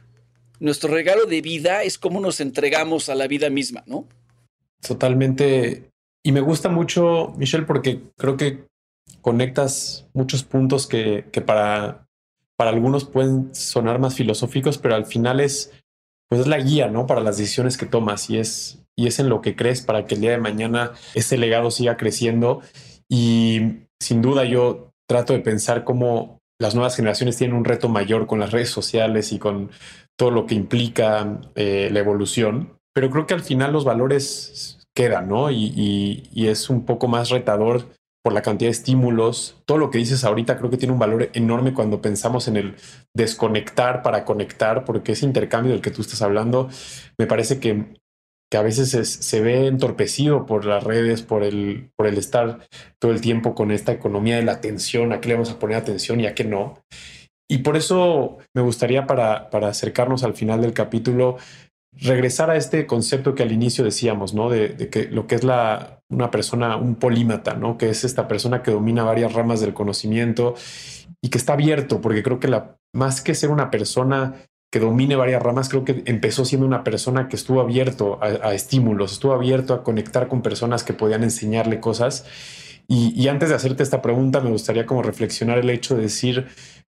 nuestro 0.59 0.93
regalo 0.93 1.25
de 1.25 1.41
vida 1.41 1.83
es 1.83 1.97
cómo 1.97 2.19
nos 2.19 2.39
entregamos 2.39 3.09
a 3.09 3.15
la 3.15 3.27
vida 3.27 3.49
misma, 3.49 3.83
¿no? 3.85 4.07
Totalmente. 4.85 5.89
Y 6.23 6.31
me 6.31 6.41
gusta 6.41 6.69
mucho, 6.69 7.33
Michelle, 7.37 7.65
porque 7.65 8.01
creo 8.17 8.37
que 8.37 8.65
conectas 9.21 10.07
muchos 10.13 10.43
puntos 10.43 10.87
que, 10.87 11.23
para, 11.45 12.07
para 12.55 12.71
algunos 12.71 13.05
pueden 13.05 13.53
sonar 13.53 13.99
más 13.99 14.15
filosóficos, 14.15 14.77
pero 14.77 14.95
al 14.95 15.05
final 15.05 15.39
es, 15.39 15.71
pues 16.27 16.41
es 16.41 16.47
la 16.47 16.59
guía, 16.59 16.87
¿no? 16.87 17.05
Para 17.05 17.21
las 17.21 17.37
decisiones 17.37 17.77
que 17.77 17.85
tomas 17.85 18.29
y 18.29 18.39
es 18.39 18.83
y 18.97 19.07
es 19.07 19.19
en 19.19 19.29
lo 19.29 19.41
que 19.41 19.55
crees 19.55 19.81
para 19.81 20.05
que 20.05 20.15
el 20.15 20.21
día 20.21 20.31
de 20.31 20.39
mañana 20.39 20.91
ese 21.13 21.37
legado 21.37 21.71
siga 21.71 21.97
creciendo. 21.97 22.61
Y 23.07 23.83
sin 24.01 24.21
duda 24.21 24.43
yo 24.43 24.91
trato 25.07 25.33
de 25.33 25.39
pensar 25.39 25.83
cómo 25.83 26.39
las 26.59 26.73
nuevas 26.73 26.95
generaciones 26.95 27.37
tienen 27.37 27.55
un 27.55 27.65
reto 27.65 27.87
mayor 27.87 28.25
con 28.25 28.39
las 28.39 28.51
redes 28.51 28.69
sociales 28.69 29.31
y 29.31 29.39
con 29.39 29.69
todo 30.17 30.31
lo 30.31 30.47
que 30.47 30.55
implica 30.55 31.39
eh, 31.55 31.89
la 31.91 31.99
evolución. 31.99 32.79
Pero 32.93 33.11
creo 33.11 33.27
que 33.27 33.35
al 33.35 33.43
final 33.43 33.71
los 33.71 33.85
valores 33.85 34.79
quedan, 34.95 35.29
¿no? 35.29 35.51
Y, 35.51 36.27
y, 36.33 36.47
es 36.47 36.71
un 36.71 36.83
poco 36.83 37.07
más 37.07 37.29
retador 37.29 37.85
por 38.23 38.33
la 38.33 38.41
cantidad 38.41 38.69
de 38.69 38.71
estímulos. 38.71 39.61
Todo 39.65 39.77
lo 39.77 39.91
que 39.91 39.99
dices 39.99 40.23
ahorita 40.23 40.57
creo 40.57 40.71
que 40.71 40.77
tiene 40.77 40.93
un 40.93 40.99
valor 40.99 41.29
enorme 41.33 41.75
cuando 41.75 42.01
pensamos 42.01 42.47
en 42.47 42.57
el 42.57 42.75
desconectar 43.15 44.01
para 44.01 44.25
conectar, 44.25 44.83
porque 44.83 45.11
ese 45.11 45.27
intercambio 45.27 45.73
del 45.73 45.81
que 45.81 45.91
tú 45.91 46.01
estás 46.01 46.23
hablando 46.23 46.69
me 47.19 47.27
parece 47.27 47.59
que 47.59 47.93
que 48.49 48.57
a 48.57 48.61
veces 48.61 48.91
se 48.91 49.41
ve 49.41 49.67
entorpecido 49.67 50.45
por 50.45 50.65
las 50.65 50.83
redes, 50.83 51.21
por 51.21 51.43
el, 51.43 51.91
por 51.97 52.07
el 52.07 52.17
estar 52.17 52.59
todo 52.99 53.11
el 53.11 53.21
tiempo 53.21 53.55
con 53.55 53.71
esta 53.71 53.91
economía 53.91 54.37
de 54.37 54.43
la 54.43 54.53
atención, 54.53 55.11
a 55.11 55.19
qué 55.19 55.29
le 55.29 55.35
vamos 55.35 55.51
a 55.51 55.59
poner 55.59 55.77
atención 55.77 56.19
y 56.19 56.27
a 56.27 56.35
qué 56.35 56.45
no. 56.45 56.81
Y 57.49 57.59
por 57.59 57.77
eso 57.77 58.37
me 58.53 58.61
gustaría 58.61 59.05
para, 59.05 59.49
para 59.49 59.69
acercarnos 59.69 60.23
al 60.23 60.33
final 60.33 60.61
del 60.61 60.73
capítulo, 60.73 61.37
regresar 61.93 62.49
a 62.49 62.55
este 62.55 62.85
concepto 62.85 63.35
que 63.35 63.43
al 63.43 63.51
inicio 63.51 63.83
decíamos, 63.83 64.33
¿no? 64.33 64.49
De, 64.49 64.69
de, 64.69 64.89
que 64.89 65.05
lo 65.05 65.27
que 65.27 65.35
es 65.35 65.43
la, 65.43 66.01
una 66.09 66.31
persona, 66.31 66.77
un 66.77 66.95
polímata, 66.95 67.55
¿no? 67.55 67.77
Que 67.77 67.89
es 67.89 68.03
esta 68.03 68.27
persona 68.27 68.63
que 68.63 68.71
domina 68.71 69.03
varias 69.03 69.33
ramas 69.33 69.61
del 69.61 69.73
conocimiento 69.73 70.55
y 71.21 71.29
que 71.29 71.37
está 71.37 71.53
abierto, 71.53 72.01
porque 72.01 72.23
creo 72.23 72.39
que 72.39 72.47
la, 72.47 72.77
más 72.93 73.21
que 73.21 73.35
ser 73.35 73.49
una 73.49 73.71
persona 73.71 74.35
que 74.77 74.85
domine 74.85 75.15
varias 75.15 75.41
ramas, 75.41 75.69
creo 75.69 75.83
que 75.83 76.03
empezó 76.05 76.45
siendo 76.45 76.67
una 76.67 76.83
persona 76.83 77.27
que 77.27 77.35
estuvo 77.35 77.61
abierto 77.61 78.19
a, 78.21 78.53
estímulos, 78.53 79.11
estuvo 79.11 79.33
abierto 79.33 79.73
a 79.73 79.83
conectar 79.83 80.27
con 80.27 80.43
personas 80.43 80.83
que 80.83 80.93
podían 80.93 81.23
enseñarle 81.23 81.79
cosas. 81.79 82.25
Y, 82.87 83.27
antes 83.27 83.49
de 83.49 83.55
hacerte 83.55 83.81
esta 83.81 84.03
pregunta, 84.03 84.39
me 84.39 84.51
gustaría 84.51 84.85
como 84.85 85.01
reflexionar 85.01 85.57
el 85.57 85.71
hecho 85.71 85.95
de 85.95 86.03
decir, 86.03 86.45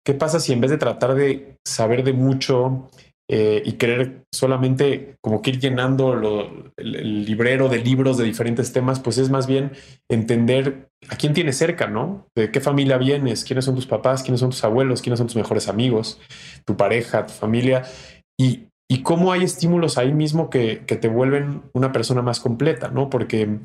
¿qué 0.05 0.15
pasa 0.15 0.41
si 0.41 0.53
en 0.53 0.61
vez 0.61 0.73
de 0.73 0.79
tratar 0.79 1.15
de 1.15 1.59
saber 1.65 2.03
de 2.03 2.13
mucho 2.13 2.91
eh, 3.29 3.63
y 3.65 3.73
querer 3.73 4.23
solamente 4.33 5.17
como 5.21 5.43
que 5.43 5.51
ir 5.51 5.59
llenando 5.59 6.15
el, 6.77 7.25
librero 7.25 7.69
de 7.69 7.79
libros 7.79 8.19
de 8.19 8.25
diferentes 8.25 8.73
temas, 8.73 9.01
pues 9.01 9.19
es 9.19 9.31
más 9.31 9.49
bien 9.49 9.73
entender 10.09 10.89
a 11.09 11.17
quién 11.17 11.35
tienes 11.35 11.57
cerca, 11.57 11.89
¿no? 11.89 12.29
De 12.37 12.53
qué 12.53 12.61
familia 12.61 12.99
vienes, 12.99 13.45
quiénes 13.45 13.65
son 13.65 13.75
tus 13.75 13.87
papás, 13.87 14.23
quiénes 14.23 14.41
son 14.41 14.51
tus 14.51 14.63
abuelos, 14.63 15.03
quiénes 15.03 15.19
son 15.19 15.27
tus 15.27 15.37
mejores 15.37 15.69
amigos, 15.69 16.21
tu 16.65 16.77
pareja, 16.77 17.27
tu 17.27 17.33
familia, 17.33 17.83
y, 18.39 18.69
y 18.89 19.03
cómo 19.03 19.33
hay 19.33 19.43
estímulos 19.43 19.99
ahí 19.99 20.13
mismo 20.13 20.49
que, 20.49 20.85
que, 20.87 20.95
te 20.95 21.09
vuelven 21.09 21.63
una 21.75 21.91
persona 21.91 22.23
más 22.23 22.39
completa, 22.39 22.89
¿no? 22.89 23.11
Porque 23.11 23.59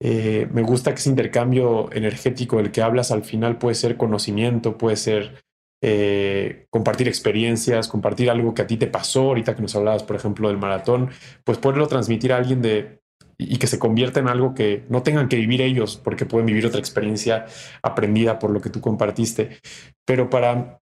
eh, 0.00 0.48
me 0.52 0.62
gusta 0.62 0.92
que 0.92 1.00
ese 1.00 1.10
intercambio 1.10 1.92
energético 1.92 2.58
del 2.58 2.70
que 2.70 2.82
hablas 2.82 3.10
al 3.10 3.24
final 3.24 3.58
puede 3.58 3.74
ser 3.74 3.96
conocimiento, 3.96 4.78
puede 4.78 4.96
ser 4.96 5.42
eh, 5.82 6.66
compartir 6.70 7.08
experiencias, 7.08 7.88
compartir 7.88 8.30
algo 8.30 8.54
que 8.54 8.62
a 8.62 8.66
ti 8.66 8.76
te 8.76 8.86
pasó, 8.86 9.22
ahorita 9.22 9.54
que 9.54 9.62
nos 9.62 9.76
hablabas, 9.76 10.02
por 10.02 10.16
ejemplo, 10.16 10.48
del 10.48 10.58
maratón, 10.58 11.10
pues 11.44 11.58
poderlo 11.58 11.86
transmitir 11.86 12.32
a 12.32 12.36
alguien 12.36 12.62
de 12.62 12.98
y 13.38 13.56
que 13.58 13.68
se 13.68 13.78
convierta 13.78 14.18
en 14.18 14.28
algo 14.28 14.52
que 14.52 14.84
no 14.88 15.02
tengan 15.04 15.28
que 15.28 15.36
vivir 15.36 15.62
ellos 15.62 15.96
porque 15.96 16.26
pueden 16.26 16.46
vivir 16.46 16.66
otra 16.66 16.80
experiencia 16.80 17.46
aprendida 17.82 18.40
por 18.40 18.50
lo 18.50 18.60
que 18.60 18.68
tú 18.68 18.80
compartiste. 18.80 19.58
Pero 20.04 20.28
para, 20.28 20.80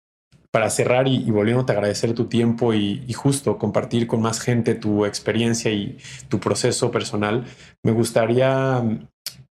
para 0.52 0.70
cerrar 0.70 1.08
y, 1.08 1.16
y 1.16 1.32
volviéndote 1.32 1.72
a 1.72 1.76
agradecer 1.76 2.14
tu 2.14 2.26
tiempo 2.26 2.74
y, 2.74 3.12
justo 3.14 3.58
compartir 3.58 4.06
con 4.06 4.22
más 4.22 4.42
gente 4.42 4.76
tu 4.76 5.06
experiencia 5.06 5.72
y 5.72 5.98
tu 6.28 6.40
proceso 6.40 6.92
personal, 6.92 7.46
me 7.84 7.94
gustaría 7.94 8.82
mm, 8.82 9.08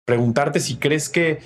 preguntarte 0.05 0.59
si 0.59 0.75
crees 0.75 1.07
que 1.07 1.39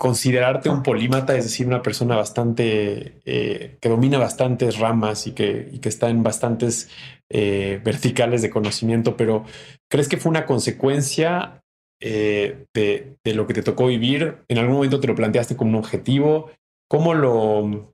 considerarte 0.00 0.70
un 0.70 0.82
polímata, 0.82 1.36
es 1.36 1.44
decir, 1.44 1.66
una 1.66 1.82
persona 1.82 2.16
bastante 2.16 3.20
eh, 3.26 3.76
que 3.82 3.88
domina 3.90 4.16
bastantes 4.16 4.78
ramas 4.78 5.26
y 5.26 5.32
que, 5.32 5.78
que 5.78 5.90
está 5.90 6.08
en 6.08 6.22
bastantes 6.22 6.88
eh, 7.28 7.82
verticales 7.84 8.40
de 8.40 8.48
conocimiento, 8.48 9.14
pero 9.14 9.44
¿crees 9.90 10.08
que 10.08 10.16
fue 10.16 10.30
una 10.30 10.46
consecuencia 10.46 11.60
eh, 12.00 12.64
de, 12.72 13.18
de, 13.22 13.34
lo 13.34 13.46
que 13.46 13.52
te 13.52 13.62
tocó 13.62 13.88
vivir? 13.88 14.38
¿En 14.48 14.56
algún 14.56 14.76
momento 14.76 15.00
te 15.00 15.06
lo 15.06 15.14
planteaste 15.14 15.54
como 15.54 15.72
un 15.72 15.84
objetivo? 15.84 16.50
¿Cómo 16.88 17.12
lo, 17.12 17.92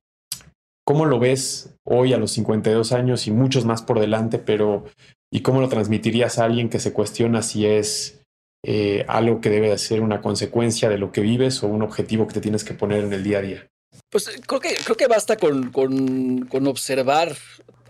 cómo 0.87 1.07
lo 1.07 1.19
ves 1.19 1.75
hoy 1.85 2.13
a 2.13 2.19
los 2.19 2.31
52 2.31 2.93
años 2.93 3.27
y 3.27 3.33
muchos 3.33 3.65
más 3.65 3.83
por 3.83 3.99
delante, 3.99 4.39
pero 4.39 4.85
¿y 5.33 5.41
cómo 5.41 5.61
lo 5.61 5.69
transmitirías 5.69 6.39
a 6.39 6.45
alguien 6.45 6.69
que 6.69 6.79
se 6.79 6.93
cuestiona 6.93 7.43
si 7.43 7.67
es 7.67 8.23
eh, 8.69 9.05
algo 9.07 9.41
que 9.41 9.49
debe 9.49 9.71
de 9.71 9.79
ser 9.79 10.01
una 10.01 10.21
consecuencia 10.21 10.89
de 10.89 10.99
lo 10.99 11.13
que 11.13 11.21
vives 11.21 11.63
o 11.63 11.69
un 11.69 11.83
objetivo 11.83 12.27
que 12.27 12.35
te 12.35 12.41
tienes 12.41 12.65
que 12.65 12.75
poner 12.75 13.05
en 13.05 13.13
el 13.13 13.23
día 13.23 13.39
a 13.39 13.43
día? 13.43 13.67
Pues 14.11 14.27
eh, 14.27 14.41
creo 14.45 14.61
que, 14.61 14.75
creo 14.75 14.97
que 14.97 15.07
basta 15.07 15.37
con, 15.37 15.71
con, 15.71 16.47
con 16.47 16.67
observar. 16.67 17.37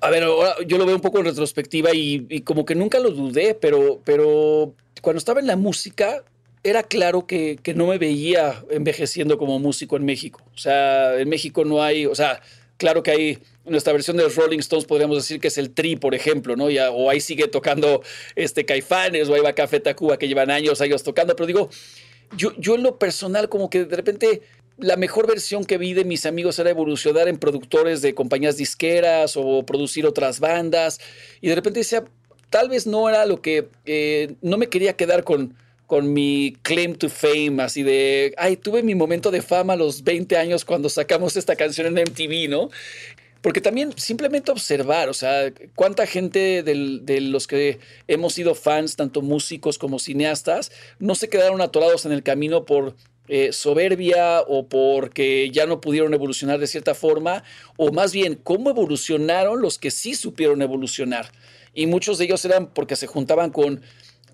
A 0.02 0.10
ver, 0.10 0.24
yo 0.66 0.76
lo 0.76 0.84
veo 0.84 0.96
un 0.96 1.00
poco 1.00 1.18
en 1.18 1.24
retrospectiva 1.24 1.94
y, 1.94 2.26
y, 2.28 2.42
como 2.42 2.66
que 2.66 2.74
nunca 2.74 2.98
lo 2.98 3.10
dudé, 3.10 3.54
pero, 3.54 4.02
pero 4.04 4.74
cuando 5.00 5.16
estaba 5.16 5.40
en 5.40 5.46
la 5.46 5.56
música 5.56 6.22
era 6.62 6.82
claro 6.82 7.26
que, 7.26 7.58
que 7.62 7.72
no 7.72 7.86
me 7.86 7.96
veía 7.96 8.62
envejeciendo 8.68 9.38
como 9.38 9.58
músico 9.58 9.96
en 9.96 10.04
México. 10.04 10.42
O 10.54 10.58
sea, 10.58 11.18
en 11.18 11.30
México 11.30 11.64
no 11.64 11.82
hay, 11.82 12.04
o 12.04 12.14
sea, 12.14 12.42
Claro 12.76 13.02
que 13.02 13.10
hay 13.10 13.38
nuestra 13.66 13.92
versión 13.92 14.16
de 14.16 14.24
los 14.24 14.36
Rolling 14.36 14.58
Stones 14.60 14.84
podríamos 14.84 15.16
decir 15.16 15.40
que 15.40 15.48
es 15.48 15.58
el 15.58 15.70
Tri, 15.70 15.96
por 15.96 16.14
ejemplo, 16.14 16.56
¿no? 16.56 16.70
Ya, 16.70 16.90
o 16.90 17.10
ahí 17.10 17.20
sigue 17.20 17.48
tocando 17.48 18.02
este 18.34 18.64
Caifanes, 18.64 19.28
o 19.28 19.34
ahí 19.34 19.40
va 19.40 19.52
Café 19.52 19.80
Tacuba, 19.80 20.18
que 20.18 20.28
llevan 20.28 20.50
años, 20.50 20.80
años 20.80 21.02
tocando, 21.02 21.36
pero 21.36 21.46
digo, 21.46 21.70
yo, 22.36 22.52
yo 22.58 22.74
en 22.74 22.82
lo 22.82 22.98
personal 22.98 23.48
como 23.48 23.70
que 23.70 23.84
de 23.84 23.96
repente 23.96 24.42
la 24.78 24.96
mejor 24.96 25.26
versión 25.26 25.64
que 25.64 25.78
vi 25.78 25.94
de 25.94 26.04
mis 26.04 26.26
amigos 26.26 26.58
era 26.58 26.70
evolucionar 26.70 27.28
en 27.28 27.38
productores 27.38 28.02
de 28.02 28.14
compañías 28.14 28.56
disqueras 28.56 29.34
o 29.36 29.64
producir 29.64 30.06
otras 30.06 30.40
bandas, 30.40 31.00
y 31.40 31.48
de 31.48 31.54
repente 31.54 31.80
decía, 31.80 32.04
tal 32.50 32.68
vez 32.68 32.86
no 32.86 33.08
era 33.08 33.26
lo 33.26 33.40
que, 33.40 33.68
eh, 33.84 34.34
no 34.42 34.58
me 34.58 34.68
quería 34.68 34.94
quedar 34.94 35.24
con 35.24 35.54
con 35.86 36.12
mi 36.12 36.56
claim 36.62 36.96
to 36.96 37.08
fame, 37.08 37.62
así 37.62 37.82
de, 37.82 38.34
ay, 38.36 38.56
tuve 38.56 38.82
mi 38.82 38.94
momento 38.94 39.30
de 39.30 39.40
fama 39.40 39.74
a 39.74 39.76
los 39.76 40.02
20 40.02 40.36
años 40.36 40.64
cuando 40.64 40.88
sacamos 40.88 41.36
esta 41.36 41.54
canción 41.54 41.86
en 41.86 42.04
MTV, 42.04 42.48
¿no? 42.48 42.70
Porque 43.46 43.60
también 43.60 43.92
simplemente 43.96 44.50
observar, 44.50 45.08
o 45.08 45.14
sea, 45.14 45.52
cuánta 45.76 46.04
gente 46.04 46.64
de 46.64 47.20
los 47.20 47.46
que 47.46 47.78
hemos 48.08 48.32
sido 48.32 48.56
fans, 48.56 48.96
tanto 48.96 49.22
músicos 49.22 49.78
como 49.78 50.00
cineastas, 50.00 50.72
no 50.98 51.14
se 51.14 51.28
quedaron 51.28 51.60
atorados 51.60 52.04
en 52.06 52.10
el 52.10 52.24
camino 52.24 52.64
por 52.64 52.96
eh, 53.28 53.52
soberbia 53.52 54.40
o 54.40 54.66
porque 54.66 55.48
ya 55.52 55.64
no 55.64 55.80
pudieron 55.80 56.12
evolucionar 56.12 56.58
de 56.58 56.66
cierta 56.66 56.96
forma, 56.96 57.44
o 57.76 57.92
más 57.92 58.12
bien, 58.12 58.34
cómo 58.34 58.70
evolucionaron 58.70 59.62
los 59.62 59.78
que 59.78 59.92
sí 59.92 60.16
supieron 60.16 60.60
evolucionar. 60.60 61.30
Y 61.72 61.86
muchos 61.86 62.18
de 62.18 62.24
ellos 62.24 62.44
eran 62.44 62.66
porque 62.66 62.96
se 62.96 63.06
juntaban 63.06 63.50
con 63.50 63.80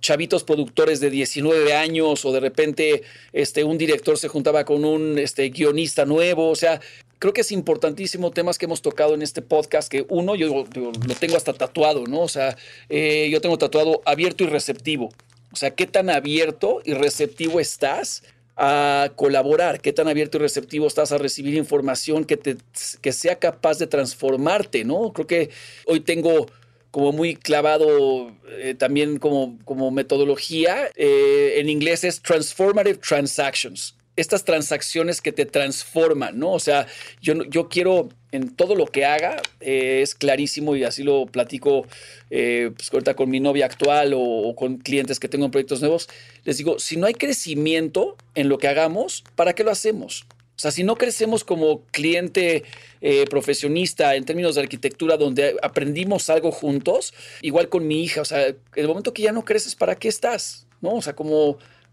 chavitos 0.03 0.43
productores 0.43 1.01
de 1.01 1.09
19 1.09 1.75
años 1.75 2.25
o 2.25 2.33
de 2.33 2.41
repente 2.41 3.03
este, 3.33 3.65
un 3.65 3.79
director 3.79 4.19
se 4.19 4.29
juntaba 4.29 4.65
con 4.65 4.85
un 4.85 5.19
este, 5.19 5.49
guionista 5.49 6.05
nuevo. 6.05 6.51
O 6.51 6.57
sea, 6.57 6.81
creo 7.23 7.33
que 7.33 7.43
es 7.43 7.53
importantísimo 7.53 8.33
temas 8.33 8.59
que 8.59 8.65
hemos 8.65 8.83
tocado 8.83 9.15
en 9.15 9.23
este 9.23 9.43
podcast, 9.43 9.89
que 9.89 10.05
uno, 10.09 10.35
yo, 10.35 10.65
lo 10.75 11.15
tengo 11.15 11.37
hasta 11.37 11.53
tatuado, 11.53 12.09
¿no? 12.09 12.23
O 12.23 12.29
sea, 12.29 12.57
eh, 12.89 13.29
yo 13.31 13.41
tengo 13.41 13.57
tatuado 13.59 14.03
abierto 14.05 14.43
y 14.43 14.49
receptivo. 14.49 15.13
O 15.53 15.57
sea, 15.57 15.71
¿qué 15.71 15.87
tan 15.87 16.11
abierto 16.11 16.83
y 16.85 16.95
receptivo 16.95 17.61
estás 17.61 18.25
a 18.57 19.13
colaborar? 19.15 19.81
¿Qué 19.81 19.93
tan 19.93 20.09
abierto 20.09 20.39
y 20.39 20.41
receptivo 20.41 20.89
estás 20.89 21.13
a 21.13 21.19
recibir 21.19 21.55
información 21.55 22.25
que, 22.25 22.37
te, 22.37 22.57
que 23.01 23.13
sea 23.13 23.39
capaz 23.39 23.79
de 23.79 23.87
transformarte, 23.87 24.85
¿no? 24.85 25.13
Creo 25.13 25.29
que 25.29 25.51
hoy 25.87 26.01
tengo 26.01 26.47
como 26.91 27.13
muy 27.13 27.37
clavado 27.37 28.37
eh, 28.49 28.75
también 28.77 29.21
como, 29.21 29.61
como 29.65 29.93
metodología. 29.93 30.91
Eh, 30.97 31.55
en 31.59 31.69
inglés 31.69 32.03
es 32.03 32.21
Transformative 32.21 32.99
Transactions. 32.99 33.95
Estas 34.17 34.45
transacciones 34.45 35.21
que 35.21 35.33
te 35.33 35.47
transforman, 35.47 36.39
¿no? 36.39 36.53
O 36.53 36.61
sea, 36.61 36.87
yo, 37.21 37.45
yo 37.45 37.69
quiero 37.69 38.09
en 38.31 38.55
todo 38.55 38.75
lo 38.75 38.87
que 38.87 39.05
haga, 39.05 39.41
eh, 39.61 40.01
es 40.03 40.15
clarísimo 40.15 40.75
y 40.77 40.85
así 40.85 41.03
lo 41.03 41.27
platico 41.27 41.87
pues, 42.29 42.93
ahorita 42.93 43.15
con 43.15 43.29
mi 43.29 43.41
novia 43.41 43.67
actual 43.67 44.13
o, 44.15 44.55
con 44.57 44.79
clientes 44.79 45.21
que 45.21 45.29
tengo 45.29 45.45
en 45.45 45.51
proyectos 45.51 45.81
nuevos. 45.81 46.09
Les 46.45 46.59
digo, 46.59 46.79
si 46.79 46.97
no 46.97 47.07
hay 47.07 47.15
crecimiento 47.15 48.17
en 48.35 48.49
lo 48.49 48.59
que 48.59 48.69
hagamos, 48.69 49.25
¿para 49.35 49.55
qué 49.55 49.65
lo 49.65 49.71
hacemos? 49.71 50.27
O 50.57 50.61
sea, 50.63 50.71
si 50.71 50.85
no 50.85 50.97
crecemos 50.97 51.45
como 51.45 51.83
cliente 51.87 52.63
eh, 53.01 53.25
profesionista 53.29 54.15
en 54.15 54.25
términos 54.25 54.55
de 54.55 54.61
arquitectura, 54.61 55.17
donde 55.17 55.57
aprendimos 55.63 56.31
algo 56.31 56.53
juntos, 56.53 57.15
igual 57.41 57.69
con 57.69 57.87
mi 57.89 58.05
hija, 58.05 58.21
o 58.21 58.25
sea, 58.25 58.47
el 58.77 58.87
momento 58.87 59.13
que 59.13 59.23
ya 59.23 59.33
no 59.33 59.45
creces, 59.45 59.75
¿para 59.75 59.97
qué 59.97 60.07
estás? 60.07 60.69
¿No? 60.81 60.95
O 60.95 61.03
sea, 61.03 61.15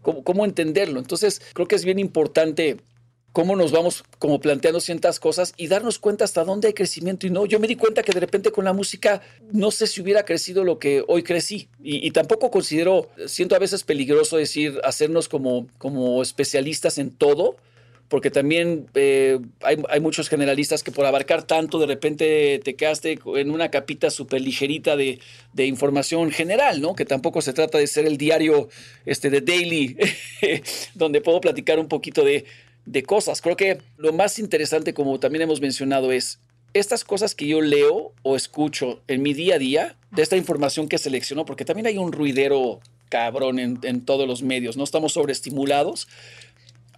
¿cómo, 0.02 0.44
entenderlo? 0.44 0.98
Entonces, 0.98 1.40
creo 1.52 1.68
que 1.68 1.76
es 1.76 1.84
bien 1.84 1.98
importante 1.98 2.78
cómo 3.32 3.54
nos 3.54 3.70
vamos 3.70 4.04
como 4.18 4.40
planteando 4.40 4.80
ciertas 4.80 5.20
cosas 5.20 5.52
y 5.56 5.68
darnos 5.68 5.98
cuenta 5.98 6.24
hasta 6.24 6.44
dónde 6.44 6.68
hay 6.68 6.74
crecimiento 6.74 7.26
y 7.26 7.30
no. 7.30 7.46
Yo 7.46 7.60
me 7.60 7.68
di 7.68 7.76
cuenta 7.76 8.02
que 8.02 8.12
de 8.12 8.20
repente 8.20 8.50
con 8.50 8.64
la 8.64 8.72
música 8.72 9.22
no 9.52 9.70
sé 9.70 9.86
si 9.86 10.00
hubiera 10.00 10.24
crecido 10.24 10.64
lo 10.64 10.78
que 10.78 11.04
hoy 11.06 11.22
crecí 11.22 11.68
y, 11.80 12.04
y 12.04 12.10
tampoco 12.10 12.50
considero, 12.50 13.08
siento 13.26 13.54
a 13.54 13.60
veces 13.60 13.84
peligroso 13.84 14.36
decir, 14.36 14.80
hacernos 14.82 15.28
como, 15.28 15.68
como 15.78 16.22
especialistas 16.22 16.98
en 16.98 17.10
todo, 17.10 17.56
porque 18.10 18.32
también 18.32 18.88
eh, 18.94 19.38
hay, 19.62 20.00
muchos 20.00 20.28
generalistas 20.28 20.82
que 20.82 20.90
por 20.90 21.06
abarcar 21.06 21.44
tanto 21.44 21.78
de 21.78 21.86
repente 21.86 22.60
te 22.62 22.74
quedaste 22.74 23.20
en 23.36 23.52
una 23.52 23.70
capita 23.70 24.10
súper 24.10 24.40
ligerita 24.40 24.96
de, 24.96 25.20
información 25.56 26.32
general, 26.32 26.80
¿no? 26.80 26.96
Que 26.96 27.04
tampoco 27.04 27.40
se 27.40 27.52
trata 27.52 27.78
de 27.78 27.86
ser 27.86 28.06
el 28.06 28.18
diario 28.18 28.68
este, 29.06 29.30
de 29.30 29.40
Daily, 29.40 29.96
donde 30.94 31.20
puedo 31.20 31.40
platicar 31.40 31.78
un 31.78 31.86
poquito 31.86 32.24
de, 32.24 32.46
de 32.84 33.02
cosas. 33.04 33.40
Creo 33.40 33.56
que 33.56 33.78
lo 33.96 34.12
más 34.12 34.40
interesante, 34.40 34.92
como 34.92 35.20
también 35.20 35.42
hemos 35.42 35.60
mencionado, 35.60 36.10
es 36.10 36.40
estas 36.74 37.04
cosas 37.04 37.36
que 37.36 37.46
yo 37.46 37.60
leo 37.60 38.12
o 38.22 38.34
escucho 38.34 39.02
en 39.06 39.22
mi 39.22 39.34
día 39.34 39.54
a 39.54 39.58
día, 39.58 39.96
de 40.10 40.22
esta 40.22 40.36
información 40.36 40.88
que 40.88 40.98
selecciono, 40.98 41.44
porque 41.44 41.64
también 41.64 41.86
hay 41.86 41.96
un 41.96 42.10
ruidero 42.10 42.80
cabrón 43.08 43.60
en, 43.60 43.78
en 43.84 44.04
todos 44.04 44.26
los 44.26 44.42
medios, 44.42 44.76
no 44.76 44.82
estamos 44.82 45.12
sobreestimulados 45.12 46.08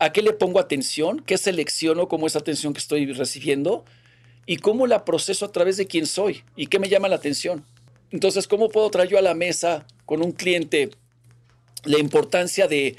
a 0.02 0.12
qué 0.12 0.20
le 0.20 0.32
pongo 0.32 0.58
atención, 0.58 1.22
qué 1.24 1.38
selecciono 1.38 2.08
como 2.08 2.26
esa 2.26 2.40
atención 2.40 2.72
que 2.72 2.80
estoy 2.80 3.12
recibiendo 3.12 3.84
y 4.46 4.56
cómo 4.56 4.88
la 4.88 5.04
proceso 5.04 5.44
a 5.44 5.52
través 5.52 5.76
de 5.76 5.86
quién 5.86 6.06
soy 6.06 6.42
y 6.56 6.66
qué 6.66 6.80
me 6.80 6.88
llama 6.88 7.06
la 7.06 7.14
atención. 7.14 7.64
Entonces, 8.10 8.48
¿cómo 8.48 8.68
puedo 8.68 8.90
traer 8.90 9.10
yo 9.10 9.16
a 9.16 9.22
la 9.22 9.34
mesa 9.34 9.86
con 10.04 10.20
un 10.20 10.32
cliente 10.32 10.90
la 11.84 12.00
importancia 12.00 12.66
de, 12.66 12.96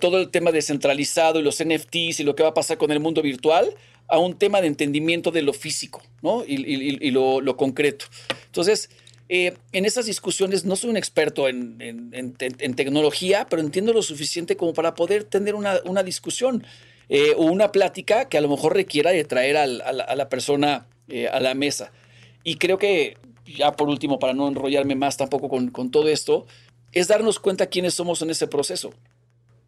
todo 0.00 0.18
el 0.18 0.30
tema 0.30 0.50
descentralizado 0.50 1.40
y 1.40 1.42
los 1.42 1.62
NFTs 1.62 2.20
y 2.20 2.24
lo 2.24 2.34
que 2.34 2.42
va 2.42 2.48
a 2.48 2.54
pasar 2.54 2.78
con 2.78 2.90
el 2.90 3.00
mundo 3.00 3.20
virtual 3.20 3.74
a 4.08 4.18
un 4.18 4.38
tema 4.38 4.62
de 4.62 4.68
entendimiento 4.68 5.30
de 5.32 5.42
lo 5.42 5.52
físico 5.52 6.00
¿no? 6.22 6.42
y, 6.46 7.10
lo, 7.10 7.42
lo, 7.42 7.58
concreto? 7.58 8.06
Entonces, 8.46 8.88
eh, 9.32 9.56
en 9.70 9.84
esas 9.84 10.06
discusiones 10.06 10.64
no 10.64 10.74
soy 10.74 10.90
un 10.90 10.96
experto 10.96 11.46
en, 11.46 12.34
tecnología, 12.74 13.46
pero 13.48 13.62
entiendo 13.62 13.92
lo 13.92 14.02
suficiente 14.02 14.56
como 14.56 14.74
para 14.74 14.96
poder 14.96 15.22
tener 15.22 15.54
una, 15.54 16.02
discusión 16.02 16.66
eh, 17.08 17.34
o 17.36 17.44
una 17.44 17.70
plática 17.70 18.28
que 18.28 18.38
a 18.38 18.40
lo 18.40 18.48
mejor 18.48 18.74
requiera 18.74 19.12
de 19.12 19.22
traer 19.22 19.56
a, 19.56 19.68
la, 19.68 20.28
persona 20.28 20.88
eh, 21.06 21.28
a 21.28 21.38
la 21.38 21.54
mesa. 21.54 21.92
Y 22.42 22.56
creo 22.56 22.76
que, 22.78 23.18
ya 23.46 23.70
por 23.70 23.88
último, 23.88 24.18
para 24.18 24.32
no 24.34 24.48
enrollarme 24.48 24.96
más 24.96 25.16
tampoco 25.16 25.48
con, 25.48 25.90
todo 25.92 26.08
esto, 26.08 26.48
es 26.90 27.06
darnos 27.06 27.38
cuenta 27.38 27.68
quiénes 27.68 27.94
somos 27.94 28.22
en 28.22 28.30
ese 28.30 28.48
proceso. 28.48 28.92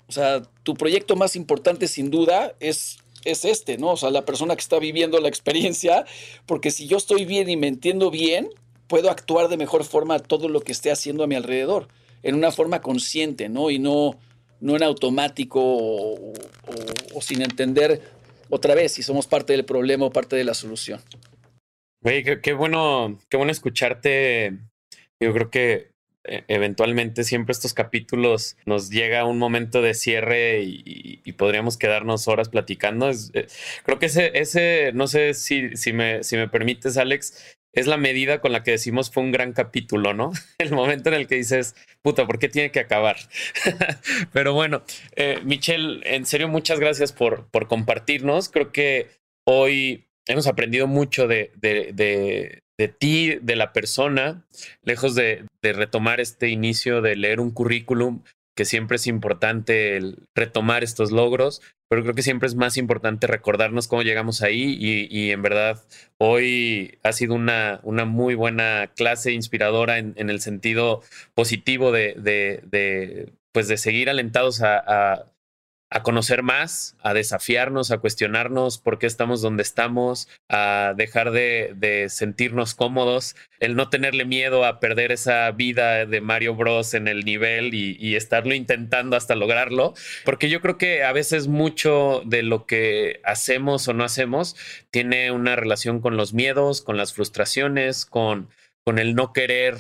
O 0.09 0.13
sea, 0.13 0.43
tu 0.65 0.75
proyecto 0.75 1.15
más 1.15 1.37
importante 1.37 1.87
sin 1.87 2.11
duda 2.11 2.57
es 2.59 2.99
es 3.25 3.45
este, 3.45 3.79
¿no? 3.79 3.93
O 3.93 3.97
sea, 3.97 4.11
la 4.11 4.25
persona 4.25 4.57
que 4.57 4.63
está 4.63 4.81
viviendo 4.81 5.21
la 5.21 5.29
experiencia, 5.29 6.05
porque 6.45 6.73
si 6.73 6.89
yo 6.89 6.97
estoy 6.97 7.25
bien 7.25 7.49
y 7.49 7.57
me 7.57 7.69
entiendo 7.69 8.11
bien, 8.11 8.49
puedo 8.93 9.11
actuar 9.11 9.49
de 9.49 9.57
mejor 9.57 9.85
forma 9.85 10.19
todo 10.19 10.51
lo 10.51 10.61
que 10.61 10.73
esté 10.73 10.93
haciendo 10.93 11.25
a 11.25 11.27
mi 11.27 11.35
alrededor, 11.35 11.89
en 12.23 12.35
una 12.35 12.51
forma 12.51 12.83
consciente, 12.83 13.49
¿no? 13.49 13.71
Y 13.71 13.79
no, 13.79 14.19
no 14.61 14.77
en 14.77 14.83
automático 14.83 15.63
o, 15.63 16.35
sin 17.23 17.41
entender 17.41 18.03
otra 18.51 18.75
vez 18.75 18.93
si 18.93 19.03
somos 19.03 19.27
parte 19.27 19.55
del 19.55 19.65
problema 19.65 20.05
o 20.05 20.13
parte 20.13 20.37
de 20.37 20.45
la 20.45 20.53
solución. 20.53 21.01
Güey, 22.03 22.23
qué, 22.43 22.53
bueno, 22.53 23.19
qué 23.31 23.39
bueno 23.39 23.51
escucharte. 23.51 24.59
Yo 25.19 25.33
creo 25.33 25.49
que 25.49 25.93
eh, 26.25 26.45
eventualmente 26.49 27.25
siempre 27.25 27.53
estos 27.53 27.73
capítulos 27.73 28.59
nos 28.67 28.91
llega 28.91 29.25
un 29.25 29.39
momento 29.39 29.81
de 29.81 29.95
cierre 29.95 30.65
y, 30.65 31.33
podríamos 31.39 31.79
quedarnos 31.79 32.29
horas 32.29 32.51
platicando. 32.51 33.11
Eh, 33.11 33.47
creo 33.85 33.99
que 33.99 34.07
ese, 34.07 34.33
ese, 34.35 34.91
no 34.93 35.07
sé 35.07 35.33
si, 35.33 35.79
si, 35.79 35.95
me, 35.95 36.23
si 36.23 36.37
me 36.37 36.47
permites, 36.47 36.99
Alex, 36.99 37.57
es 37.73 37.87
la 37.87 37.97
medida 37.97 38.41
con 38.41 38.53
la 38.53 38.63
que 38.63 38.73
decimos 38.73 39.11
fue 39.11 39.23
un 39.23 39.33
gran 39.33 39.53
capítulo, 39.53 40.15
¿no? 40.15 40.33
El 40.59 40.73
momento 40.73 41.09
en 41.09 41.15
el 41.15 41.27
que 41.27 41.37
dices, 41.37 41.75
puta, 42.03 42.27
¿por 42.27 42.39
qué 42.39 42.49
tiene 42.49 42.71
que 42.71 42.81
acabar? 42.81 43.17
Pero 44.33 44.53
bueno, 44.55 44.83
eh, 45.17 45.41
Michelle, 45.45 46.01
en 46.05 46.27
serio, 46.27 46.49
muchas 46.49 46.79
gracias 46.79 47.13
por, 47.13 47.49
por 47.49 47.69
compartirnos. 47.69 48.49
Creo 48.49 48.73
que 48.73 49.09
hoy 49.45 50.07
hemos 50.27 50.47
aprendido 50.47 50.87
mucho 50.87 51.27
de, 51.27 51.51
de, 51.57 51.93
de, 51.93 52.63
de 52.79 52.89
ti, 52.89 53.39
de 53.41 53.57
la 53.57 53.73
persona, 53.73 54.47
lejos 54.83 55.15
de, 55.15 55.45
de 55.63 55.73
retomar 55.73 56.21
este 56.21 56.49
inicio 56.49 57.01
de 57.01 57.17
leer 57.17 57.41
un 57.41 57.51
currículum 57.51 58.23
que 58.55 58.65
siempre 58.65 58.97
es 58.97 59.07
importante 59.07 59.97
el 59.97 60.27
retomar 60.35 60.85
estos 60.85 61.11
logros, 61.11 61.63
pero 61.89 62.03
creo 62.03 62.15
que 62.15 62.23
siempre 62.23 62.47
es 62.47 62.55
más 62.55 62.77
importante 62.77 63.27
recordarnos 63.27 63.89
cómo 63.89 64.03
llegamos 64.03 64.43
ahí 64.43 64.77
y, 64.79 65.31
en 65.31 65.43
verdad 65.43 65.83
hoy 66.19 66.99
ha 67.03 67.13
sido 67.13 67.35
una, 67.35 67.81
una 67.83 68.05
muy 68.05 68.35
buena 68.35 68.91
clase 68.95 69.33
inspiradora 69.33 69.99
en, 69.99 70.15
el 70.17 70.41
sentido 70.41 71.03
positivo 71.35 71.93
de, 71.93 72.15
de, 72.17 73.33
pues 73.53 73.69
de 73.69 73.77
seguir 73.77 74.09
alentados 74.11 74.63
a 74.63 75.32
conocer 76.03 76.43
más, 76.43 76.97
a 77.03 77.13
desafiarnos, 77.13 77.91
a 77.91 77.99
cuestionarnos 77.99 78.79
por 78.79 78.99
qué 78.99 79.07
estamos 79.07 79.43
donde 79.43 79.63
estamos, 79.63 80.29
a 80.49 80.95
dejar 80.97 81.33
de, 81.33 81.75
de, 81.77 82.09
sentirnos 82.09 82.75
cómodos, 82.75 83.37
el 83.61 83.77
no 83.77 83.91
tenerle 83.91 84.25
miedo 84.25 84.65
a 84.65 84.81
perder 84.81 85.13
esa 85.13 85.51
vida 85.51 86.07
de 86.07 86.21
Mario 86.23 86.55
Bros 86.55 86.95
en 86.95 87.09
el 87.09 87.25
nivel 87.25 87.75
y, 87.75 87.97
y, 88.01 88.17
estarlo 88.17 88.55
intentando 88.55 89.17
hasta 89.17 89.35
lograrlo, 89.35 89.93
porque 90.25 90.49
yo 90.49 90.63
creo 90.63 90.79
que 90.79 91.05
a 91.05 91.13
veces 91.13 91.47
mucho 91.47 92.23
de 92.25 92.43
lo 92.43 92.65
que 92.67 93.21
hacemos 93.25 93.87
o 93.87 93.93
no 93.93 94.05
hacemos 94.05 94.57
tiene 94.91 95.31
una 95.31 95.57
relación 95.57 96.01
con 96.01 96.17
los 96.17 96.33
miedos, 96.33 96.81
con 96.81 96.97
las 96.97 97.13
frustraciones, 97.13 98.07
con, 98.07 98.49
con 98.85 98.99
el 98.99 99.15
no 99.15 99.33
querer 99.33 99.77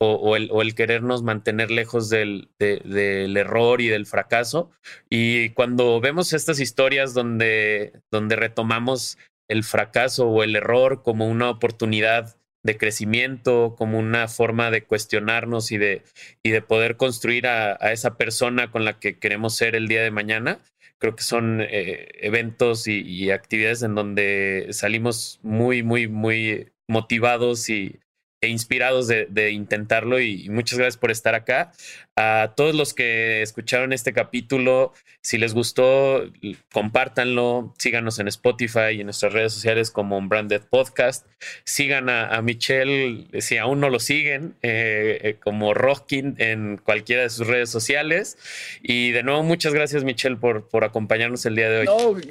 o, 0.00 0.36
el, 0.36 0.74
querernos 0.74 1.22
mantener 1.22 1.70
lejos 1.70 2.08
del, 2.08 2.50
de, 2.58 2.80
del, 2.84 3.36
error 3.36 3.80
y 3.80 3.88
del 3.88 4.06
fracaso. 4.06 4.70
Y 5.10 5.50
cuando 5.50 6.00
vemos 6.00 6.32
estas 6.32 6.60
historias 6.60 7.14
donde, 7.14 7.92
donde 8.10 8.36
retomamos 8.36 9.18
el 9.48 9.64
fracaso 9.64 10.28
o 10.28 10.42
el 10.42 10.56
error 10.56 11.02
como 11.02 11.26
una 11.26 11.50
oportunidad 11.50 12.36
de 12.62 12.76
crecimiento, 12.76 13.74
como 13.76 13.98
una 13.98 14.28
forma 14.28 14.70
de 14.70 14.84
cuestionarnos 14.84 15.72
y 15.72 15.78
de, 15.78 16.02
y 16.42 16.50
de 16.50 16.62
poder 16.62 16.96
construir 16.96 17.46
a, 17.46 17.74
esa 17.92 18.16
persona 18.16 18.70
con 18.70 18.84
la 18.84 18.98
que 19.00 19.18
queremos 19.18 19.56
ser 19.56 19.74
el 19.74 19.88
día 19.88 20.02
de 20.02 20.10
mañana, 20.10 20.60
creo 20.98 21.16
que 21.16 21.22
son 21.22 21.60
eh, 21.60 22.08
eventos 22.20 22.86
y, 22.86 23.30
actividades 23.30 23.82
en 23.82 23.94
donde 23.94 24.68
salimos 24.72 25.40
muy, 25.42 25.82
muy, 25.82 26.08
muy 26.08 26.72
motivados 26.88 27.68
y, 27.70 28.00
e 28.40 28.48
inspirados 28.48 29.08
de, 29.08 29.26
de 29.28 29.50
intentarlo 29.50 30.20
y, 30.20 30.48
muchas 30.48 30.78
gracias 30.78 30.96
por 30.96 31.10
estar 31.10 31.34
acá. 31.34 31.72
A 32.16 32.54
todos 32.56 32.74
los 32.74 32.94
que 32.94 33.42
escucharon 33.42 33.92
este 33.92 34.12
capítulo, 34.12 34.92
si 35.22 35.38
les 35.38 35.54
gustó, 35.54 36.24
compártanlo, 36.72 37.74
síganos 37.78 38.18
en 38.18 38.28
Spotify 38.28 38.90
y 38.94 39.00
en 39.00 39.06
nuestras 39.06 39.32
redes 39.32 39.52
sociales 39.52 39.90
como 39.90 40.20
Branded 40.22 40.62
Podcast. 40.62 41.26
Sigan 41.64 42.08
a, 42.08 42.40
Michelle, 42.42 43.28
si 43.40 43.56
aún 43.56 43.80
no 43.80 43.88
lo 43.88 44.00
siguen, 44.00 44.54
eh, 44.62 45.18
eh, 45.22 45.36
como 45.38 45.74
Rockin 45.74 46.34
en 46.38 46.76
cualquiera 46.78 47.22
de 47.22 47.30
sus 47.30 47.46
redes 47.46 47.70
sociales. 47.70 48.36
Y 48.82 49.12
de 49.12 49.22
nuevo, 49.22 49.42
muchas 49.44 49.72
gracias 49.72 50.02
Michelle 50.02 50.36
por, 50.36 50.68
por 50.68 50.84
acompañarnos 50.84 51.46
el 51.46 51.54
día 51.54 51.70
de 51.70 51.88
hoy. 51.88 52.22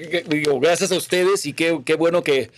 Gracias 0.61 0.91
a 0.91 0.95
ustedes 0.95 1.45
y 1.45 1.53
qué, 1.53 1.79
qué 1.85 1.95
bueno 1.95 2.23
que 2.23 2.49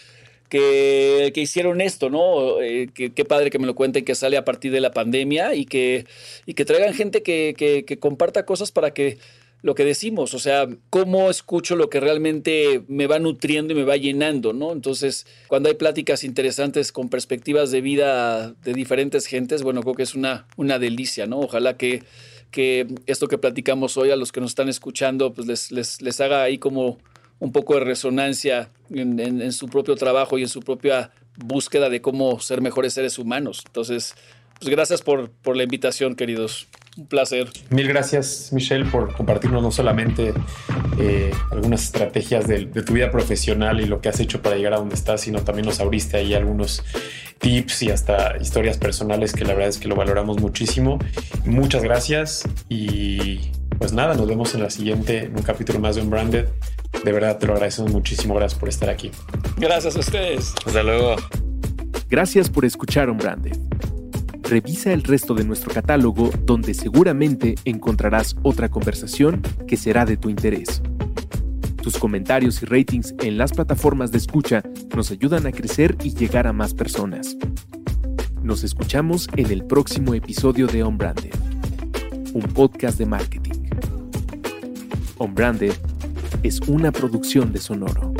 que, 0.50 1.32
hicieron 1.36 1.80
esto, 1.80 2.10
¿no? 2.10 2.62
Eh, 2.62 2.90
qué 2.94 3.26
padre 3.26 3.50
que 3.50 3.60
me 3.60 3.68
lo 3.68 3.76
cuenten 3.76 4.04
que 4.04 4.16
sale 4.16 4.36
a 4.36 4.44
partir 4.44 4.72
de 4.72 4.82
la 4.82 4.92
pandemia 4.92 5.56
y 5.56 5.66
que, 5.66 6.06
y 6.46 6.56
que 6.56 6.66
traigan 6.66 6.94
gente 6.94 7.24
que, 7.24 7.54
que, 7.56 7.86
que, 7.86 8.00
comparta 8.00 8.46
cosas 8.46 8.72
para 8.72 8.92
que 8.92 9.20
lo 9.62 9.76
que 9.76 9.84
decimos, 9.84 10.34
o 10.34 10.40
sea, 10.40 10.68
cómo 10.90 11.30
escucho 11.30 11.76
lo 11.76 11.90
que 11.90 12.00
realmente 12.00 12.84
me 12.88 13.08
va 13.08 13.20
nutriendo 13.20 13.74
y 13.74 13.76
me 13.76 13.84
va 13.84 13.98
llenando, 13.98 14.54
¿no? 14.54 14.72
Entonces, 14.72 15.28
cuando 15.48 15.70
hay 15.70 15.76
pláticas 15.76 16.24
interesantes 16.24 16.92
con 16.92 17.10
perspectivas 17.10 17.70
de 17.70 17.82
vida 17.82 18.52
de 18.64 18.74
diferentes 18.74 19.26
gentes, 19.26 19.62
bueno, 19.62 19.82
creo 19.82 19.96
que 19.96 20.04
es 20.04 20.16
una, 20.16 20.48
una 20.56 20.80
delicia, 20.80 21.28
¿no? 21.28 21.40
Ojalá 21.40 21.76
que, 21.76 22.04
que 22.52 22.88
esto 23.06 23.28
que 23.28 23.38
platicamos 23.38 23.98
hoy 23.98 24.12
a 24.12 24.16
los 24.16 24.32
que 24.32 24.40
nos 24.40 24.52
están 24.52 24.70
escuchando, 24.70 25.34
pues 25.34 25.46
les, 25.46 25.72
les, 25.72 26.02
les 26.02 26.22
haga 26.22 26.42
ahí 26.42 26.58
como 26.58 26.98
un 27.40 27.52
poco 27.52 27.74
de 27.74 27.82
resonancia 27.82 28.72
en, 28.92 29.52
su 29.52 29.68
propio 29.68 29.96
trabajo 29.96 30.38
y 30.38 30.44
en 30.44 30.50
su 30.50 30.62
propia 30.62 31.12
búsqueda 31.38 31.90
de 31.90 32.02
cómo 32.02 32.40
ser 32.40 32.62
mejores 32.62 32.94
seres 32.94 33.18
humanos. 33.18 33.64
Entonces, 33.66 34.16
pues 34.60 34.70
gracias 34.70 35.02
por, 35.02 35.30
por 35.30 35.56
la 35.56 35.64
invitación, 35.64 36.16
queridos. 36.16 36.68
Un 36.98 37.08
placer. 37.08 37.48
Mil 37.70 37.88
gracias, 37.88 38.52
Michelle, 38.52 38.84
por 38.84 39.16
compartirnos 39.16 39.64
no 39.64 39.72
solamente 39.72 40.34
eh, 41.00 41.32
algunas 41.52 41.84
estrategias 41.84 42.46
de, 42.46 42.66
de, 42.66 42.84
tu 42.84 42.94
vida 42.94 43.10
profesional 43.10 43.80
y 43.80 43.86
lo 43.86 44.02
que 44.02 44.10
has 44.10 44.20
hecho 44.20 44.42
para 44.42 44.58
llegar 44.58 44.74
a 44.74 44.78
donde 44.78 44.96
estás, 44.96 45.22
sino 45.22 45.42
también 45.44 45.66
nos 45.66 45.80
abriste 45.80 46.18
ahí 46.18 46.34
algunos 46.34 46.84
tips 47.38 47.84
y 47.84 47.92
hasta 47.92 48.36
historias 48.42 48.78
personales 48.78 49.32
que 49.32 49.46
la 49.46 49.54
verdad 49.54 49.70
es 49.70 49.78
que 49.78 49.88
lo 49.88 49.96
valoramos 49.96 50.42
muchísimo. 50.42 51.00
Muchas 51.46 51.84
gracias 51.84 52.44
y 52.68 53.52
pues 53.80 53.94
nada, 53.94 54.14
nos 54.14 54.28
vemos 54.28 54.54
en 54.54 54.62
la 54.62 54.70
siguiente, 54.70 55.26
en 55.26 55.36
un 55.36 55.42
capítulo 55.42 55.80
más 55.80 55.96
de 55.96 56.02
Unbranded. 56.02 56.48
De 57.04 57.12
verdad 57.12 57.38
te 57.38 57.48
lo 57.48 57.54
agradecemos 57.54 57.92
muchísimo. 57.92 58.36
Gracias 58.36 58.60
por 58.60 58.70
estar 58.70 58.90
aquí. 58.90 59.10
Gracias 59.58 59.96
a 59.96 60.00
ustedes. 60.00 60.54
Hasta 60.66 60.84
luego. 60.84 61.16
Gracias 62.10 62.50
por 62.50 62.66
escuchar 62.66 63.10
Unbranded. 63.10 63.58
Revisa 64.44 64.92
el 64.92 65.04
resto 65.04 65.34
de 65.34 65.46
nuestro 65.46 65.74
catálogo 65.74 66.32
donde 66.44 66.74
seguramente 66.74 67.56
encontrarás 67.66 68.36
otra 68.44 68.68
conversación 68.68 69.42
que 69.68 69.78
será 69.78 70.06
de 70.06 70.18
tu 70.18 70.30
interés. 70.30 70.82
Tus 71.82 71.98
comentarios 71.98 72.62
y 72.62 72.66
ratings 72.66 73.16
en 73.20 73.38
las 73.38 73.54
plataformas 73.54 74.12
de 74.12 74.18
escucha 74.18 74.62
nos 74.96 75.12
ayudan 75.12 75.48
a 75.48 75.52
crecer 75.52 75.96
y 76.04 76.14
llegar 76.14 76.48
a 76.48 76.54
más 76.54 76.74
personas. 76.74 77.38
Nos 78.44 78.64
escuchamos 78.64 79.30
en 79.38 79.52
el 79.52 79.64
próximo 79.64 80.14
episodio 80.14 80.68
de 80.68 80.84
Unbranded, 80.84 81.34
un 82.34 82.42
podcast 82.42 82.98
de 82.98 83.06
marketing. 83.06 83.59
Unbranded 85.20 85.74
es 86.44 86.60
una 86.62 86.92
producción 86.92 87.52
de 87.52 87.60
Sonoro. 87.60 88.14